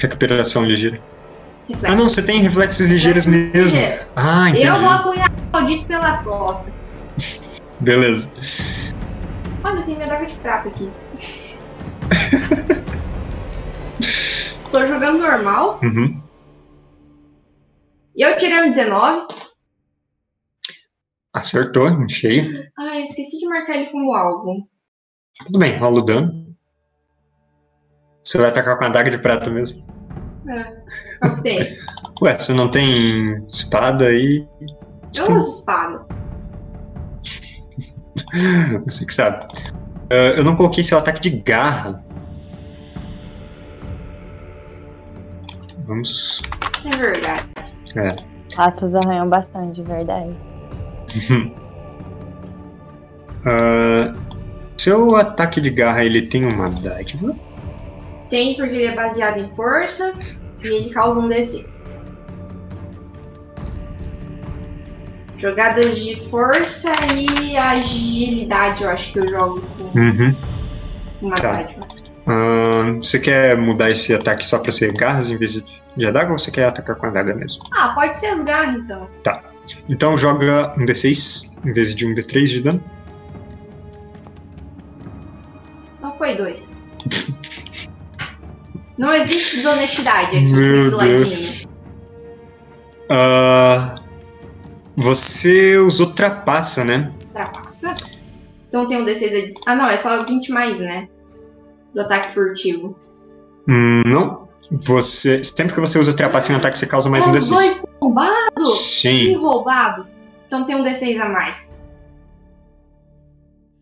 Recuperação 0.00 0.64
ligeira. 0.64 1.00
Reflexo 1.68 1.86
Ah, 1.94 1.96
não, 1.98 2.08
você 2.08 2.22
tem 2.24 2.40
reflexos 2.40 2.86
ligeiros 2.86 3.26
mesmo. 3.26 3.52
ligeiro. 3.78 4.06
Ah, 4.16 4.50
entendi. 4.50 4.66
Eu 4.66 4.76
vou 4.76 4.88
apunhar 4.88 5.28
o 5.54 5.58
maldito 5.58 5.86
pelas 5.86 6.22
costas. 6.22 6.74
Beleza. 7.80 8.30
Olha, 9.64 9.84
tem 9.84 9.98
medalha 9.98 10.26
de 10.26 10.34
prata 10.36 10.68
aqui. 10.68 10.92
Tô 14.70 14.86
jogando 14.86 15.18
normal. 15.18 15.80
Uhum. 15.82 16.22
E 18.14 18.22
eu 18.22 18.36
tirei 18.38 18.62
um 18.62 18.70
19. 18.70 19.26
Acertou, 21.32 21.88
em 21.88 22.08
cheio. 22.08 22.64
Ah, 22.78 22.96
eu 22.96 23.02
esqueci 23.02 23.38
de 23.38 23.46
marcar 23.46 23.76
ele 23.76 23.90
como 23.90 24.14
alvo. 24.14 24.68
Tudo 25.44 25.58
bem, 25.58 25.76
rola 25.78 26.00
o 26.00 26.02
dano. 26.02 26.56
Você 28.24 28.38
vai 28.38 28.48
atacar 28.48 28.78
com 28.78 28.84
a 28.84 28.88
daga 28.88 29.10
de 29.10 29.18
prata 29.18 29.50
mesmo. 29.50 29.86
Qual 31.20 31.36
que 31.36 31.42
tem? 31.42 31.58
Ué, 32.22 32.34
você 32.34 32.54
não 32.54 32.70
tem 32.70 33.46
espada 33.48 34.06
aí? 34.06 34.46
Eu 35.16 35.36
uso 35.36 35.60
espada. 35.60 36.06
Você 38.86 39.04
que 39.04 39.12
sabe. 39.12 39.46
Ah, 40.10 40.34
eu 40.36 40.44
não 40.44 40.56
coloquei 40.56 40.84
seu 40.84 40.98
ataque 40.98 41.20
de 41.20 41.30
garra. 41.30 42.04
Vamos. 45.86 46.42
É 46.84 46.96
verdade. 46.96 47.44
ratos 48.56 48.94
arranham 48.94 49.28
bastante, 49.28 49.82
de 49.82 49.88
verdade. 49.88 50.36
Ah, 53.48 54.12
seu 54.76 55.14
ataque 55.14 55.60
de 55.60 55.70
garra 55.70 56.04
ele 56.04 56.22
tem 56.22 56.44
uma 56.44 56.68
dádiva. 56.68 57.32
Tem 58.28 58.56
porque 58.56 58.74
ele 58.74 58.86
é 58.86 58.94
baseado 58.94 59.38
em 59.38 59.48
força 59.54 60.12
e 60.64 60.66
ele 60.66 60.90
causa 60.90 61.20
um 61.20 61.28
D6. 61.28 61.88
Jogadas 65.38 65.98
de 66.02 66.16
força 66.30 66.90
e 67.14 67.56
agilidade, 67.56 68.82
eu 68.84 68.90
acho 68.90 69.12
que 69.12 69.18
eu 69.18 69.28
jogo 69.28 69.60
com 69.76 69.98
Uhum. 69.98 70.34
uma 71.20 71.34
Tá. 71.36 71.66
você 72.96 73.18
quer 73.18 73.56
mudar 73.56 73.90
esse 73.90 74.14
ataque 74.14 74.44
só 74.44 74.58
pra 74.58 74.72
ser 74.72 74.92
garras 74.94 75.30
em 75.30 75.36
vez 75.36 75.62
de 75.96 76.06
adaga 76.06 76.32
ou 76.32 76.38
você 76.38 76.50
quer 76.50 76.64
atacar 76.66 76.96
com 76.96 77.06
a 77.06 77.08
adaga 77.10 77.34
mesmo? 77.34 77.60
Ah, 77.74 77.90
pode 77.94 78.18
ser 78.18 78.26
as 78.26 78.44
garras 78.44 78.76
então. 78.76 79.08
Então 79.88 80.16
joga 80.16 80.74
um 80.78 80.86
D6 80.86 81.50
em 81.64 81.72
vez 81.72 81.94
de 81.94 82.06
um 82.06 82.14
D3 82.14 82.46
de 82.46 82.62
dano. 82.62 82.82
Então 85.98 86.16
foi 86.16 86.34
dois. 86.36 86.78
Não 88.96 89.12
existe 89.12 89.56
desonestidade 89.56 90.36
aqui 90.36 90.40
Meu 90.52 90.96
nesse. 90.98 91.06
Deus. 91.06 91.66
Ah, 93.10 93.95
você 94.96 95.76
usou 95.78 96.12
trapaça, 96.12 96.84
né? 96.84 97.12
Ultrapassa. 97.26 97.94
Então 98.68 98.86
tem 98.88 99.00
um 99.00 99.04
D6 99.04 99.28
adi- 99.28 99.54
Ah, 99.66 99.74
não, 99.76 99.88
é 99.88 99.96
só 99.96 100.18
20 100.24 100.50
mais, 100.50 100.78
né? 100.80 101.08
Do 101.94 102.00
ataque 102.02 102.32
furtivo. 102.34 102.98
Hum, 103.68 104.02
não. 104.06 104.46
Você, 104.70 105.44
sempre 105.44 105.74
que 105.74 105.80
você 105.80 105.98
usa 105.98 106.12
trapaça 106.12 106.50
em 106.50 106.54
um 106.54 106.58
ataque, 106.58 106.78
você 106.78 106.86
causa 106.86 107.08
mais 107.08 107.26
um 107.26 107.32
Os 107.32 107.46
D6. 107.46 107.48
dois 107.50 107.84
roubados? 108.00 108.72
Que 109.00 109.08
Sim. 109.08 109.36
roubado. 109.36 110.06
Então 110.46 110.64
tem 110.64 110.74
um 110.76 110.82
D6 110.84 111.20
a 111.20 111.28
mais. 111.28 111.78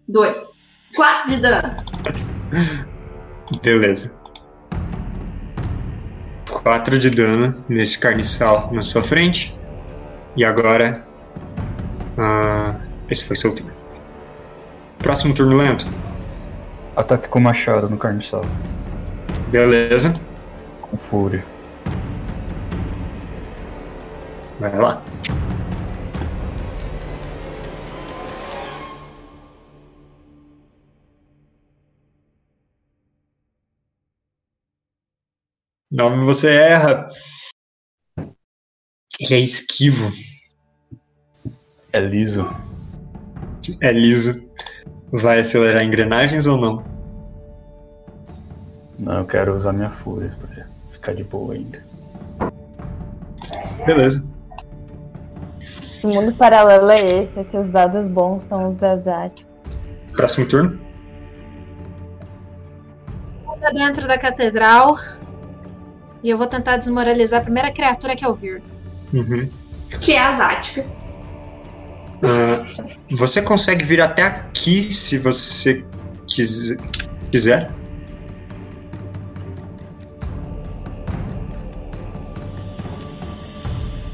Dois. 0.09 0.53
Quatro 0.95 1.31
de 1.35 1.41
dano. 1.41 1.75
Beleza. 3.63 4.13
4 6.63 6.99
de 6.99 7.11
dano 7.11 7.65
nesse 7.69 7.99
carniçal 7.99 8.71
na 8.73 8.83
sua 8.83 9.03
frente. 9.03 9.57
E 10.37 10.45
agora. 10.45 11.07
ah, 12.19 12.81
esse 13.09 13.27
foi 13.27 13.37
seu 13.37 13.55
turno. 13.55 13.73
Próximo 14.99 15.35
turno 15.35 15.57
lento. 15.57 15.87
Ataque 16.97 17.29
com 17.29 17.41
machado 17.41 17.89
no 17.89 17.97
carniçal. 17.99 18.45
Beleza. 19.49 20.13
Com 20.81 20.97
fúria. 20.97 21.45
Vai 24.59 24.77
lá. 24.79 25.03
Nove 35.91 36.25
você 36.25 36.49
erra. 36.51 37.09
Ele 39.21 39.35
é 39.35 39.39
esquivo, 39.39 40.11
É 41.93 42.01
liso. 42.01 42.49
é 43.81 43.93
liso. 43.93 44.51
Vai 45.13 45.41
acelerar 45.41 45.85
engrenagens 45.85 46.47
ou 46.47 46.59
não? 46.59 46.85
Não, 48.99 49.19
eu 49.19 49.25
quero 49.27 49.55
usar 49.55 49.73
minha 49.73 49.91
fúria 49.91 50.37
pra 50.41 50.67
ficar 50.91 51.15
de 51.15 51.23
boa 51.25 51.55
ainda. 51.55 51.83
Beleza. 53.87 54.33
O 56.03 56.09
mundo 56.09 56.35
paralelo 56.35 56.91
é 56.91 57.01
esse, 57.01 57.39
é 57.39 57.45
que 57.45 57.57
os 57.57 57.71
dados 57.71 58.07
bons 58.11 58.43
são 58.49 58.73
os 58.73 58.79
da 58.79 58.97
Zat. 58.99 59.47
Próximo 60.13 60.49
turno. 60.49 60.79
Tá 63.61 63.71
dentro 63.71 64.07
da 64.07 64.19
catedral. 64.19 64.99
E 66.23 66.29
eu 66.31 66.37
vou 66.37 66.47
tentar 66.47 66.77
desmoralizar 66.77 67.41
a 67.41 67.45
primeira 67.45 67.73
criatura 67.73 68.15
que 68.17 68.25
eu 68.27 68.35
vir. 68.35 68.63
Uhum. 69.15 69.49
Que 70.01 70.13
é 70.13 70.21
a 70.21 70.37
Zática. 70.37 70.85
Ah, 72.23 72.65
você 73.11 73.41
consegue 73.43 73.85
vir 73.85 74.01
até 74.01 74.23
aqui 74.23 74.93
se 74.93 75.19
você 75.19 75.85
quis- 76.27 76.77
quiser. 77.31 77.71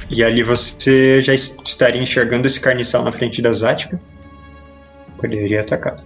E 0.09 0.25
ali 0.25 0.43
você 0.43 1.23
já 1.23 1.33
estaria 1.35 2.03
enxergando 2.03 2.47
esse 2.47 2.61
carniçal 2.61 3.05
na 3.05 3.13
frente 3.13 3.41
da 3.41 3.53
Zática. 3.53 4.01
Poderia 5.19 5.61
atacar. 5.61 6.03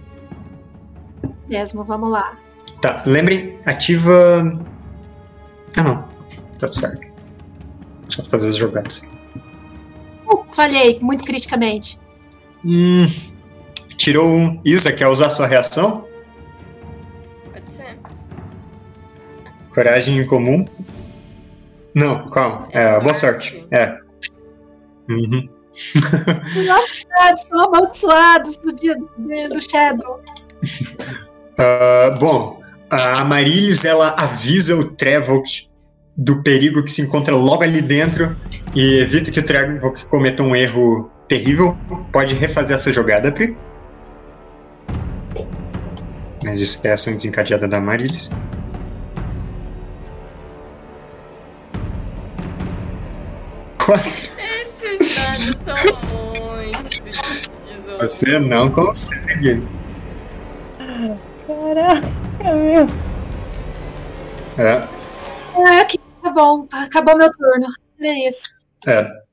Mesmo, 1.49 1.83
vamos 1.83 2.09
lá. 2.09 2.37
Tá, 2.81 3.01
lembrem, 3.05 3.57
ativa. 3.65 4.59
Ah 5.75 5.83
não. 5.83 6.07
Tá 6.59 6.71
certo. 6.71 7.14
Só 8.09 8.23
fazer 8.23 8.49
as 8.49 8.55
jogadas. 8.55 9.03
falhei, 10.53 10.99
muito 11.01 11.23
criticamente. 11.23 11.99
Hum. 12.63 13.05
Tirou 13.97 14.27
um. 14.27 14.61
Isa, 14.65 14.91
quer 14.91 15.07
usar 15.07 15.29
sua 15.29 15.47
reação? 15.47 16.07
Pode 17.51 17.71
ser. 17.71 17.97
Coragem 19.73 20.19
em 20.19 20.25
comum. 20.25 20.65
Não, 21.93 22.29
calma. 22.29 22.63
É, 22.71 22.99
boa 22.99 23.13
sorte. 23.13 23.65
É. 23.71 23.97
Uhum. 25.09 25.47
Nossa, 26.67 27.33
estão 27.33 27.61
amaldiçoados 27.61 28.57
do 28.57 28.73
dia 28.75 28.95
do 28.95 29.61
Shadow. 29.61 30.21
Uh, 31.57 32.15
bom, 32.19 32.61
a 32.89 33.21
Amarilis 33.21 33.85
ela 33.85 34.15
avisa 34.17 34.75
o 34.75 34.91
Trevolt 34.91 35.67
do 36.17 36.41
perigo 36.41 36.83
que 36.83 36.91
se 36.91 37.01
encontra 37.01 37.35
logo 37.35 37.63
ali 37.63 37.81
dentro 37.81 38.35
e 38.73 38.99
evita 38.99 39.31
que 39.31 39.39
o 39.39 39.43
Trevolt 39.43 40.05
cometa 40.05 40.43
um 40.43 40.55
erro 40.55 41.11
terrível. 41.27 41.77
Pode 42.11 42.33
refazer 42.33 42.75
essa 42.75 42.91
jogada, 42.91 43.31
Pri. 43.31 43.57
Mas 46.43 46.61
isso 46.61 46.79
é 46.83 46.93
ação 46.93 47.13
desencadeada 47.13 47.67
da 47.67 47.77
Amarilis. 47.77 48.29
Esses 54.95 55.55
dados 55.63 55.85
estão 55.85 56.01
muito. 56.09 57.01
Você 57.99 58.39
não 58.39 58.69
consegue. 58.69 59.61
Caraca, 61.47 62.55
meu. 62.55 62.87
É, 64.57 64.87
tá 65.55 65.94
bom. 66.35 66.67
Acabou 66.73 67.17
meu 67.17 67.31
turno. 67.31 67.65
É 68.03 68.27
isso. 68.27 68.53
é. 68.87 69.25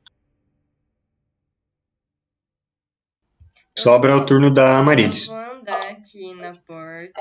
Sobra 3.77 4.17
o 4.17 4.25
turno 4.25 4.53
da 4.53 4.79
Amarilis. 4.79 5.27
Vou 5.27 5.39
andar 5.39 5.83
aqui 5.91 6.35
na 6.35 6.53
porta. 6.53 7.21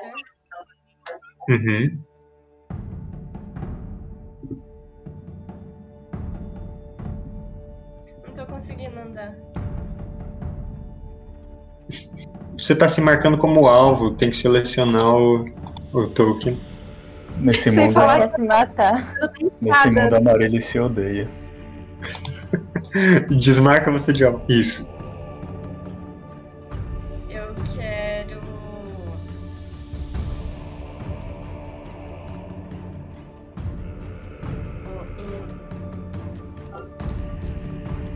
Uhum. 1.49 2.03
Não 8.27 8.33
tô 8.35 8.45
conseguindo 8.45 8.99
andar. 8.99 9.35
Você 12.57 12.75
tá 12.75 12.87
se 12.87 13.01
marcando 13.01 13.37
como 13.37 13.67
alvo, 13.67 14.11
tem 14.15 14.29
que 14.29 14.37
selecionar 14.37 15.15
o, 15.15 15.45
o 15.93 16.07
token. 16.09 16.59
Nesse 17.41 17.69
Sem 17.71 17.85
mundo, 17.87 17.93
falar 17.93 18.31
se 18.31 18.41
matar. 18.41 19.15
Nesse 19.59 19.89
nada. 19.89 20.03
mundo 20.03 20.15
amarelo 20.29 20.61
se 20.61 20.79
odeia. 20.79 21.27
Desmarca 23.39 23.91
você 23.91 24.13
de 24.13 24.23
alvo. 24.23 24.43
Isso. 24.47 24.87
Eu 27.29 27.55
quero. 27.75 28.39
o- 28.39 29.11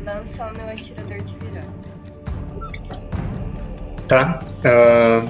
Lançar 0.06 0.52
o 0.54 0.58
meu 0.58 0.70
atirador 0.70 1.22
de 1.24 1.36
viradas. 1.38 1.96
Tá. 4.08 4.40
Ah, 4.64 5.26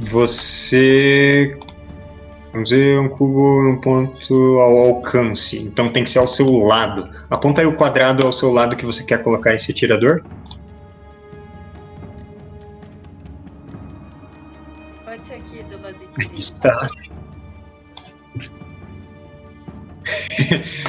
você. 0.00 1.56
Vamos 2.56 2.70
ver 2.70 2.98
um 2.98 3.10
cubo 3.10 3.68
um 3.70 3.78
ponto 3.78 4.34
ao 4.58 4.78
alcance. 4.78 5.58
Então 5.58 5.92
tem 5.92 6.02
que 6.02 6.08
ser 6.08 6.20
ao 6.20 6.26
seu 6.26 6.50
lado. 6.60 7.06
Aponta 7.28 7.60
aí 7.60 7.66
o 7.66 7.76
quadrado 7.76 8.26
ao 8.26 8.32
seu 8.32 8.50
lado 8.50 8.74
que 8.74 8.86
você 8.86 9.04
quer 9.04 9.22
colocar 9.22 9.54
esse 9.54 9.72
atirador. 9.72 10.24
Pode 15.04 15.26
ser 15.26 15.34
aqui 15.34 15.62
do 15.64 15.82
lado 15.82 15.98
direito. 15.98 16.32
está. 16.34 16.88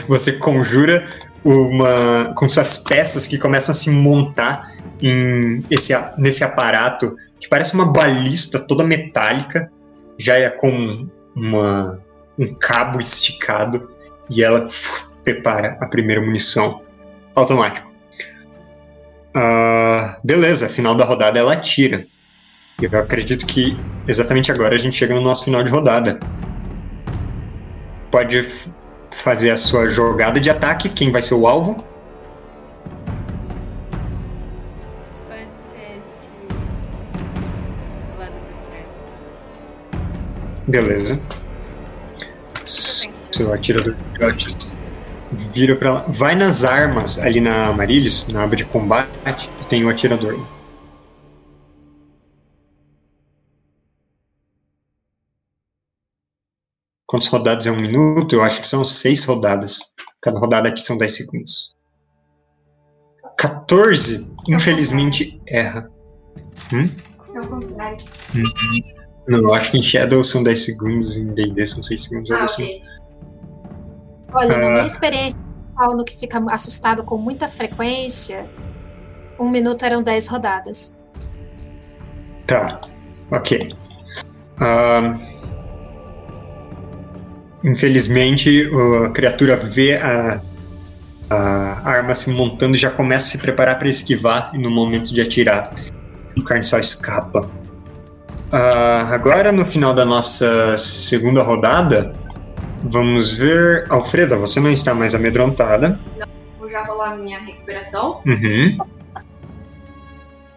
Você 0.07 0.39
conjura 0.39 1.05
uma 1.43 2.34
com 2.34 2.47
suas 2.47 2.78
peças 2.78 3.28
que 3.28 3.38
começam 3.38 3.74
a 3.74 3.76
se 3.76 3.89
montar 3.89 4.72
em 5.01 5.61
esse, 5.70 5.93
nesse 6.18 6.45
aparato 6.45 7.18
que 7.41 7.49
parece 7.49 7.74
uma 7.74 7.91
balista 7.91 8.57
toda 8.57 8.86
metálica, 8.86 9.70
já 10.18 10.36
é 10.38 10.49
com 10.49 11.09
uma, 11.38 12.00
um 12.38 12.54
cabo 12.56 13.00
esticado 13.00 13.90
e 14.30 14.44
ela 14.44 14.68
prepara 15.24 15.78
a 15.80 15.88
primeira 15.88 16.22
munição 16.22 16.82
automático. 17.36 17.88
Ah, 19.34 20.20
beleza, 20.24 20.68
final 20.68 20.96
da 20.96 21.06
rodada 21.06 21.38
ela 21.38 21.54
atira. 21.54 22.04
Eu 22.82 23.00
acredito 23.00 23.46
que 23.46 23.78
exatamente 24.08 24.52
agora 24.52 24.76
a 24.76 24.80
gente 24.80 24.96
chega 24.96 25.14
no 25.14 25.22
nosso 25.22 25.46
final 25.46 25.64
de 25.64 25.70
rodada. 25.70 26.20
Pode 28.12 28.42
fazer 29.12 29.52
a 29.52 29.58
sua 29.58 29.90
jogada 29.90 30.40
de 30.40 30.50
ataque, 30.50 30.90
quem 30.90 31.12
vai 31.12 31.22
ser 31.22 31.36
o 31.36 31.48
alvo? 31.48 31.78
Beleza. 40.68 41.22
Seu 42.65 43.53
atirador 43.53 43.95
de 44.36 44.78
vira 45.32 45.76
pra 45.76 45.93
lá. 45.93 46.05
Vai 46.09 46.36
nas 46.36 46.63
armas 46.63 47.20
ali 47.20 47.39
na 47.39 47.72
Marilis, 47.74 48.28
na 48.28 48.43
aba 48.43 48.55
de 48.55 48.65
combate, 48.65 49.49
e 49.61 49.65
tem 49.65 49.86
o 49.86 49.89
atirador. 49.89 50.38
Quantas 57.05 57.28
rodadas 57.30 57.65
é 57.65 57.72
um 57.72 57.78
minuto? 57.78 58.36
Eu 58.36 58.43
acho 58.43 58.59
que 58.59 58.68
são 58.68 58.84
seis 58.84 59.24
rodadas. 59.24 59.93
Cada 60.22 60.38
rodada 60.38 60.68
aqui 60.68 60.82
são 60.82 60.97
10 60.97 61.15
segundos. 61.15 61.74
14, 63.38 64.36
infelizmente, 64.49 65.41
erra. 65.47 65.89
É 67.34 67.39
o 67.39 67.47
contrário. 67.47 68.05
Não, 69.28 69.40
eu 69.40 69.54
acho 69.54 69.72
que 69.72 69.78
em 69.78 69.84
Shadow 69.84 70.24
são 70.24 70.42
10 70.42 70.64
segundos, 70.66 71.18
em 71.18 71.26
D&D 71.34 71.66
são 71.66 71.84
6 71.84 72.04
segundos. 72.04 72.32
algo 72.32 72.44
Ah, 72.44 72.46
assim. 72.46 72.82
Olha, 74.34 74.58
na 74.58 74.66
Ah. 74.68 74.74
minha 74.76 74.86
experiência, 74.86 75.38
Paulo 75.76 76.04
que 76.04 76.18
fica 76.18 76.44
assustado 76.50 77.04
com 77.04 77.18
muita 77.18 77.48
frequência, 77.48 78.46
um 79.40 79.50
minuto 79.50 79.84
eram 79.84 80.02
10 80.02 80.28
rodadas. 80.28 80.98
Tá, 82.48 82.80
ok. 83.32 83.76
Ahn, 84.60 85.14
infelizmente, 87.64 88.70
a 89.06 89.10
criatura 89.12 89.56
vê 89.58 89.98
a, 89.98 90.42
a 91.30 91.90
arma 91.90 92.16
se 92.16 92.30
montando 92.30 92.76
e 92.76 92.80
já 92.80 92.90
começa 92.90 93.26
a 93.26 93.30
se 93.30 93.38
preparar 93.38 93.78
para 93.78 93.90
esquivar 93.90 94.52
e 94.54 94.58
no 94.58 94.72
momento 94.72 95.14
de 95.14 95.22
atirar, 95.22 95.74
o 96.38 96.44
carniçal 96.44 96.80
escapa. 96.80 97.50
Ah, 98.52 99.10
agora, 99.14 99.52
no 99.52 99.66
final 99.66 99.93
da 99.93 100.06
nossa 100.06 100.78
segunda 100.78 101.43
rodada, 101.43 102.14
vamos 102.84 103.32
ver. 103.32 103.86
Alfreda, 103.89 104.38
você 104.38 104.60
não 104.60 104.72
está 104.72 104.93
mais 104.93 105.14
amedrontada. 105.14 106.00
Vou 106.58 106.70
já 106.70 106.84
rolar 106.86 107.18
minha 107.18 107.39
recuperação. 107.39 108.22
Uhum. 108.26 108.78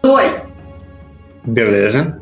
Dois. 0.01 0.57
Beleza. 1.45 2.19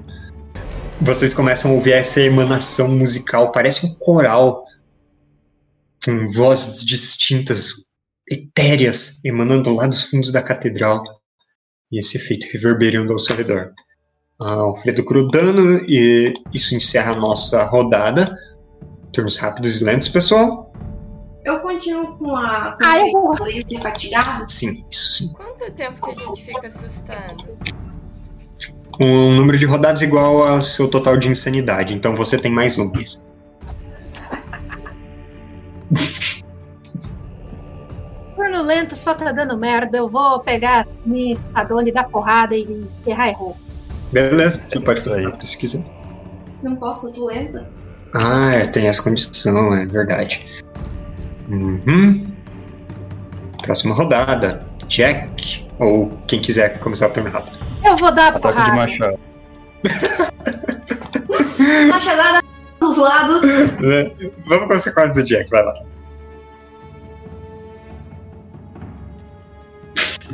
Vocês 1.01 1.34
começam 1.34 1.72
a 1.72 1.74
ouvir 1.76 1.93
essa 1.93 2.20
emanação 2.20 2.89
musical, 2.89 3.51
parece 3.51 3.86
um 3.86 3.93
coral, 3.95 4.65
com 6.03 6.26
vozes 6.34 6.84
distintas, 6.84 7.89
etéreas, 8.30 9.24
emanando 9.24 9.74
lá 9.74 9.88
dos 9.88 10.03
fundos 10.03 10.32
da 10.32 10.41
catedral, 10.41 11.01
e 11.91 11.99
esse 11.99 12.17
efeito 12.17 12.47
reverberando 12.51 13.13
ao 13.13 13.20
seu 13.20 13.36
redor. 13.36 13.72
Ah, 14.41 14.53
Alfredo 14.53 15.03
Crudano, 15.03 15.81
e 15.85 16.33
isso 16.53 16.73
encerra 16.75 17.13
a 17.13 17.17
nossa 17.17 17.63
rodada. 17.65 18.33
Turnos 19.11 19.37
rápidos 19.37 19.81
e 19.81 19.83
lentos, 19.83 20.07
pessoal? 20.07 20.71
Eu 21.43 21.59
continuo 21.59 22.17
com 22.17 22.35
a. 22.35 22.77
Com 22.79 22.85
Ah, 22.85 22.99
eu 22.99 23.07
o 23.07 23.35
vou. 23.35 23.47
fatigado. 23.81 24.49
Sim, 24.49 24.85
isso 24.89 25.13
sim. 25.13 25.33
Quanto 25.33 25.69
tempo 25.71 26.01
que 26.05 26.11
a 26.11 26.25
gente 26.25 26.45
fica 26.45 26.67
assustado? 26.67 27.55
Um 29.01 29.33
número 29.33 29.57
de 29.57 29.65
rodadas 29.65 30.01
igual 30.01 30.43
ao 30.43 30.61
seu 30.61 30.89
total 30.89 31.17
de 31.17 31.29
insanidade, 31.29 31.93
então 31.93 32.15
você 32.15 32.37
tem 32.37 32.51
mais 32.51 32.77
um. 32.77 32.91
Turno 38.35 38.61
lento 38.63 38.95
só 38.95 39.13
tá 39.13 39.31
dando 39.31 39.57
merda. 39.57 39.97
Eu 39.97 40.07
vou 40.07 40.39
pegar 40.39 40.85
minha 41.05 41.33
espadona 41.33 41.89
e 41.89 41.91
dar 41.91 42.05
porrada 42.05 42.55
e 42.55 42.63
encerrar 42.63 43.29
errou. 43.29 43.55
Beleza, 44.12 44.64
você 44.68 44.80
pode 44.80 45.01
fazer 45.01 45.22
isso 45.22 45.45
se 45.45 45.57
quiser. 45.57 45.84
Não 46.64 46.76
posso, 46.76 47.07
eu 47.07 47.14
tô 47.14 47.28
lenta. 47.28 47.70
Ah, 48.14 48.51
é, 48.53 48.66
tem 48.66 48.88
essa 48.88 49.03
condição, 49.03 49.74
é 49.74 49.86
verdade. 49.86 50.45
Uhum. 51.49 52.36
Próxima 53.62 53.93
rodada. 53.93 54.68
Jack. 54.88 55.68
Ou 55.78 56.10
quem 56.28 56.41
quiser 56.41 56.80
começar 56.80 57.07
o 57.07 57.12
turno 57.12 57.30
rápido. 57.30 57.55
Eu 57.86 57.95
vou 57.95 58.14
dar 58.14 58.30
Ataque 58.36 58.41
porrada. 58.41 58.72
de 58.72 58.76
machado. 58.76 59.20
Machadada 61.88 62.41
dos 62.82 62.97
lados. 62.97 63.43
É, 63.43 64.12
Vamos 64.47 64.68
com 64.68 64.74
a 64.74 64.80
sequência 64.80 65.14
do 65.14 65.24
Jack, 65.24 65.49
vai 65.49 65.64
lá. 65.64 65.74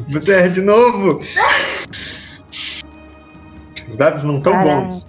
Você 0.09 0.32
erra 0.34 0.49
de 0.49 0.61
novo! 0.61 1.19
Os 3.95 3.99
dados 3.99 4.23
não 4.25 4.41
tão 4.41 4.61
bons. 4.61 5.07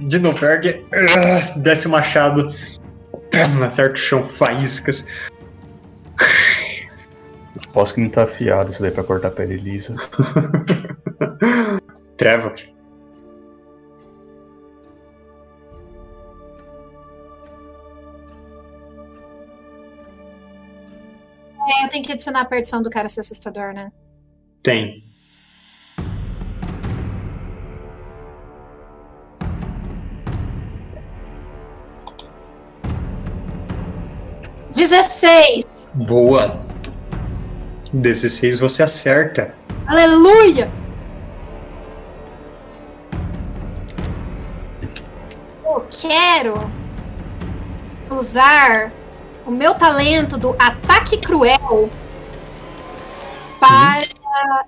De 0.00 0.18
novo, 0.18 0.42
ergue, 0.42 0.82
ah, 0.94 1.58
desce 1.58 1.86
o 1.86 1.90
machado, 1.90 2.50
acerta 3.62 3.92
o 3.92 3.96
chão, 3.96 4.24
faíscas. 4.24 5.28
Posso 7.70 7.92
que 7.92 8.00
não 8.00 8.08
tá 8.08 8.22
afiado 8.22 8.70
isso 8.70 8.80
daí 8.80 8.90
pra 8.90 9.04
cortar 9.04 9.30
pele 9.30 9.58
lisa. 9.58 9.94
Trevor. 12.16 12.54
É, 21.70 21.84
eu 21.84 21.88
tenho 21.90 22.04
que 22.04 22.12
adicionar 22.12 22.40
a 22.40 22.46
perdição 22.46 22.80
do 22.82 22.88
cara 22.88 23.06
ser 23.06 23.20
assustador, 23.20 23.74
né? 23.74 23.92
Tem. 24.62 25.02
Dezesseis! 34.78 35.90
Boa. 35.92 36.56
16 37.92 38.60
você 38.60 38.84
acerta. 38.84 39.52
Aleluia! 39.88 40.70
Eu 45.64 45.84
quero 45.90 46.54
usar 48.08 48.92
o 49.44 49.50
meu 49.50 49.74
talento 49.74 50.38
do 50.38 50.54
ataque 50.60 51.18
cruel 51.18 51.90
para 53.58 54.04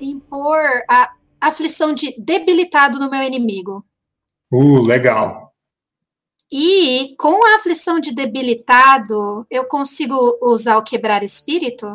impor 0.01 0.83
a 0.91 1.09
aflição 1.41 1.95
de 1.95 2.21
debilitado 2.21 2.99
no 2.99 3.09
meu 3.09 3.23
inimigo. 3.23 3.85
Uh, 4.53 4.83
legal. 4.83 5.50
E 6.53 7.15
com 7.17 7.45
a 7.45 7.57
aflição 7.57 8.01
de 8.01 8.13
debilitado, 8.13 9.47
eu 9.49 9.65
consigo 9.67 10.17
usar 10.43 10.79
o 10.79 10.83
quebrar 10.83 11.23
espírito? 11.23 11.87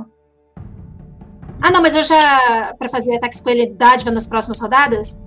Ah, 1.61 1.71
não, 1.71 1.81
mas 1.81 1.93
eu 1.95 2.03
já. 2.03 2.73
Para 2.77 2.87
fazer 2.87 3.17
ataques 3.17 3.41
com 3.41 3.49
ele 3.49 3.67
dádiva 3.67 4.11
nas 4.11 4.27
próximas 4.27 4.59
rodadas? 4.61 5.19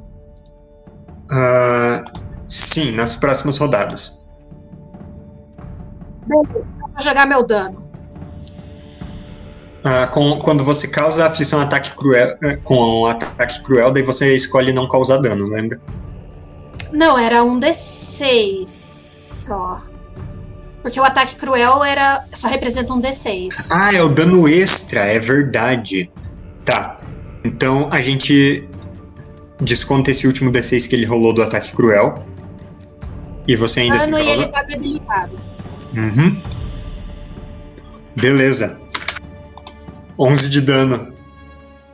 Ah, 1.31 2.05
sim, 2.49 2.93
nas 2.93 3.15
próximas 3.15 3.59
rodadas. 3.59 4.27
Vou 6.27 6.47
jogar 7.01 7.27
meu 7.27 7.45
dano. 7.45 7.87
Ah, 9.85 10.07
com- 10.07 10.39
quando 10.39 10.65
você 10.65 10.89
causa 10.89 11.27
aflição 11.27 11.61
ataque 11.61 11.95
cruel, 11.95 12.37
eh, 12.43 12.57
com 12.57 12.75
um 13.03 13.07
ataque 13.07 13.63
cruel, 13.63 13.93
daí 13.93 14.03
você 14.03 14.35
escolhe 14.35 14.73
não 14.73 14.89
causar 14.89 15.19
dano, 15.19 15.47
lembra? 15.47 15.81
Não, 16.93 17.19
era 17.19 17.43
um 17.43 17.59
D6 17.61 18.67
só. 18.67 19.83
Porque 20.83 20.99
o 20.99 21.05
ataque 21.05 21.37
cruel 21.37 21.85
era 21.85 22.25
só 22.33 22.49
representa 22.49 22.93
um 22.93 23.01
D6. 23.01 23.69
Ah, 23.71 23.95
é 23.95 24.03
o 24.03 24.09
dano 24.09 24.49
extra, 24.49 25.01
é 25.01 25.19
verdade. 25.19 26.11
Tá. 26.65 26.99
Então 27.45 27.89
a 27.93 28.01
gente 28.01 28.67
desconta 29.61 30.11
esse 30.11 30.27
último 30.27 30.51
D6 30.53 30.89
que 30.89 30.95
ele 30.95 31.05
rolou 31.05 31.33
do 31.33 31.43
ataque 31.43 31.75
cruel. 31.75 32.25
E 33.47 33.57
você 33.57 33.81
ainda 33.81 33.97
assim 33.97 34.11
Dano 34.11 34.23
e 34.23 34.27
causa. 34.27 34.43
ele 34.43 34.53
tá 34.53 34.63
debilitado. 34.63 35.39
Uhum. 35.97 36.37
Beleza. 38.17 38.81
11 40.19 40.51
de 40.51 40.61
dano. 40.61 41.13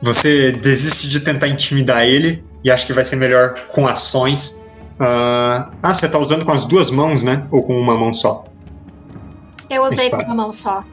Você 0.01 0.51
desiste 0.51 1.09
de 1.09 1.19
tentar 1.19 1.47
intimidar 1.47 2.05
ele 2.05 2.43
e 2.63 2.69
acha 2.69 2.85
que 2.85 2.93
vai 2.93 3.05
ser 3.05 3.15
melhor 3.15 3.55
com 3.69 3.87
ações. 3.87 4.64
Ah, 4.99 5.71
ah, 5.83 5.93
você 5.93 6.07
tá 6.07 6.17
usando 6.17 6.45
com 6.45 6.51
as 6.51 6.65
duas 6.65 6.89
mãos, 6.89 7.23
né? 7.23 7.47
Ou 7.51 7.63
com 7.63 7.77
uma 7.79 7.97
mão 7.97 8.13
só? 8.13 8.45
Eu 9.69 9.83
usei 9.83 10.09
com 10.09 10.21
uma 10.21 10.35
mão 10.35 10.51
só. 10.51 10.83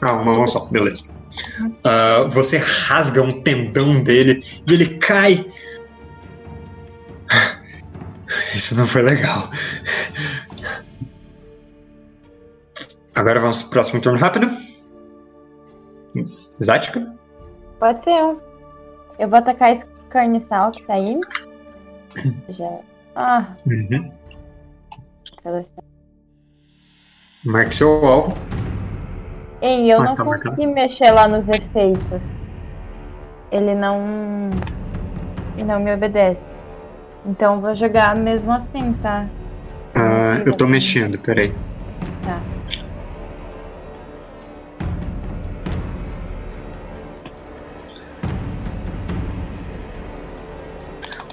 Ah, 0.00 0.14
uma 0.14 0.34
mão 0.34 0.48
só, 0.48 0.64
beleza. 0.66 1.04
Ah, 1.84 2.26
você 2.30 2.56
rasga 2.56 3.22
um 3.22 3.42
tendão 3.42 4.02
dele 4.02 4.42
e 4.66 4.72
ele 4.72 4.98
cai. 4.98 5.46
Isso 8.54 8.74
não 8.76 8.86
foi 8.86 9.02
legal. 9.02 9.50
Agora 13.14 13.40
vamos 13.40 13.62
pro 13.62 13.72
próximo 13.72 14.00
turno 14.00 14.18
rápido. 14.18 14.48
Zática? 16.62 17.14
Pode 17.78 18.02
ser. 18.04 18.36
Eu 19.18 19.28
vou 19.28 19.38
atacar 19.38 19.72
esse 19.72 19.84
carniçal 20.08 20.70
que 20.70 20.82
tá 20.82 20.94
aí. 20.94 21.20
Já. 22.48 22.80
Ah, 23.14 23.54
Uhum. 23.66 24.12
Marque 27.44 27.74
seu 27.74 27.88
alvo. 28.04 28.36
Ei, 29.60 29.92
eu 29.92 29.96
Ah, 30.00 30.04
não 30.04 30.14
tá 30.14 30.24
marcado. 30.24 30.56
consegui 30.56 30.72
mexer 30.72 31.10
lá 31.12 31.26
nos 31.28 31.48
efeitos. 31.48 32.24
Ele 33.50 33.74
não. 33.74 34.50
Ele 35.56 35.66
não 35.66 35.80
me 35.80 35.92
obedece. 35.94 36.40
Então 37.26 37.56
eu 37.56 37.60
vou 37.60 37.74
jogar 37.74 38.16
mesmo 38.16 38.52
assim, 38.52 38.92
tá? 38.94 39.28
Ah, 39.94 40.42
eu 40.44 40.56
tô 40.56 40.66
mexendo, 40.66 41.18
peraí. 41.18 41.54
Tá. 42.24 42.42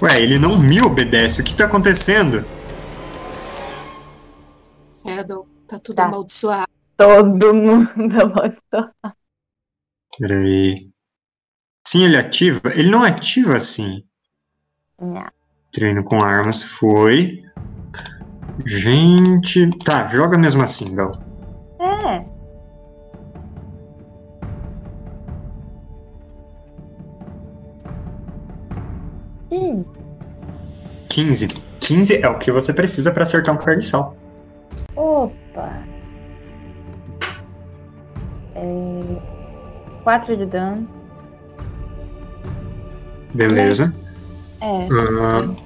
Ué, 0.02 0.20
ele 0.22 0.38
não 0.38 0.58
me 0.58 0.80
obedece. 0.80 1.40
O 1.40 1.44
que 1.44 1.54
tá 1.54 1.66
acontecendo? 1.66 2.44
Shadow, 5.06 5.46
tá 5.68 5.78
tudo 5.78 5.96
Tá. 5.96 6.04
amaldiçoado. 6.04 6.66
Todo 6.96 7.54
mundo 7.54 7.90
amaldiçoado. 8.20 8.92
Peraí. 10.18 10.90
Sim, 11.86 12.04
ele 12.04 12.16
ativa. 12.16 12.60
Ele 12.74 12.90
não 12.90 13.02
ativa 13.02 13.56
assim. 13.56 14.04
Não. 15.00 15.26
Treino 15.72 16.02
com 16.04 16.22
armas 16.22 16.62
foi. 16.62 17.42
Gente. 18.64 19.70
Tá, 19.84 20.08
joga 20.08 20.36
mesmo 20.36 20.62
assim, 20.62 20.94
Gal. 20.94 21.29
15. 31.08 31.48
15. 31.80 32.22
é 32.22 32.28
o 32.28 32.38
que 32.38 32.52
você 32.52 32.72
precisa 32.72 33.10
para 33.10 33.24
acertar 33.24 33.54
um 33.54 33.58
carniçal. 33.58 34.16
Opa! 34.94 35.82
É... 38.54 39.40
4 40.04 40.36
de 40.36 40.46
dano. 40.46 40.88
Beleza. 43.34 43.94
É. 44.60 44.86
Uh, 44.86 45.56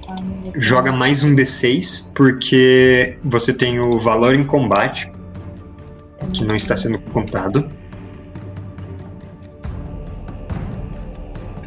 joga 0.57 0.93
mais 0.93 1.23
um 1.23 1.35
D6, 1.35 2.13
porque 2.15 3.19
você 3.25 3.53
tem 3.53 3.81
o 3.81 3.99
valor 4.01 4.35
em 4.35 4.47
combate, 4.47 5.11
que 6.33 6.45
não 6.45 6.55
está 6.55 6.77
sendo 6.77 7.01
contado. 7.01 7.69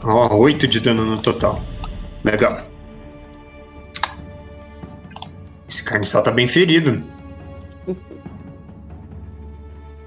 Ó, 0.04 0.28
oh, 0.32 0.38
8 0.38 0.68
de 0.68 0.80
dano 0.80 1.04
no 1.04 1.22
total. 1.22 1.62
Legal. 2.28 2.62
Esse 5.70 5.84
carniçal 5.84 6.24
tá 6.24 6.32
bem 6.32 6.48
ferido. 6.48 7.02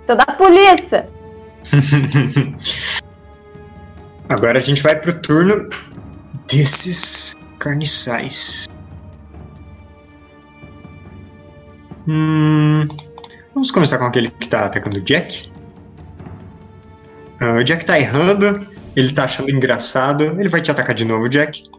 Sou 0.07 0.17
da 0.17 0.27
polícia! 0.27 1.09
Agora 4.29 4.59
a 4.59 4.63
gente 4.63 4.83
vai 4.83 5.01
pro 5.01 5.19
turno 5.21 5.71
desses 6.47 7.35
carniçais. 7.59 8.69
Hum, 12.07 12.83
vamos 13.55 13.71
começar 13.71 13.97
com 13.99 14.05
aquele 14.05 14.31
que 14.31 14.49
tá 14.49 14.67
atacando 14.67 14.99
o 14.99 15.01
Jack. 15.01 15.51
Uh, 17.41 17.61
o 17.61 17.65
Jack 17.65 17.87
tá 17.87 17.99
errando, 17.99 18.67
ele 18.95 19.13
tá 19.13 19.25
achando 19.25 19.51
engraçado, 19.51 20.39
ele 20.39 20.51
vai 20.51 20.61
te 20.61 20.71
atacar 20.71 20.95
de 20.95 21.07
novo, 21.07 21.27
Jack. 21.29 21.70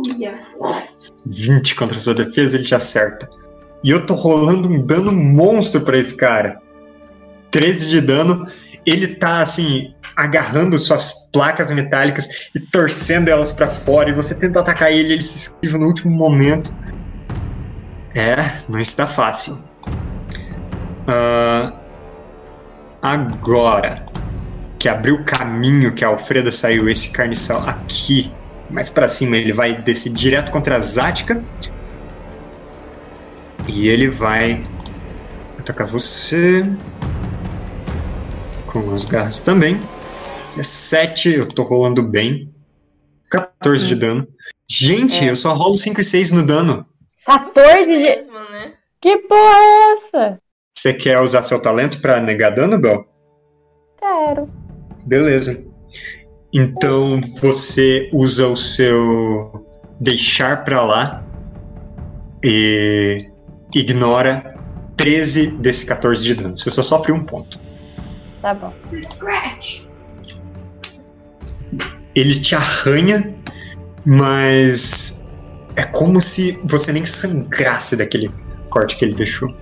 Uia. 0.00 0.34
20 1.26 1.74
contra 1.74 1.98
sua 1.98 2.14
defesa, 2.14 2.56
ele 2.56 2.64
te 2.64 2.74
acerta. 2.74 3.28
E 3.82 3.90
eu 3.90 4.04
tô 4.06 4.14
rolando 4.14 4.68
um 4.68 4.84
dano 4.84 5.12
monstro 5.12 5.80
pra 5.80 5.98
esse 5.98 6.14
cara. 6.14 6.60
13 7.50 7.88
de 7.88 8.00
dano. 8.00 8.46
Ele 8.86 9.08
tá 9.08 9.40
assim, 9.42 9.94
agarrando 10.16 10.78
suas 10.78 11.30
placas 11.30 11.70
metálicas 11.70 12.50
e 12.54 12.60
torcendo 12.60 13.28
elas 13.28 13.52
para 13.52 13.68
fora. 13.68 14.10
E 14.10 14.14
você 14.14 14.34
tenta 14.34 14.60
atacar 14.60 14.92
ele, 14.92 15.14
ele 15.14 15.22
se 15.22 15.48
esquiva 15.48 15.78
no 15.78 15.86
último 15.86 16.14
momento. 16.14 16.74
É, 18.14 18.36
não 18.68 18.78
está 18.78 19.06
fácil. 19.06 19.54
Uh, 21.08 21.72
agora 23.02 24.04
que 24.78 24.88
abriu 24.88 25.16
o 25.16 25.24
caminho 25.24 25.94
que 25.94 26.04
a 26.04 26.08
Alfreda 26.08 26.50
saiu, 26.50 26.88
esse 26.88 27.10
carniçal 27.10 27.68
aqui, 27.68 28.32
mais 28.70 28.88
para 28.88 29.08
cima, 29.08 29.36
ele 29.36 29.52
vai 29.52 29.80
descer 29.82 30.12
direto 30.12 30.50
contra 30.50 30.76
a 30.76 30.80
Zática. 30.80 31.42
E 33.68 33.88
ele 33.88 34.08
vai 34.08 34.64
atacar 35.58 35.86
você 35.86 36.64
com 38.66 38.90
as 38.90 39.04
garras 39.04 39.38
também. 39.38 39.80
17, 40.56 41.30
eu 41.34 41.46
tô 41.48 41.62
rolando 41.62 42.02
bem. 42.02 42.52
14 43.30 43.86
de 43.86 43.94
dano. 43.94 44.26
Gente, 44.68 45.24
É. 45.24 45.30
eu 45.30 45.36
só 45.36 45.52
rolo 45.52 45.76
5 45.76 46.00
e 46.00 46.04
6 46.04 46.32
no 46.32 46.44
dano. 46.44 46.84
14 47.24 47.86
de. 47.86 47.92
Mesmo, 47.98 48.34
né? 48.50 48.72
Que 49.00 49.16
porra 49.18 49.58
é 49.58 49.92
essa? 49.92 50.38
Você 50.72 50.94
quer 50.94 51.20
usar 51.20 51.42
seu 51.42 51.60
talento 51.62 52.00
pra 52.00 52.20
negar 52.20 52.50
dano, 52.50 52.78
Bel? 52.78 53.04
Quero. 53.98 54.48
Beleza. 55.06 55.69
Então 56.52 57.20
você 57.40 58.10
usa 58.12 58.48
o 58.48 58.56
seu 58.56 59.66
deixar 60.00 60.64
pra 60.64 60.82
lá 60.82 61.24
e 62.42 63.30
ignora 63.74 64.58
13 64.96 65.58
desse 65.58 65.86
14 65.86 66.22
de 66.22 66.34
dano. 66.34 66.58
Você 66.58 66.70
só 66.70 66.82
sofre 66.82 67.12
um 67.12 67.24
ponto. 67.24 67.58
Tá 68.42 68.54
bom. 68.54 68.72
Scratch. 69.02 69.82
Ele 72.14 72.34
te 72.34 72.54
arranha, 72.54 73.34
mas 74.04 75.22
é 75.76 75.84
como 75.84 76.20
se 76.20 76.58
você 76.64 76.92
nem 76.92 77.06
sangrasse 77.06 77.96
daquele 77.96 78.30
corte 78.68 78.96
que 78.96 79.04
ele 79.04 79.14
deixou. 79.14 79.54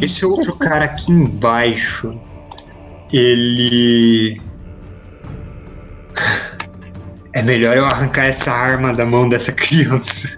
Esse 0.00 0.24
outro 0.24 0.56
cara 0.56 0.86
aqui 0.86 1.12
embaixo, 1.12 2.18
ele. 3.12 4.40
É 7.36 7.42
melhor 7.42 7.76
eu 7.76 7.84
arrancar 7.84 8.24
essa 8.24 8.50
arma 8.50 8.94
da 8.94 9.04
mão 9.04 9.28
dessa 9.28 9.52
criança. 9.52 10.34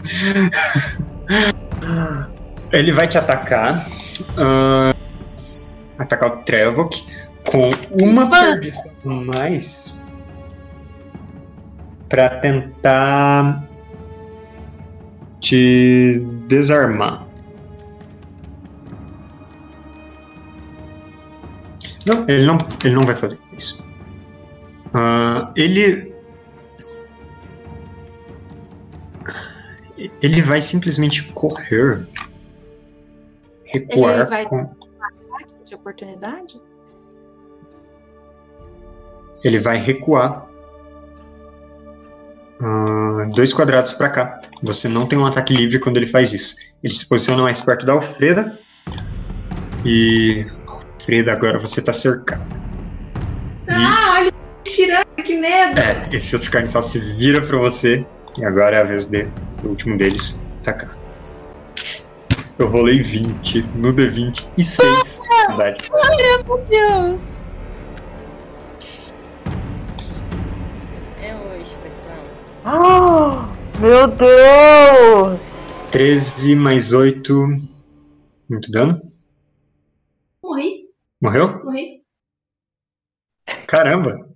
Ele 2.73 2.91
vai 2.91 3.07
te 3.07 3.16
atacar. 3.16 3.87
ah, 4.37 4.93
atacar 5.97 6.29
o 6.29 6.37
Trevok 6.39 7.07
com 7.47 7.70
uma 7.93 8.29
perdição 8.29 8.91
a 9.05 9.15
mais. 9.15 10.03
Pra 12.09 12.31
tentar 12.41 13.62
te 15.39 16.20
desarmar. 16.49 17.25
Não, 22.05 22.25
ele 22.27 22.45
não, 22.45 22.59
ele 22.85 22.95
não 22.97 23.05
vai 23.05 23.15
fazer 23.15 23.39
isso. 23.57 23.87
Ah, 24.93 25.53
ele. 25.55 26.18
Ele 30.23 30.41
vai 30.43 30.62
simplesmente 30.62 31.25
correr. 31.33 32.07
Recuar 33.65 34.15
Ele 34.15 34.25
vai- 34.25 34.45
com. 34.47 34.70
De 35.65 35.75
oportunidade? 35.75 36.61
Ele 39.45 39.59
vai 39.59 39.77
recuar. 39.79 40.47
ah, 42.61 43.29
dois 43.35 43.53
quadrados 43.53 43.93
pra 43.95 44.09
cá. 44.11 44.41
Você 44.62 44.89
não 44.89 45.07
tem 45.07 45.19
um 45.19 45.27
ataque 45.27 45.53
livre 45.55 45.79
quando 45.79 45.97
ele 45.97 46.07
faz 46.07 46.33
isso. 46.33 46.57
Ele 46.83 46.93
se 46.95 47.07
posiciona 47.09 47.43
mais 47.43 47.61
perto 47.62 47.87
da 47.87 47.93
Alfreda. 47.93 48.57
E. 49.85 50.45
Alfreda, 50.66 51.33
agora 51.33 51.59
você 51.61 51.81
tá 51.81 51.93
cercado. 51.93 52.47
E- 53.69 53.73
Ah, 53.75 54.15
olha 54.19 54.29
o 54.31 54.62
piranga, 54.65 55.05
que 55.25 55.37
medo. 55.39 55.79
É, 55.79 56.09
esse 56.12 56.35
outro 56.35 56.51
carniçal 56.51 56.83
se 56.83 56.99
vira 57.16 57.41
pra 57.43 57.59
você. 57.59 58.05
E 58.39 58.45
agora 58.45 58.77
é 58.77 58.81
a 58.81 58.85
vez 58.85 59.07
de, 59.07 59.29
do 59.63 59.71
último 59.71 59.97
deles 59.97 60.41
atacar. 60.61 60.91
Eu 62.59 62.69
rolei 62.69 63.03
20 63.03 63.63
no 63.77 63.93
D20 63.95 64.49
e 64.57 64.65
6, 64.65 65.21
na 65.29 65.47
verdade. 65.57 65.89
Meu 66.47 66.59
Deus! 66.69 67.45
É 71.21 71.37
hoje, 71.37 71.77
pessoal. 71.83 72.25
Ah, 72.65 73.49
meu 73.79 74.07
Deus! 74.09 75.41
13 75.93 76.57
mais 76.57 76.93
8. 76.93 77.33
Muito 78.51 78.71
dano. 78.73 78.99
Morri, 80.43 80.89
Morreu? 81.21 81.65
morri. 81.65 82.03
Caramba! 83.67 84.27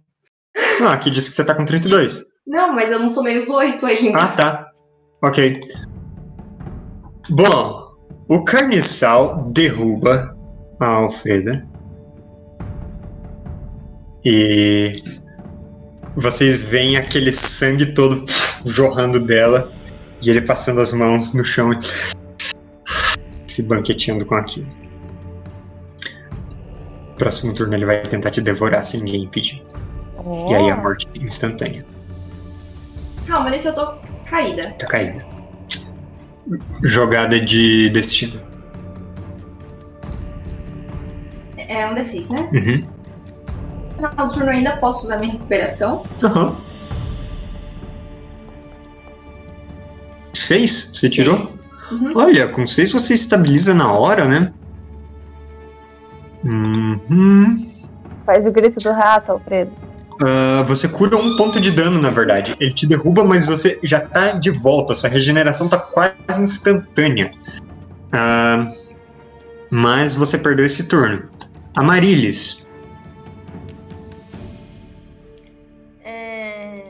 Ah, 0.83 0.93
aqui 0.93 1.11
disse 1.11 1.31
que 1.31 1.37
você 1.37 1.45
tá 1.45 1.55
com 1.55 1.65
32. 1.65 2.25
Não, 2.47 2.73
mas 2.75 2.91
eu 2.91 2.99
não 2.99 3.09
sou 3.11 3.23
meio 3.23 3.51
oito 3.55 3.87
ainda. 3.87 4.19
Ah, 4.19 4.29
tá. 4.29 4.72
Ok. 5.23 5.61
Bom, 7.31 7.93
o 8.29 8.45
carniçal 8.45 9.45
derruba 9.53 10.37
a 10.81 10.87
Alfreda. 10.87 11.65
E 14.25 14.93
vocês 16.17 16.63
veem 16.63 16.97
aquele 16.97 17.33
sangue 17.33 17.95
todo 17.95 18.25
jorrando 18.67 19.21
dela 19.21 19.71
e 20.21 20.29
ele 20.29 20.41
passando 20.41 20.81
as 20.81 20.93
mãos 20.93 21.35
no 21.35 21.45
chão 21.45 21.71
se 23.47 23.63
banqueteando 23.63 24.27
com 24.27 24.35
aquilo. 24.35 24.67
Próximo 27.17 27.55
turno 27.55 27.75
ele 27.75 27.87
vai 27.87 28.03
tentar 28.03 28.31
te 28.33 28.41
devorar 28.41 28.83
sem 28.83 29.01
ninguém 29.03 29.25
impedir. 29.25 29.63
E 30.51 30.55
aí 30.55 30.69
a 30.69 30.77
morte 30.77 31.07
instantânea. 31.21 31.87
Calma, 33.27 33.51
nesse 33.51 33.69
eu 33.69 33.75
tô 33.75 34.12
caída. 34.33 34.71
Tá 34.79 34.87
caída. 34.87 35.25
Jogada 36.83 37.39
de 37.39 37.91
destino. 37.91 38.41
É 41.59 41.87
um 41.87 41.95
D6, 41.95 42.31
né? 42.31 42.51
Uhum. 42.53 42.89
No 44.01 44.09
final 44.11 44.29
do 44.29 44.35
turno 44.35 44.49
eu 44.49 44.55
ainda 44.55 44.77
posso 44.79 45.05
usar 45.05 45.19
minha 45.19 45.33
recuperação. 45.33 46.05
Aham. 46.23 46.57
Seis? 50.33 50.91
Você 50.93 51.09
tirou? 51.09 51.37
Seis. 51.37 51.63
Uhum. 51.93 52.13
Olha, 52.17 52.49
com 52.49 52.67
seis 52.67 52.91
você 52.91 53.15
estabiliza 53.15 53.75
na 53.75 53.93
hora, 53.93 54.25
né? 54.25 54.53
Uhum. 56.43 57.55
Faz 58.27 58.45
o 58.47 58.51
grito 58.51 58.81
do 58.81 58.93
rato, 58.93 59.33
Alfredo. 59.33 59.71
Ah, 60.25 60.63
você 60.63 60.89
cura 60.89 61.17
um 61.17 61.37
ponto 61.37 61.61
de 61.61 61.73
dano, 61.73 62.01
na 62.01 62.11
verdade. 62.11 62.57
Ele 62.61 62.73
te 62.73 62.87
derruba, 62.87 63.25
mas 63.25 63.47
você 63.47 63.81
já 63.83 64.01
tá 64.01 64.33
de 64.33 64.51
volta. 64.51 64.95
Sua 64.95 65.11
regeneração 65.11 65.69
tá 65.69 65.79
quase 65.79 66.43
instantânea. 66.43 67.29
Ah, 68.13 68.73
mas 69.69 70.15
você 70.15 70.39
perdeu 70.39 70.65
esse 70.65 70.87
turno. 70.87 71.29
Amarilis. 71.77 72.69
É... 76.05 76.85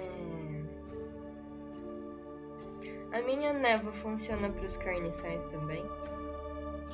A 3.12 3.22
minha 3.22 3.54
névoa 3.54 3.92
funciona 3.92 4.50
pros 4.50 4.76
carniçais 4.76 5.44
também? 5.46 5.82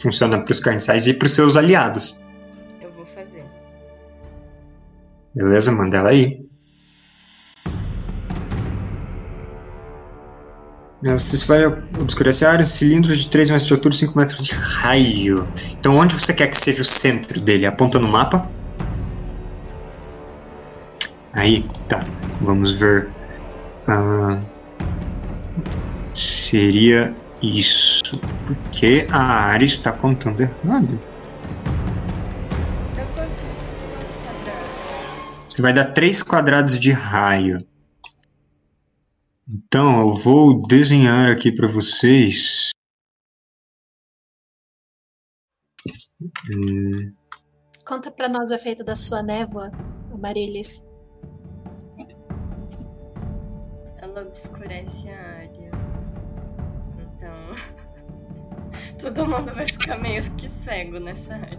Funciona 0.01 0.39
pros 0.40 0.60
carniçais 0.60 1.09
e 1.09 1.15
pros 1.15 1.32
seus 1.32 1.56
aliados. 1.56 2.20
Beleza? 5.39 5.70
Manda 5.70 5.98
ela 5.98 6.10
aí. 6.10 6.48
Você 11.01 11.47
vai 11.47 11.65
obscurecer 11.97 12.48
a 12.48 12.52
área, 12.52 12.65
cilindros 12.65 13.20
de 13.20 13.31
3 13.31 13.51
metros 13.51 13.69
de 13.69 13.73
altura 13.74 13.94
e 13.94 13.98
5 13.98 14.19
metros 14.19 14.44
de 14.44 14.52
raio. 14.52 15.48
Então, 15.78 15.97
onde 15.97 16.12
você 16.15 16.35
quer 16.35 16.48
que 16.48 16.56
seja 16.56 16.82
o 16.82 16.85
centro 16.85 17.40
dele? 17.40 17.66
Aponta 17.66 18.01
no 18.01 18.09
mapa. 18.09 18.52
Aí, 21.32 21.66
tá. 21.89 22.10
Vamos 22.40 22.73
ver. 22.73 23.15
Ah, 23.89 24.43
seria 26.15 27.16
isso. 27.40 28.01
Porque 28.44 29.06
a 29.10 29.20
área 29.52 29.65
está 29.65 29.93
contando 29.93 30.40
errado. 30.40 31.07
Vai 35.60 35.72
dar 35.72 35.93
três 35.93 36.22
quadrados 36.22 36.78
de 36.78 36.93
raio. 36.93 37.66
Então, 39.48 40.01
eu 40.01 40.14
vou 40.14 40.62
desenhar 40.62 41.28
aqui 41.30 41.51
para 41.51 41.66
vocês. 41.66 42.70
Hum, 46.51 47.12
Conta 47.89 48.10
pra 48.10 48.28
nós 48.28 48.51
o 48.51 48.55
efeito 48.55 48.85
da 48.85 48.94
sua 48.94 49.22
névoa, 49.22 49.70
Marilis. 50.20 50.86
Ela 53.97 54.22
obscurece 54.22 55.09
a 55.09 55.18
área. 55.18 55.70
Então. 56.98 57.55
Todo 59.01 59.26
mundo 59.26 59.55
vai 59.55 59.66
ficar 59.66 59.98
meio 59.98 60.22
que 60.36 60.51
cego 60.51 61.01
nessa 61.01 61.32
área. 61.35 61.59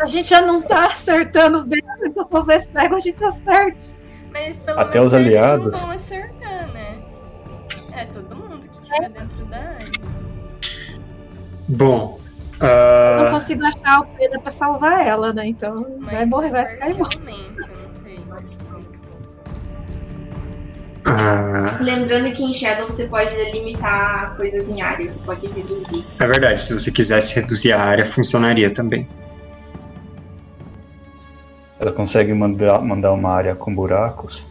A 0.00 0.04
gente 0.06 0.28
já 0.30 0.40
não 0.42 0.62
tá 0.62 0.86
acertando 0.86 1.60
vendo, 1.62 2.06
então 2.06 2.24
talvez 2.26 2.66
pego 2.68 2.94
a 2.96 3.00
gente 3.00 3.22
acerte. 3.24 3.94
Mas 4.32 4.56
pelo 4.58 4.78
Até 4.78 4.94
menos 4.98 5.12
os 5.12 5.18
eles 5.18 5.26
aliados. 5.28 5.72
não 5.72 5.78
vão 5.80 5.90
acertar, 5.90 6.68
né? 6.72 6.98
É, 7.92 8.04
todo 8.06 8.36
mundo 8.36 8.60
que 8.68 8.80
estiver 8.80 9.10
dentro 9.10 9.44
da 9.46 9.56
área. 9.56 9.78
Bom, 11.68 12.18
Eu 12.60 13.24
não 13.24 13.30
consigo 13.32 13.64
achar 13.66 13.80
a 13.84 13.96
Alfreda 13.98 14.38
pra 14.40 14.50
salvar 14.50 15.06
ela, 15.06 15.32
né? 15.32 15.46
Então 15.48 15.96
Mas 16.00 16.12
vai 16.14 16.26
morrer, 16.26 16.50
vai 16.50 16.68
ficar 16.68 16.90
igual. 16.90 17.04
parcialmente, 17.04 17.58
eu 17.58 17.88
não 17.88 17.94
sei 17.94 18.16
como 18.16 18.40
que 18.40 18.98
funciona. 19.08 19.48
ah, 21.04 21.78
Lembrando 21.80 22.32
que 22.34 22.42
em 22.42 22.54
Shadow 22.54 22.86
você 22.86 23.06
pode 23.08 23.34
limitar 23.52 24.36
coisas 24.36 24.70
em 24.70 24.80
área, 24.80 25.08
você 25.08 25.22
pode 25.24 25.46
reduzir. 25.48 26.04
é 26.20 26.26
verdade, 26.26 26.62
se 26.62 26.72
você 26.72 26.90
quisesse 26.90 27.34
reduzir 27.40 27.72
a 27.72 27.80
área, 27.82 28.04
funcionaria 28.04 28.70
também. 28.72 29.02
Ela 31.80 31.92
consegue 31.92 32.32
mandar, 32.34 32.80
mandar 32.82 33.12
uma 33.12 33.30
área 33.30 33.54
com 33.54 33.74
buracos. 33.74 34.44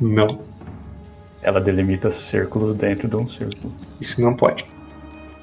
Não, 0.00 0.42
Ela 1.40 1.60
delimita 1.60 2.10
círculos 2.10 2.74
dentro 2.74 3.08
de 3.08 3.16
um 3.16 3.26
círculo. 3.28 3.72
isso 4.00 4.20
não 4.20 4.34
pode. 4.34 4.66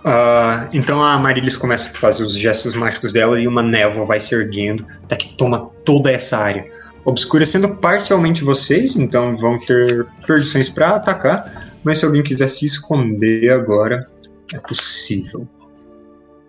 Ah, 0.03 0.69
então 0.73 1.03
a 1.03 1.19
Marilis 1.19 1.57
começa 1.57 1.89
a 1.89 1.93
fazer 1.93 2.23
os 2.23 2.33
gestos 2.33 2.73
mágicos 2.73 3.11
dela 3.11 3.39
e 3.39 3.47
uma 3.47 3.61
névoa 3.61 4.05
vai 4.05 4.19
se 4.19 4.33
erguendo 4.33 4.85
até 5.03 5.15
que 5.15 5.35
toma 5.35 5.69
toda 5.83 6.11
essa 6.11 6.37
área, 6.37 6.65
obscurecendo 7.03 7.75
parcialmente 7.77 8.43
vocês, 8.43 8.95
então 8.95 9.35
vão 9.37 9.59
ter 9.59 10.07
perdições 10.25 10.69
para 10.69 10.95
atacar, 10.95 11.73
mas 11.83 11.99
se 11.99 12.05
alguém 12.05 12.23
quiser 12.23 12.49
se 12.49 12.65
esconder 12.65 13.51
agora, 13.51 14.09
é 14.53 14.59
possível. 14.59 15.47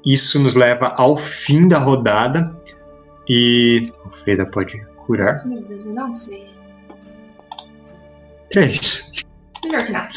Isso 0.07 0.39
nos 0.39 0.55
leva 0.55 0.95
ao 0.97 1.17
fim 1.17 1.69
da 1.69 1.79
rodada 1.79 2.57
e 3.33 3.93
o 4.05 4.11
Feda 4.11 4.45
pode 4.45 4.77
curar. 5.07 5.47
Meu 5.47 5.63
Deus, 5.63 5.85
me 5.85 5.95
dá 5.95 6.05
um 6.07 6.13
6. 6.13 6.65
Três. 8.51 9.23
Melhor 9.65 9.87
que 9.87 9.93
nada. 9.93 10.09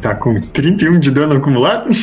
Tá 0.00 0.16
com 0.16 0.40
31 0.52 0.98
de 0.98 1.10
dano 1.10 1.34
acumulado? 1.36 1.90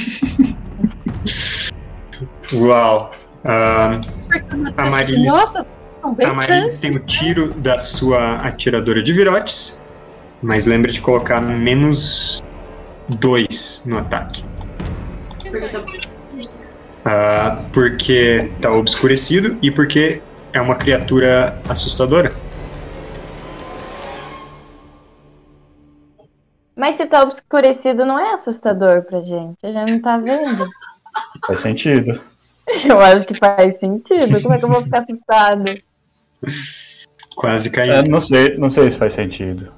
Uau. 2.53 3.09
Ah, 3.43 3.93
A 4.77 4.89
Marilis- 4.91 5.33
Nossa, 5.33 5.65
a 6.03 6.33
Marilis 6.35 6.77
tem 6.77 6.91
o 6.91 6.99
tiro 6.99 7.51
da 7.55 7.79
sua 7.79 8.35
atiradora 8.47 9.01
de 9.01 9.11
virotes, 9.11 9.83
mas 10.43 10.67
lembra 10.67 10.91
de 10.91 11.01
colocar 11.01 11.41
menos 11.41 12.43
2 13.19 13.85
no 13.87 13.97
ataque. 13.97 14.45
Porque 15.41 15.57
eu 15.65 15.71
tô... 15.83 16.16
Ah, 17.09 17.63
porque 17.71 18.51
tá 18.61 18.69
obscurecido 18.69 19.57
e 19.61 19.71
porque 19.71 20.21
é 20.51 20.59
uma 20.59 20.75
criatura 20.75 21.57
assustadora. 21.69 22.35
Mas 26.75 26.97
se 26.97 27.05
tá 27.05 27.23
obscurecido, 27.23 28.05
não 28.05 28.19
é 28.19 28.33
assustador 28.33 29.03
pra 29.03 29.21
gente. 29.21 29.57
A 29.63 29.71
gente 29.71 29.91
não 29.93 30.01
tá 30.01 30.15
vendo. 30.15 30.65
Faz 31.47 31.61
sentido. 31.61 32.19
Eu 32.83 32.99
acho 32.99 33.25
que 33.25 33.33
faz 33.33 33.79
sentido. 33.79 34.41
Como 34.41 34.53
é 34.53 34.59
que 34.59 34.65
eu 34.65 34.69
vou 34.69 34.81
ficar 34.81 34.99
assustado? 34.99 35.63
Quase 37.37 37.69
É, 37.69 37.71
caindo. 37.71 38.09
não, 38.09 38.19
sei, 38.19 38.57
não 38.57 38.71
sei 38.71 38.91
se 38.91 38.99
faz 38.99 39.13
sentido. 39.13 39.71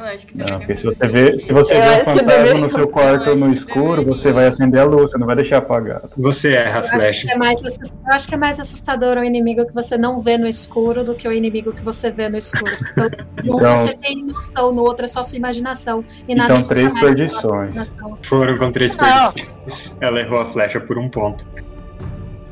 Eu 0.00 0.06
acho 0.06 0.26
que 0.26 0.38
Não, 0.38 0.46
porque 0.58 0.74
se 0.76 0.84
você 0.86 1.08
vê, 1.08 1.38
se 1.38 1.52
você 1.52 1.74
Eu 1.76 1.82
vê 1.82 1.88
um 1.88 2.04
fantasma 2.04 2.58
no 2.60 2.68
seu 2.70 2.88
quarto 2.88 3.34
no 3.36 3.48
que 3.50 3.54
escuro, 3.56 4.04
você 4.04 4.32
vai 4.32 4.46
acender 4.46 4.80
a 4.80 4.84
luz, 4.84 5.10
você 5.10 5.18
não 5.18 5.26
vai 5.26 5.36
deixar 5.36 5.58
apagado. 5.58 6.10
Você 6.16 6.54
erra, 6.54 6.78
Eu 6.80 6.84
acho, 6.84 6.90
Flash. 6.98 7.26
é 7.28 7.36
mais 7.36 7.62
eu 7.62 8.12
acho 8.14 8.28
que 8.28 8.34
é 8.34 8.38
mais 8.38 8.58
assustador 8.58 9.18
o 9.18 9.24
inimigo 9.24 9.66
que 9.66 9.74
você 9.74 9.98
não 9.98 10.18
vê 10.18 10.38
no 10.38 10.46
escuro 10.48 11.04
do 11.04 11.14
que 11.14 11.28
o 11.28 11.32
inimigo 11.32 11.72
que 11.72 11.82
você 11.82 12.10
vê 12.10 12.28
no 12.28 12.36
escuro. 12.38 12.72
Então, 12.92 13.10
no 13.44 13.52
um 13.54 13.56
Então- 13.58 13.76
você 13.76 13.94
tem 13.96 14.24
noção, 14.24 14.72
no 14.72 14.82
outro 14.82 15.04
é 15.04 15.08
só 15.08 15.22
sua 15.22 15.36
imaginação. 15.36 16.04
E 16.26 16.34
nada 16.34 16.54
Então, 16.54 16.68
três 16.68 16.92
perdições. 17.00 17.92
Foram 18.22 18.56
com 18.58 18.72
três 18.72 18.96
Não. 18.96 19.04
perdições. 19.04 19.98
Ela 20.00 20.20
errou 20.20 20.40
a 20.40 20.46
flecha 20.46 20.80
por 20.80 20.98
um 20.98 21.08
ponto. 21.08 21.46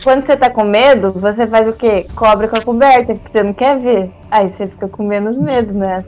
Quando 0.04 0.24
você 0.24 0.36
tá 0.36 0.48
com 0.48 0.64
medo, 0.64 1.10
você 1.12 1.46
faz 1.46 1.66
o 1.66 1.72
quê? 1.72 2.06
Cobre 2.14 2.46
com 2.46 2.56
a 2.56 2.60
coberta, 2.62 3.14
porque 3.14 3.32
você 3.32 3.42
não 3.42 3.52
quer 3.52 3.78
ver. 3.80 4.10
Aí 4.30 4.48
você 4.48 4.66
fica 4.68 4.86
com 4.88 5.02
menos 5.04 5.36
medo, 5.36 5.72
né? 5.74 6.04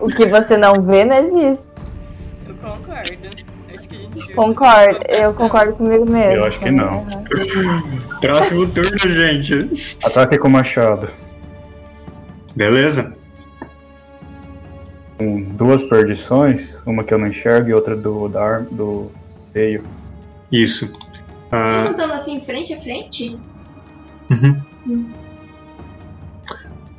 O 0.00 0.08
que 0.08 0.26
você 0.26 0.56
não 0.56 0.74
vê 0.82 1.04
não 1.04 1.16
existe. 1.16 1.62
Eu 2.46 2.54
concordo. 2.56 2.98
Acho 3.74 3.88
que 3.88 3.96
a 3.96 3.98
gente. 3.98 4.34
Concordo. 4.34 4.98
Eu 5.20 5.34
concordo 5.34 5.72
comigo 5.74 6.04
mesmo. 6.10 6.32
Eu 6.32 6.44
acho 6.44 6.58
que 6.60 6.70
não. 6.70 7.06
Próximo 8.20 8.66
turno, 8.70 8.98
gente. 8.98 9.96
Ataque 10.04 10.38
com 10.38 10.48
machado. 10.48 11.08
Beleza? 12.56 13.16
Com 15.16 15.42
duas 15.42 15.82
perdições, 15.82 16.78
uma 16.86 17.02
que 17.04 17.12
eu 17.12 17.18
não 17.18 17.26
enxergo 17.28 17.68
e 17.70 17.74
outra 17.74 17.96
do, 17.96 18.28
da 18.28 18.42
arma, 18.42 18.66
do 18.70 19.10
veio. 19.52 19.84
Isso. 20.50 20.84
Eles 20.86 21.00
Ah, 21.52 21.82
não 21.84 21.90
estão 21.92 22.12
assim, 22.12 22.40
frente 22.40 22.72
a 22.74 22.80
frente? 22.80 23.38
uhum. 24.30 24.60
Ah, 24.90 25.27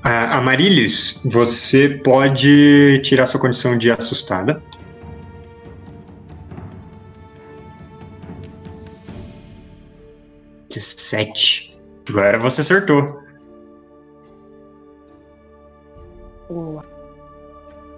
Amarilis, 0.01 1.21
você 1.25 1.89
pode 1.89 3.01
tirar 3.03 3.27
sua 3.27 3.39
condição 3.39 3.77
de 3.77 3.91
assustada. 3.91 4.61
Dezessete. 10.69 11.77
Agora 12.07 12.39
você 12.39 12.61
acertou. 12.61 13.19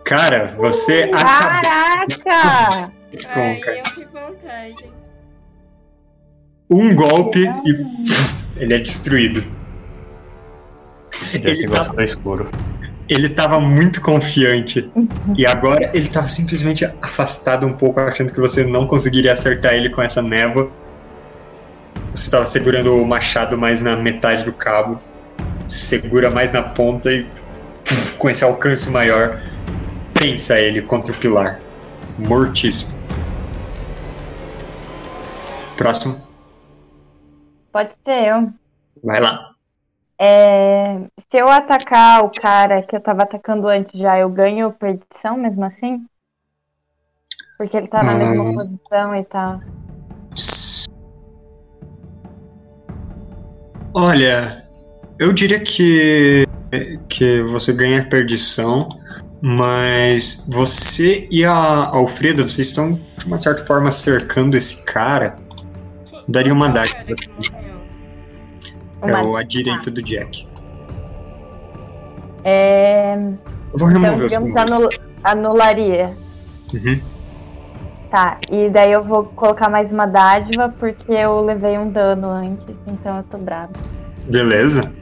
Cara, 0.03 0.55
você 0.57 1.03
acabou 1.13 1.61
Caraca! 1.61 2.93
Ai, 3.35 3.61
eu 3.79 3.83
que 3.83 4.05
vantagem. 4.05 4.93
um 6.69 6.95
golpe 6.95 7.39
e 7.39 8.57
ele 8.61 8.73
é 8.73 8.79
destruído. 8.79 9.60
Ele 11.33 11.63
tá- 11.63 11.69
gosta 11.77 11.93
do 11.93 12.03
escuro. 12.03 12.49
Ele 13.09 13.27
tava 13.29 13.59
muito 13.59 13.99
confiante 14.01 14.89
e 15.37 15.45
agora 15.45 15.91
ele 15.93 16.07
tava 16.07 16.29
simplesmente 16.29 16.85
afastado 17.01 17.67
um 17.67 17.73
pouco, 17.73 17.99
achando 17.99 18.33
que 18.33 18.39
você 18.39 18.63
não 18.63 18.87
conseguiria 18.87 19.33
acertar 19.33 19.73
ele 19.73 19.89
com 19.89 20.01
essa 20.01 20.21
névoa. 20.21 20.71
Você 22.13 22.31
tava 22.31 22.45
segurando 22.45 22.95
o 22.95 23.05
machado 23.05 23.57
mais 23.57 23.81
na 23.81 23.97
metade 23.97 24.45
do 24.45 24.53
cabo, 24.53 24.97
segura 25.67 26.29
mais 26.29 26.53
na 26.53 26.61
ponta 26.63 27.11
e 27.11 27.25
puf, 27.83 28.15
com 28.17 28.29
esse 28.29 28.43
alcance 28.45 28.89
maior, 28.91 29.41
pensa 30.13 30.57
ele 30.59 30.81
contra 30.81 31.13
o 31.13 31.15
pilar. 31.17 31.59
Mortíssimo. 32.17 32.97
Próximo, 35.77 36.15
Pode 37.71 37.89
ser 38.05 38.27
eu. 38.27 38.49
vai 39.03 39.19
lá. 39.19 39.50
É, 40.23 40.99
se 41.31 41.41
eu 41.41 41.47
atacar 41.47 42.23
o 42.23 42.29
cara 42.29 42.83
que 42.83 42.95
eu 42.95 43.01
tava 43.01 43.23
atacando 43.23 43.67
antes 43.67 43.99
já, 43.99 44.19
eu 44.19 44.29
ganho 44.29 44.71
perdição 44.71 45.35
mesmo 45.35 45.65
assim? 45.65 46.05
Porque 47.57 47.75
ele 47.75 47.87
tá 47.87 48.03
na 48.03 48.13
mesma 48.13 48.43
Hum. 48.43 48.53
posição 48.53 49.15
e 49.15 49.25
tal. 49.25 49.59
Olha, 53.95 54.61
eu 55.19 55.33
diria 55.33 55.59
que 55.59 56.43
que 57.09 57.41
você 57.41 57.73
ganha 57.73 58.07
perdição, 58.07 58.87
mas 59.41 60.45
você 60.47 61.27
e 61.31 61.43
a 61.43 61.87
Alfreda, 61.87 62.43
vocês 62.43 62.67
estão 62.67 62.93
de 62.93 63.25
uma 63.25 63.39
certa 63.39 63.65
forma 63.65 63.91
cercando 63.91 64.55
esse 64.55 64.85
cara. 64.85 65.35
Daria 66.27 66.53
uma 66.53 66.69
dádiva. 66.69 67.60
É 69.03 69.17
o 69.21 69.35
à 69.35 69.43
direita 69.43 69.89
do 69.89 70.01
Jack. 70.03 70.45
É, 72.43 73.15
Eu 73.15 73.79
vou 73.79 73.89
então, 73.89 74.01
remover 74.01 74.25
os 74.25 74.31
digamos, 74.31 74.53
números. 74.53 74.71
anul- 74.71 74.89
anularia. 75.23 76.15
Uhum. 76.73 77.01
Tá, 78.09 78.37
e 78.51 78.69
daí 78.69 78.91
eu 78.91 79.03
vou 79.03 79.25
colocar 79.25 79.69
mais 79.69 79.91
uma 79.91 80.05
dádiva 80.05 80.69
porque 80.79 81.11
eu 81.11 81.39
levei 81.41 81.77
um 81.77 81.89
dano 81.89 82.29
antes, 82.29 82.77
então 82.87 83.17
eu 83.17 83.23
tô 83.23 83.37
brava. 83.37 83.71
Beleza. 84.27 84.93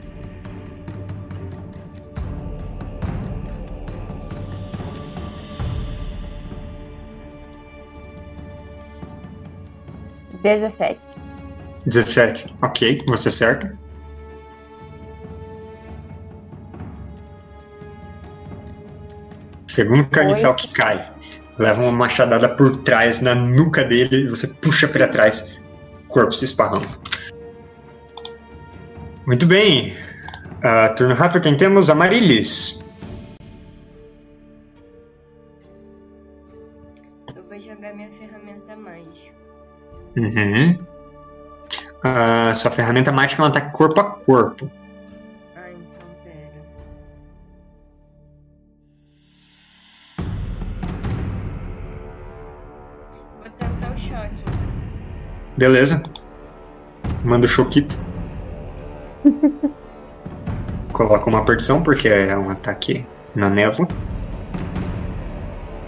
Dezessete. 10.42 11.00
17. 11.86 12.54
Ok, 12.62 12.98
você 13.06 13.28
acerta. 13.28 13.72
Segundo 19.80 20.06
carniçal 20.10 20.54
que 20.54 20.68
cai, 20.68 21.10
leva 21.58 21.80
uma 21.80 21.90
machadada 21.90 22.46
por 22.50 22.82
trás 22.82 23.22
na 23.22 23.34
nuca 23.34 23.82
dele 23.82 24.26
e 24.26 24.28
você 24.28 24.46
puxa 24.46 24.86
para 24.86 25.08
trás, 25.08 25.56
o 26.04 26.08
corpo 26.08 26.32
se 26.32 26.44
esparrama. 26.44 26.84
Muito 29.26 29.46
bem. 29.46 29.94
Uh, 30.58 30.94
turno 30.94 31.14
rápido, 31.14 31.44
quem 31.44 31.56
temos? 31.56 31.88
Amarilis. 31.88 32.84
Eu 37.34 37.42
vou 37.48 37.58
jogar 37.58 37.94
minha 37.94 38.10
ferramenta 38.10 38.76
mágica. 38.76 39.34
Uhum. 40.14 40.78
Uh, 42.04 42.54
sua 42.54 42.70
ferramenta 42.70 43.10
mágica 43.10 43.40
é 43.40 43.44
um 43.46 43.48
ataque 43.48 43.72
corpo 43.72 43.98
a 43.98 44.04
corpo. 44.04 44.70
Beleza. 55.60 56.02
Manda 57.22 57.44
o 57.44 57.48
choquito. 57.48 57.94
Coloca 60.90 61.28
uma 61.28 61.44
perdição, 61.44 61.82
porque 61.82 62.08
é 62.08 62.34
um 62.34 62.48
ataque 62.48 63.06
na 63.34 63.50
névoa. 63.50 63.86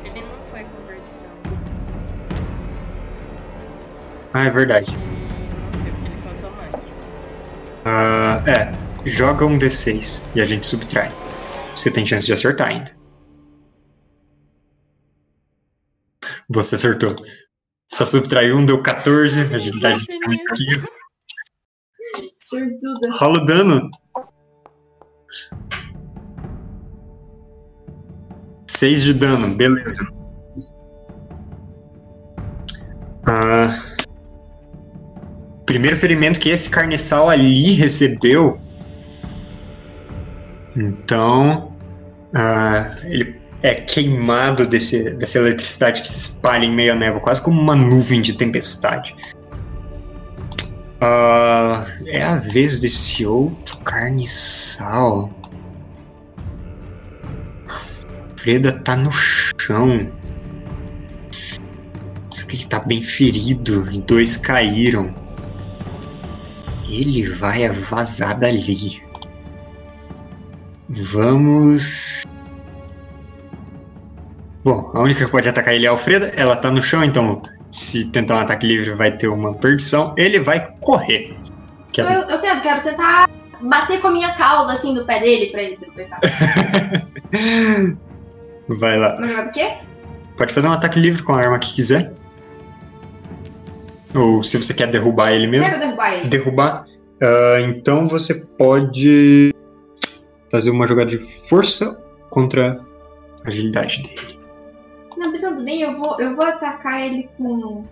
Ele 0.05 0.21
não 0.21 0.45
foi 0.45 0.65
com 0.65 0.87
perdição. 0.87 1.31
Ah, 4.35 4.45
é 4.45 4.51
verdade. 4.51 4.95
Não 4.95 5.81
sei 5.81 5.91
porque 5.91 6.07
ele 6.07 6.17
foi 6.19 6.33
automático. 6.33 6.95
Ah, 7.87 8.43
é, 8.47 9.09
joga 9.09 9.47
um 9.47 9.59
D6 9.59 10.29
e 10.35 10.43
a 10.43 10.45
gente 10.45 10.67
subtrai. 10.67 11.11
Você 11.75 11.91
tem 11.91 12.05
chance 12.05 12.27
de 12.27 12.35
acertar 12.35 12.69
ainda. 12.69 12.95
Você 16.51 16.75
acertou. 16.75 17.17
Só 17.93 18.07
subtraiu 18.07 18.57
um, 18.57 18.65
deu 18.65 18.83
14, 18.83 19.55
agilidade 19.55 20.01
de 20.07 20.45
15. 20.55 20.89
Sortuda. 22.39 23.11
Rola 23.19 23.43
o 23.43 23.45
dano. 23.45 23.91
6 28.67 29.03
de 29.03 29.13
dano, 29.13 29.55
beleza. 29.55 30.07
Ah, 33.27 33.79
primeiro 35.67 35.97
ferimento 35.97 36.41
que 36.41 36.49
esse 36.49 36.71
carniçal 36.71 37.29
ali 37.29 37.75
recebeu. 37.75 38.59
Então. 40.75 41.77
ah, 42.35 42.91
ele 43.05 43.42
é 43.63 43.75
queimado 43.75 44.67
desse, 44.67 45.11
dessa 45.15 45.39
eletricidade 45.39 46.03
que 46.03 46.09
se 46.09 46.31
espalha 46.31 46.65
em 46.65 46.75
meio 46.75 46.93
à 46.93 46.97
névoa, 46.97 47.21
quase 47.21 47.41
como 47.41 47.61
uma 47.61 47.77
nuvem 47.77 48.21
de 48.21 48.33
tempestade. 48.35 49.15
Ah, 51.01 51.85
é 52.07 52.23
a 52.23 52.37
vez 52.37 52.79
desse 52.79 53.25
outro 53.25 53.79
carniçal. 53.79 55.33
Freda 58.37 58.73
tá 58.81 58.97
no 58.97 59.11
chão. 59.13 60.07
Ele 62.49 62.65
tá 62.67 62.81
bem 62.81 63.03
ferido 63.03 63.91
e 63.91 64.01
dois 64.03 64.37
caíram. 64.37 65.15
Ele 66.87 67.25
vai 67.25 67.67
vazar 67.71 68.39
dali. 68.39 69.03
Vamos. 70.89 72.25
Bom, 74.65 74.91
a 74.95 75.01
única 75.01 75.25
que 75.25 75.31
pode 75.31 75.49
atacar 75.49 75.75
ele 75.75 75.87
é 75.87 75.89
a 75.89 75.93
Alfreda. 75.93 76.33
Ela 76.37 76.57
tá 76.57 76.71
no 76.71 76.83
chão, 76.83 77.03
então 77.03 77.41
se 77.71 78.11
tentar 78.13 78.37
um 78.37 78.41
ataque 78.41 78.67
livre 78.67 78.95
vai 78.95 79.17
ter 79.17 79.29
uma 79.29 79.55
perdição. 79.55 80.15
Ele 80.17 80.41
vai 80.41 80.73
correr. 80.81 81.35
Eu, 81.35 81.53
Quer... 81.93 82.17
eu 82.31 82.41
tento- 82.41 82.63
quero 82.63 82.83
tentar 82.83 83.29
bater 83.61 84.01
com 84.01 84.09
a 84.09 84.11
minha 84.11 84.33
cauda 84.35 84.73
assim 84.73 84.95
no 84.95 85.05
pé 85.05 85.21
dele 85.21 85.47
pra 85.51 85.63
ele 85.63 85.77
tropeçar. 85.77 86.21
vai 88.69 88.99
lá. 88.99 89.17
Uma 89.17 89.29
jogada 89.29 89.51
o 89.51 89.53
quê? 89.53 89.71
Pode 90.37 90.53
fazer 90.53 90.67
um 90.69 90.73
ataque 90.73 90.99
livre 91.01 91.23
com 91.23 91.33
a 91.33 91.41
arma 91.41 91.59
que 91.59 91.75
quiser. 91.75 92.13
Ou 94.15 94.43
se 94.43 94.61
você 94.63 94.75
quer 94.75 94.89
derrubar 94.89 95.33
ele 95.33 95.47
mesmo. 95.47 95.67
Quero 95.67 95.81
derrubar 95.81 96.15
ele. 96.15 96.29
Derrubar. 96.29 96.85
ah, 97.23 97.61
então 97.61 98.07
você 98.09 98.35
pode 98.59 99.55
fazer 100.51 100.71
uma 100.71 100.87
jogada 100.87 101.11
de 101.11 101.19
força 101.49 101.97
contra 102.31 102.81
a 103.45 103.49
agilidade 103.49 104.03
dele. 104.03 104.42
Não, 105.23 105.31
pensando 105.31 105.63
bem, 105.63 105.83
eu 105.83 105.97
vou, 105.97 106.21
eu 106.21 106.35
vou 106.35 106.45
atacar 106.45 107.01
ele 107.01 107.31
com, 107.39 107.85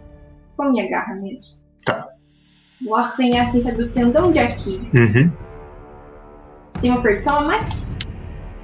com 0.56 0.62
a 0.64 0.68
minha 0.68 0.88
garra 0.90 1.14
mesmo. 1.14 1.60
Tá. 1.86 2.08
Vou 2.84 2.96
arranhar 2.96 3.46
assim, 3.46 3.60
sabe, 3.60 3.84
o 3.84 3.92
tendão 3.92 4.32
de 4.32 4.40
Aquiles. 4.40 4.92
Uhum. 4.92 5.30
Tem 6.82 6.90
uma 6.90 7.00
perdição 7.00 7.38
a 7.38 7.42
mais? 7.42 7.96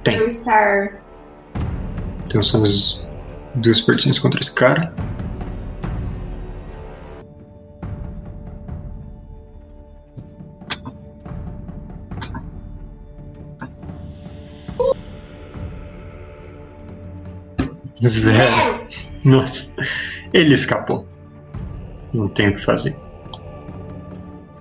Tem. 0.03 0.17
Eu 0.17 0.27
estar. 0.27 1.01
Então 2.25 2.43
são 2.43 2.61
as 2.63 3.01
duas 3.55 3.79
perdições 3.79 4.19
contra 4.19 4.41
esse 4.41 4.51
cara. 4.51 4.93
Zero. 18.01 18.85
Nossa. 19.25 19.69
Ele 20.33 20.53
escapou. 20.53 21.07
Não 22.13 22.27
tem 22.29 22.49
o 22.49 22.55
que 22.55 22.63
fazer. 22.63 22.95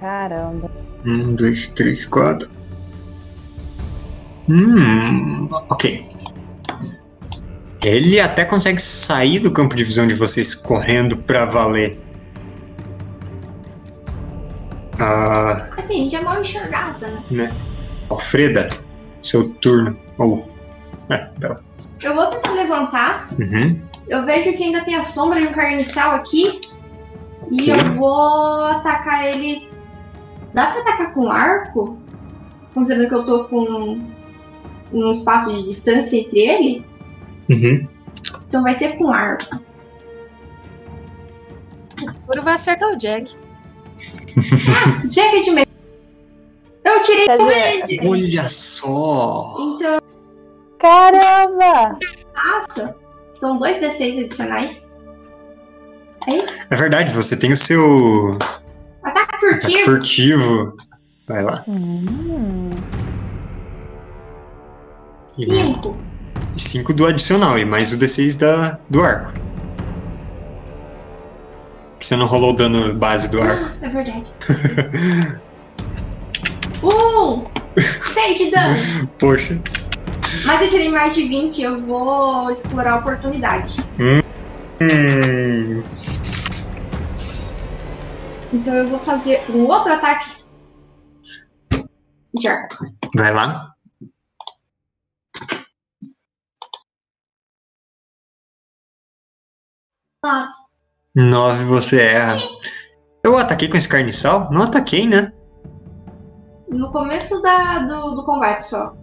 Caramba. 0.01 0.71
Um, 1.05 1.35
dois, 1.35 1.69
três, 1.69 2.05
quatro. 2.07 2.49
Hum, 4.49 5.49
ok. 5.51 6.05
Ele 7.85 8.21
até 8.21 8.45
consegue 8.45 8.81
sair 8.81 9.39
do 9.39 9.53
campo 9.53 9.77
de 9.77 9.85
visão 9.85 10.07
de 10.07 10.15
vocês 10.15 10.55
correndo 10.55 11.17
pra 11.17 11.45
valer. 11.45 12.01
Ah, 14.99 15.69
Assim, 15.77 16.01
a 16.01 16.03
gente 16.05 16.17
é 16.17 16.21
mal 16.21 16.41
enxergada, 16.41 17.07
né? 17.31 17.53
Alfreda, 18.09 18.69
seu 19.23 19.51
turno. 19.55 19.97
Ou. 20.19 20.49
é, 21.11 21.29
Bela. 21.39 21.63
Eu 22.03 22.15
vou 22.15 22.27
tentar 22.27 22.53
levantar. 22.53 23.29
Uhum. 23.33 23.81
Eu 24.09 24.25
vejo 24.25 24.53
que 24.53 24.65
ainda 24.65 24.83
tem 24.83 24.95
a 24.95 25.05
sombra 25.05 25.41
de 25.41 25.49
um 25.49 25.53
carniçal 25.53 26.15
aqui. 26.15 26.61
E 27.51 27.69
eu 27.69 27.95
vou 27.95 28.65
atacar 28.65 29.25
ele. 29.27 29.69
Dá 30.53 30.71
pra 30.71 30.81
atacar 30.81 31.15
com 31.15 31.31
arco? 31.31 31.99
Considerando 32.75 33.09
que 33.09 33.15
eu 33.15 33.25
tô 33.25 33.45
com 33.45 34.01
um 34.93 35.13
espaço 35.13 35.55
de 35.55 35.65
distância 35.65 36.19
entre 36.19 36.39
ele. 36.39 36.85
Uhum. 37.49 37.89
Então 38.49 38.63
vai 38.63 38.73
ser 38.73 38.97
com 38.97 39.11
arco. 39.11 39.61
O 42.01 42.05
escuro 42.05 42.43
vai 42.43 42.55
acertar 42.55 42.91
o 42.91 42.97
Jack. 42.97 43.37
Jack 45.09 45.45
de 45.45 45.51
medo. 45.51 45.67
Eu 46.85 47.03
tirei 47.03 47.25
Quer 47.27 47.35
o 47.35 47.39
dizer, 47.39 47.55
verde! 47.55 48.01
Olha 48.07 48.49
só! 48.49 49.57
Então, 49.59 49.99
Caramba! 50.81 51.99
passa. 52.35 52.95
São 53.33 53.59
dois 53.59 53.79
D6 53.79 54.25
adicionais. 54.27 54.97
É 56.29 56.35
isso? 56.37 56.67
É 56.71 56.77
verdade, 56.77 57.13
você 57.13 57.37
tem 57.37 57.53
o 57.53 57.57
seu 57.57 58.39
Ataque 59.03 59.37
ataque 59.37 59.41
furtivo. 59.41 59.85
furtivo. 59.85 60.77
Vai 61.29 61.43
lá. 61.43 61.63
Hum. 61.69 62.71
Cinco. 65.29 66.01
E 66.57 66.61
5 66.61 66.95
do 66.95 67.07
adicional, 67.07 67.59
e 67.59 67.65
mais 67.65 67.93
o 67.93 67.99
D6 67.99 68.39
da, 68.39 68.79
do 68.89 69.03
arco. 69.03 69.35
Que 72.01 72.07
você 72.07 72.17
não 72.17 72.27
rolou 72.27 72.51
o 72.55 72.57
dano 72.57 72.95
base 72.95 73.29
do 73.29 73.43
arco. 73.43 73.73
É 73.83 73.89
verdade. 73.89 74.27
Um! 76.83 77.45
Seis 78.13 78.39
de 78.39 78.51
dano. 78.51 78.75
Poxa. 79.19 79.59
Mas 80.47 80.63
eu 80.63 80.69
tirei 80.69 80.91
mais 80.91 81.15
de 81.15 81.27
20, 81.27 81.63
eu 81.63 81.85
vou 81.85 82.51
explorar 82.51 82.95
a 82.95 82.99
oportunidade. 82.99 83.77
Hum, 83.99 84.21
Então 88.53 88.75
eu 88.75 88.89
vou 88.89 88.99
fazer 88.99 89.43
um 89.51 89.67
outro 89.67 89.93
ataque. 89.93 90.45
De 92.35 92.49
arco. 92.49 92.85
vai 93.17 93.33
lá. 93.33 93.75
Ah, 100.25 100.49
Nove 101.15 101.65
você 101.65 102.03
erra. 102.03 102.37
Eu 103.25 103.39
ataquei 103.39 103.69
com 103.69 103.77
esse 103.77 103.89
carniçal? 103.89 104.51
Não 104.51 104.63
ataquei, 104.65 105.07
né? 105.07 105.33
no 106.69 106.91
começo 106.91 107.41
da, 107.43 107.79
do, 107.81 108.17
do 108.17 108.25
combate 108.25 108.63
só. 108.67 108.95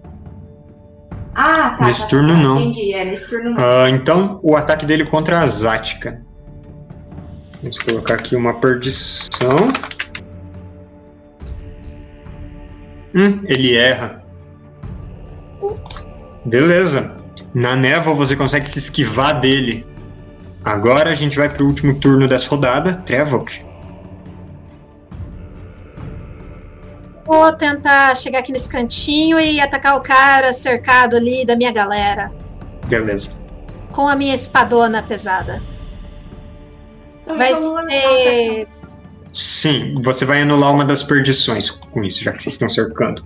Ah, 1.35 1.75
tá. 1.77 1.85
Nesse 1.85 2.01
tá, 2.01 2.05
tá, 2.05 2.09
turno, 2.11 2.33
tá, 2.33 2.39
não. 2.39 2.61
Entendi, 2.61 2.93
é, 2.93 3.05
nesse 3.05 3.29
turno 3.29 3.51
não. 3.51 3.57
Ah, 3.57 3.89
então, 3.89 4.39
o 4.43 4.55
ataque 4.55 4.85
dele 4.85 5.05
contra 5.05 5.39
a 5.39 5.47
Zática. 5.47 6.21
Vamos 7.61 7.79
colocar 7.79 8.15
aqui 8.15 8.35
uma 8.35 8.59
perdição. 8.59 9.71
Hum, 13.15 13.41
ele 13.45 13.75
erra. 13.75 14.23
Beleza. 16.45 17.21
Na 17.53 17.75
névoa 17.75 18.15
você 18.15 18.35
consegue 18.35 18.67
se 18.67 18.79
esquivar 18.79 19.39
dele. 19.39 19.85
Agora 20.63 21.11
a 21.11 21.15
gente 21.15 21.37
vai 21.37 21.49
pro 21.49 21.65
último 21.65 21.99
turno 21.99 22.27
dessa 22.27 22.49
rodada. 22.49 22.95
Trevok. 22.95 23.63
Vou 27.25 27.53
tentar 27.53 28.15
chegar 28.17 28.39
aqui 28.39 28.51
nesse 28.51 28.69
cantinho 28.69 29.39
e 29.39 29.59
atacar 29.59 29.95
o 29.95 30.01
cara 30.01 30.51
cercado 30.51 31.15
ali 31.15 31.45
da 31.45 31.55
minha 31.55 31.71
galera. 31.71 32.31
Beleza. 32.87 33.41
Com 33.91 34.07
a 34.07 34.15
minha 34.15 34.35
espadona 34.35 35.01
pesada. 35.01 35.61
Então, 37.21 37.37
Vai 37.37 37.53
ser. 37.55 38.67
Sim, 39.31 39.95
você 40.03 40.25
vai 40.25 40.41
anular 40.41 40.71
uma 40.71 40.85
das 40.85 41.01
perdições 41.01 41.71
com 41.71 42.03
isso, 42.03 42.23
já 42.23 42.33
que 42.33 42.43
vocês 42.43 42.53
estão 42.53 42.69
cercando. 42.69 43.25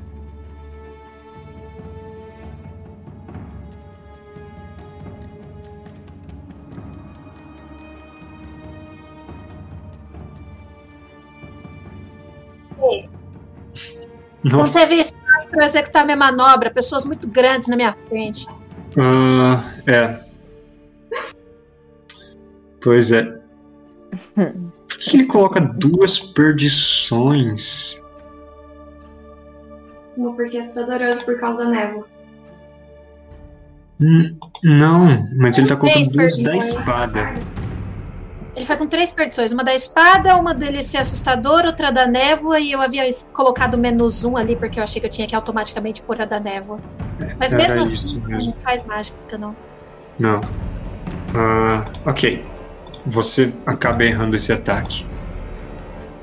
Não 14.43 14.59
Nossa. 14.59 14.79
teve 14.79 14.95
espaço 14.95 15.49
para 15.49 15.65
executar 15.65 16.05
minha 16.05 16.17
manobra. 16.17 16.71
Pessoas 16.71 17.05
muito 17.05 17.27
grandes 17.29 17.67
na 17.67 17.75
minha 17.75 17.95
frente. 18.07 18.47
Ah, 18.99 19.63
é. 19.85 20.17
Pois 22.81 23.11
é. 23.11 23.23
Por 24.35 24.97
que 24.99 25.17
ele 25.17 25.25
coloca 25.25 25.59
duas 25.59 26.19
perdições? 26.19 28.01
Uma 30.15 30.33
porque 30.33 30.63
você 30.63 30.73
tá 30.75 30.81
adorando 30.95 31.23
por 31.25 31.39
causa 31.39 31.65
da 31.65 31.69
névoa. 31.69 32.07
Hum, 33.99 34.35
Não, 34.63 35.07
mas 35.35 35.57
ele 35.57 35.67
tá 35.67 35.75
colocando 35.75 36.09
duas 36.11 36.41
da 36.41 36.55
espada. 36.55 37.33
Ele 38.57 38.65
foi 38.65 38.75
com 38.75 38.87
três 38.87 39.11
perdições: 39.11 39.51
uma 39.51 39.63
da 39.63 39.75
espada, 39.75 40.35
uma 40.35 40.51
dele 40.51 40.81
ser 40.81 40.97
assustador, 40.97 41.63
outra 41.63 41.91
da 41.91 42.07
névoa, 42.07 42.59
e 42.59 42.71
eu 42.71 42.81
havia 42.81 43.03
colocado 43.31 43.77
menos 43.77 44.23
um 44.25 44.35
ali 44.35 44.55
porque 44.55 44.79
eu 44.79 44.83
achei 44.83 44.99
que 44.99 45.05
eu 45.05 45.11
tinha 45.11 45.27
que 45.27 45.35
automaticamente 45.35 46.01
pôr 46.01 46.19
a 46.19 46.25
da 46.25 46.39
névoa. 46.39 46.79
Mas 47.39 47.53
Era 47.53 47.61
mesmo 47.61 47.83
assim, 47.83 48.19
mesmo. 48.21 48.51
não 48.51 48.59
faz 48.59 48.87
mágica, 48.87 49.37
não. 49.37 49.55
Não. 50.19 50.41
Ah, 51.35 51.85
ok. 52.07 52.43
Você 53.05 53.53
acaba 53.63 54.03
errando 54.03 54.35
esse 54.35 54.51
ataque. 54.51 55.05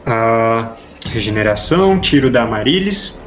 Ah, 0.05 0.75
regeneração, 1.07 2.01
tiro 2.01 2.33
da 2.33 2.43
Amarilis. 2.43 3.23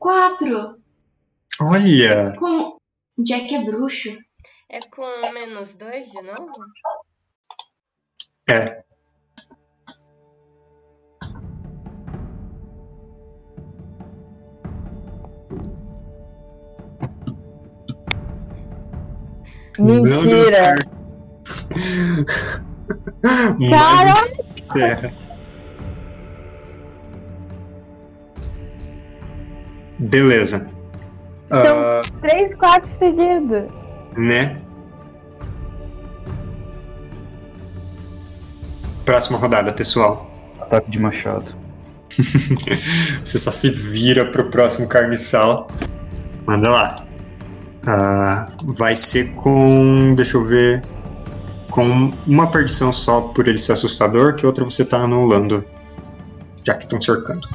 Quatro! 0.00 0.85
Olha! 1.60 2.34
Com. 2.38 2.76
Jack 3.18 3.54
é 3.54 3.64
bruxo. 3.64 4.16
É 4.68 4.78
com 4.90 5.06
menos 5.32 5.74
dois 5.74 6.10
de 6.10 6.20
novo? 6.22 6.52
É. 8.48 8.84
Mentira. 19.78 20.50
certo. 20.50 20.90
Cara, 23.70 24.14
Beleza. 31.50 31.70
Ah, 31.70 32.02
três, 32.20 32.54
quatro 32.56 32.88
seguidos. 32.98 33.64
né? 34.16 34.60
Próxima 39.04 39.38
rodada, 39.38 39.72
pessoal. 39.72 40.28
Ataque 40.60 40.90
de 40.90 40.98
machado. 40.98 41.44
Você 43.22 43.38
só 43.38 43.52
se 43.52 43.70
vira 43.70 44.30
pro 44.32 44.50
próximo 44.50 44.88
carniçal. 44.88 45.68
Manda 46.46 46.68
lá. 46.70 47.06
Ah, 47.86 48.48
vai 48.64 48.96
ser 48.96 49.32
com. 49.34 50.14
Deixa 50.16 50.36
eu 50.36 50.44
ver. 50.44 50.82
Com 51.70 52.10
uma 52.26 52.50
perdição 52.50 52.92
só 52.92 53.20
por 53.20 53.46
ele 53.46 53.58
ser 53.58 53.72
assustador, 53.72 54.34
que 54.34 54.46
outra 54.46 54.64
você 54.64 54.84
tá 54.84 54.98
anulando. 54.98 55.64
Já 56.64 56.74
que 56.74 56.84
estão 56.84 57.00
cercando. 57.00 57.48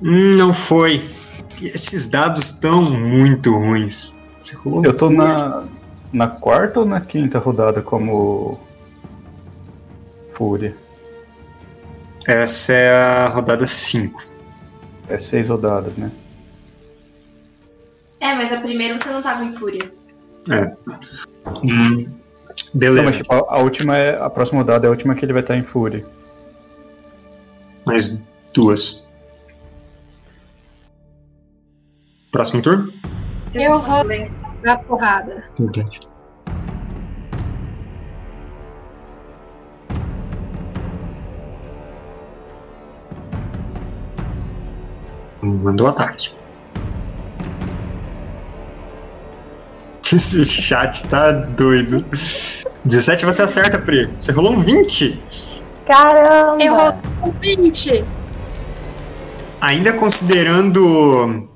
Não 0.00 0.52
foi. 0.52 1.02
Esses 1.60 2.06
dados 2.08 2.44
estão 2.44 2.82
muito 2.82 3.50
ruins. 3.52 4.14
Você 4.40 4.54
rolou 4.56 4.84
Eu 4.84 4.96
tô 4.96 5.10
na, 5.10 5.64
na 6.12 6.28
quarta 6.28 6.80
ou 6.80 6.86
na 6.86 7.00
quinta 7.00 7.38
rodada 7.38 7.82
como 7.82 8.60
Fúria? 10.32 10.76
Essa 12.26 12.72
é 12.72 12.90
a 12.92 13.28
rodada 13.28 13.66
5. 13.66 14.24
É 15.08 15.18
seis 15.18 15.48
rodadas, 15.48 15.96
né? 15.96 16.12
É, 18.20 18.34
mas 18.34 18.52
a 18.52 18.60
primeira 18.60 18.98
você 18.98 19.08
não 19.08 19.22
tava 19.22 19.44
em 19.44 19.54
fúria. 19.54 19.80
Hum, 21.64 22.04
Não, 22.04 22.06
beleza. 22.74 23.02
mas 23.02 23.16
tipo, 23.16 23.32
a, 23.32 23.56
a 23.56 23.58
última 23.60 23.96
é. 23.96 24.20
A 24.20 24.28
próxima 24.28 24.58
rodada 24.60 24.86
é 24.86 24.88
a 24.88 24.90
última 24.90 25.14
que 25.14 25.24
ele 25.24 25.32
vai 25.32 25.42
estar 25.42 25.56
em 25.56 25.62
Fúria. 25.62 26.04
Mais 27.86 28.26
duas. 28.52 29.07
Próximo 32.30 32.62
turno? 32.62 32.92
Eu 33.54 33.80
vou-. 33.80 34.04
Na 34.62 34.76
porrada. 34.76 35.44
Verdade. 35.58 36.00
Mandou 45.40 45.86
ataque. 45.86 46.34
Esse 50.12 50.44
chat 50.44 51.06
tá 51.08 51.30
doido. 51.32 52.04
17 52.84 53.24
você 53.24 53.42
acerta, 53.42 53.78
Pri. 53.78 54.06
Você 54.18 54.32
rolou 54.32 54.54
um 54.54 54.60
20. 54.60 55.22
Caramba! 55.86 56.62
Eu 56.62 56.74
rolo 56.74 56.98
um 57.22 57.30
20. 57.30 58.04
Ainda 59.60 59.92
considerando. 59.92 61.48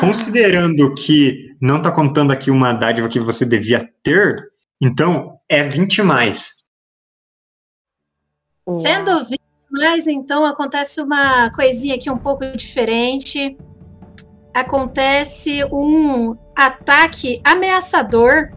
Considerando 0.00 0.94
que 0.94 1.56
não 1.60 1.80
tá 1.80 1.90
contando 1.90 2.32
aqui 2.32 2.50
uma 2.50 2.72
dádiva 2.72 3.08
que 3.08 3.20
você 3.20 3.46
devia 3.46 3.88
ter, 4.02 4.36
então 4.80 5.38
é 5.48 5.62
20 5.62 6.02
mais. 6.02 6.66
Sendo 8.80 9.24
20 9.24 9.40
mais, 9.70 10.06
então 10.06 10.44
acontece 10.44 11.00
uma 11.00 11.50
coisinha 11.50 11.94
aqui 11.94 12.10
um 12.10 12.18
pouco 12.18 12.44
diferente. 12.56 13.56
Acontece 14.52 15.64
um 15.72 16.36
ataque 16.56 17.40
ameaçador 17.44 18.50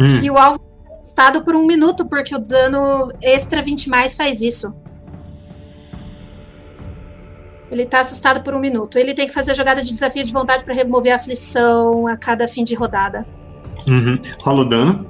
Hum, 0.00 0.20
e 0.22 0.30
o 0.30 0.36
alvo 0.36 0.60
é 0.90 0.94
assustado 0.94 1.44
por 1.44 1.54
um 1.54 1.66
minuto, 1.66 2.06
porque 2.06 2.34
o 2.34 2.38
dano 2.38 3.08
extra 3.22 3.62
20 3.62 3.88
mais 3.88 4.16
faz 4.16 4.40
isso. 4.40 4.74
Ele 7.70 7.86
tá 7.86 8.00
assustado 8.00 8.42
por 8.42 8.54
um 8.54 8.58
minuto. 8.60 8.98
Ele 8.98 9.14
tem 9.14 9.26
que 9.26 9.32
fazer 9.34 9.54
jogada 9.54 9.82
de 9.82 9.92
desafio 9.92 10.22
de 10.24 10.32
vontade 10.32 10.64
para 10.64 10.74
remover 10.74 11.12
a 11.12 11.16
aflição 11.16 12.06
a 12.06 12.16
cada 12.16 12.46
fim 12.46 12.62
de 12.64 12.74
rodada. 12.74 13.26
uhum. 13.88 14.18
Rola 14.42 14.60
o 14.60 14.64
dano. 14.64 15.06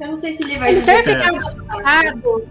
Eu 0.00 0.08
não 0.08 0.16
sei 0.16 0.32
se 0.34 0.44
ele 0.44 0.58
vai. 0.58 0.72
Ele 0.72 0.82
ter 0.82 1.00
dizer- 1.02 1.18
ficado 1.18 1.36
assustado 1.38 2.42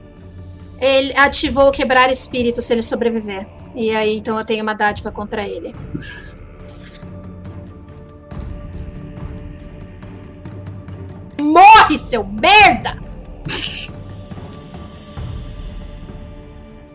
Ele 0.81 1.13
ativou 1.17 1.72
quebrar 1.72 2.11
espírito 2.11 2.61
se 2.61 2.73
ele 2.73 2.81
sobreviver. 2.81 3.47
E 3.76 3.91
aí, 3.95 4.17
então 4.17 4.38
eu 4.38 4.43
tenho 4.45 4.63
uma 4.63 4.73
dádiva 4.73 5.11
contra 5.11 5.47
ele. 5.47 5.73
Morre, 11.41 11.97
seu 11.97 12.23
merda! 12.26 12.97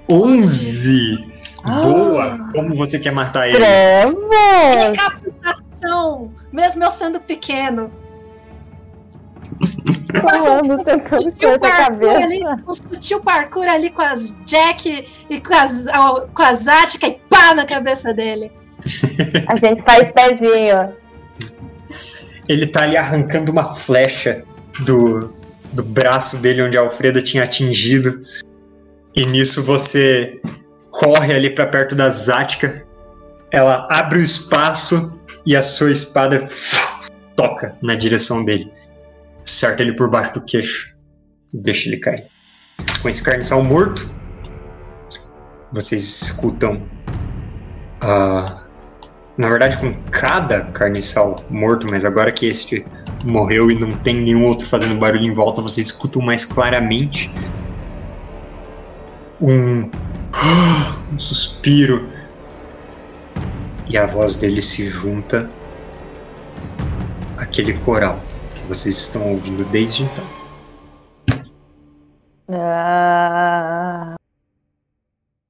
11! 0.08 1.29
Boa! 1.64 2.48
Como 2.54 2.74
você 2.74 2.98
quer 2.98 3.12
matar 3.12 3.48
ele? 3.48 3.58
Trevor! 3.58 4.90
Decapitação! 4.90 6.32
Mesmo 6.52 6.84
eu 6.84 6.90
sendo 6.90 7.20
pequeno. 7.20 7.90
Falando, 10.22 10.82
tentando 10.84 11.22
Sutil 11.22 11.58
parkour 11.58 12.10
ali, 12.10 12.40
cabeça. 12.40 12.64
um 12.66 12.74
sutil 12.74 13.20
parkour 13.20 13.68
ali 13.68 13.90
com 13.90 14.02
as 14.02 14.34
Jack 14.46 15.06
e 15.28 15.40
com 15.40 15.54
as, 15.54 15.86
com 16.34 16.42
as 16.42 16.66
Atica 16.66 17.06
e 17.06 17.20
pá 17.28 17.54
na 17.54 17.64
cabeça 17.64 18.14
dele. 18.14 18.50
A 19.48 19.56
gente 19.56 19.82
faz 19.82 20.10
pezinho. 20.12 20.94
Ele 22.48 22.66
tá 22.66 22.84
ali 22.84 22.96
arrancando 22.96 23.52
uma 23.52 23.74
flecha 23.74 24.42
do, 24.80 25.32
do 25.72 25.82
braço 25.82 26.38
dele 26.38 26.62
onde 26.62 26.76
a 26.76 26.80
Alfreda 26.80 27.22
tinha 27.22 27.44
atingido. 27.44 28.22
E 29.14 29.26
nisso 29.26 29.62
você 29.62 30.40
corre 30.90 31.32
ali 31.32 31.50
pra 31.50 31.66
perto 31.66 31.94
da 31.94 32.10
Zática. 32.10 32.86
Ela 33.52 33.86
abre 33.90 34.18
o 34.18 34.22
espaço 34.22 35.18
e 35.44 35.56
a 35.56 35.62
sua 35.62 35.90
espada 35.90 36.48
toca 37.34 37.76
na 37.82 37.94
direção 37.94 38.44
dele. 38.44 38.72
Acerta 39.44 39.82
ele 39.82 39.94
por 39.94 40.10
baixo 40.10 40.34
do 40.34 40.42
queixo. 40.42 40.94
E 41.52 41.58
deixa 41.58 41.88
ele 41.88 41.96
cair. 41.96 42.22
Com 43.02 43.08
esse 43.08 43.22
carniçal 43.22 43.62
morto, 43.62 44.08
vocês 45.72 46.02
escutam. 46.02 46.82
ah, 48.00 48.60
na 49.36 49.48
verdade, 49.48 49.78
com 49.78 49.94
cada 50.10 50.64
carniçal 50.66 51.36
morto, 51.48 51.86
mas 51.90 52.04
agora 52.04 52.30
que 52.30 52.46
este 52.46 52.84
morreu 53.24 53.70
e 53.70 53.74
não 53.74 53.92
tem 53.92 54.20
nenhum 54.20 54.44
outro 54.44 54.66
fazendo 54.66 54.98
barulho 54.98 55.24
em 55.24 55.32
volta, 55.32 55.62
vocês 55.62 55.86
escutam 55.86 56.20
mais 56.20 56.44
claramente 56.44 57.32
um, 59.40 59.90
um 61.12 61.18
suspiro 61.18 62.10
e 63.88 63.98
a 63.98 64.06
voz 64.06 64.36
dele 64.36 64.62
se 64.62 64.86
junta 64.88 65.50
àquele 67.36 67.76
coral 67.78 68.22
que 68.54 68.62
vocês 68.68 68.96
estão 68.96 69.30
ouvindo 69.30 69.64
desde 69.64 70.04
então. 70.04 70.24
Ah, 72.52 74.14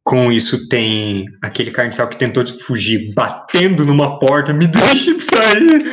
Com 0.05 0.33
isso 0.33 0.69
tem 0.69 1.27
aquele 1.43 1.71
carniçal 1.71 2.09
que 2.09 2.17
tentou 2.17 2.47
fugir 2.47 3.13
batendo 3.15 3.85
numa 3.87 4.19
porta, 4.19 4.53
me 4.53 4.67
deixe 4.67 5.19
sair! 5.21 5.85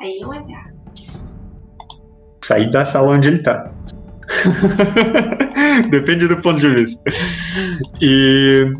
Aí 0.00 0.18
não 0.20 0.34
entrar. 0.34 0.72
sair 2.44 2.70
da 2.70 2.84
sala 2.84 3.08
onde 3.10 3.28
ele 3.28 3.38
tá. 3.42 3.72
Depende 5.90 6.28
do 6.28 6.40
ponto 6.40 6.60
de 6.60 6.68
vista. 6.74 7.02
E. 8.00 8.72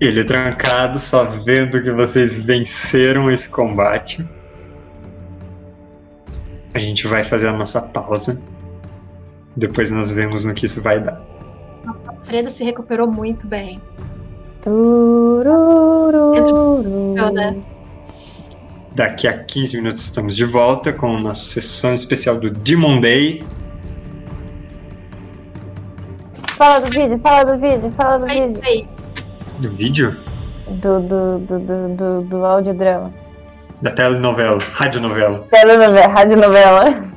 Ele 0.00 0.20
é 0.20 0.24
trancado, 0.24 0.98
só 0.98 1.24
vendo 1.24 1.80
que 1.80 1.92
vocês 1.92 2.44
venceram 2.44 3.30
esse 3.30 3.48
combate. 3.48 4.28
A 6.74 6.78
gente 6.80 7.06
vai 7.06 7.22
fazer 7.22 7.46
a 7.48 7.52
nossa 7.52 7.80
pausa. 7.80 8.42
Depois 9.56 9.90
nós 9.90 10.10
vemos 10.10 10.44
no 10.44 10.54
que 10.54 10.66
isso 10.66 10.82
vai 10.82 11.00
dar. 11.00 11.22
Nossa, 11.84 12.10
a 12.10 12.14
Freda 12.24 12.50
se 12.50 12.64
recuperou 12.64 13.10
muito 13.10 13.46
bem. 13.46 13.80
turururu. 14.62 16.34
né? 17.32 17.62
Daqui 18.94 19.26
a 19.26 19.38
15 19.38 19.76
minutos 19.78 20.02
estamos 20.02 20.36
de 20.36 20.44
volta 20.44 20.92
com 20.92 21.18
nossa 21.18 21.44
sessão 21.44 21.94
especial 21.94 22.38
do 22.38 22.50
Demon 22.50 23.00
Day. 23.00 23.42
Fala 26.56 26.80
do 26.80 26.90
vídeo, 26.90 27.18
fala 27.22 27.44
do 27.52 27.58
vídeo, 27.58 27.94
fala 27.96 28.18
do 28.18 28.26
vídeo. 28.26 28.60
aí. 28.66 28.88
Do 29.60 29.70
vídeo? 29.70 30.16
Do, 30.68 31.00
do, 31.00 31.38
do, 31.38 31.58
do, 31.58 31.96
do, 31.96 32.22
do 32.22 32.44
audiodrama. 32.44 33.12
Da 33.80 33.90
telenovela, 33.90 34.58
radionovela. 34.74 35.46
Telenovela, 35.50 36.08
radionovela. 36.08 37.12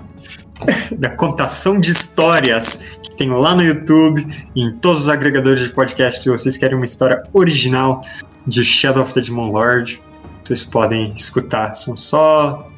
da 0.98 1.10
contação 1.10 1.80
de 1.80 1.92
histórias 1.92 2.98
que 3.04 3.16
tem 3.18 3.30
lá 3.30 3.54
no 3.54 3.62
YouTube 3.62 4.26
e 4.56 4.64
em 4.64 4.72
todos 4.78 5.02
os 5.02 5.10
agregadores 5.10 5.62
de 5.64 5.74
podcast. 5.74 6.22
Se 6.22 6.30
vocês 6.30 6.56
querem 6.56 6.76
uma 6.76 6.86
história 6.86 7.22
original 7.34 8.02
de 8.48 8.64
Shadow 8.64 9.04
of 9.04 9.14
the 9.14 9.22
Demon 9.22 9.52
Lord, 9.52 10.02
vocês 10.48 10.64
podem 10.64 11.14
escutar. 11.16 11.74
São 11.74 11.96
só. 11.96 12.70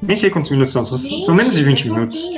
Nem 0.00 0.16
sei 0.16 0.30
quantos 0.30 0.50
minutos 0.50 0.72
são, 0.72 0.84
são, 0.84 0.96
são 0.96 1.34
menos 1.34 1.54
de 1.54 1.64
20 1.64 1.88
minutos. 1.88 2.28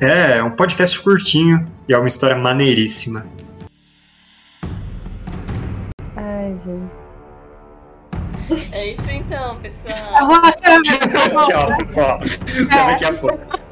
É, 0.00 0.38
é 0.38 0.44
um 0.44 0.50
podcast 0.50 1.00
curtinho 1.00 1.66
e 1.88 1.94
é 1.94 1.98
uma 1.98 2.06
história 2.06 2.36
maneiríssima. 2.36 3.26
Ai, 6.16 6.54
gente. 6.66 7.06
É 8.72 8.90
isso 8.90 9.10
então, 9.10 9.58
pessoal. 9.60 9.94
Tchau, 11.48 11.76
pessoal. 11.78 12.20
Até 12.20 12.86
daqui 12.86 13.04
a 13.06 13.12
pouco. 13.14 13.65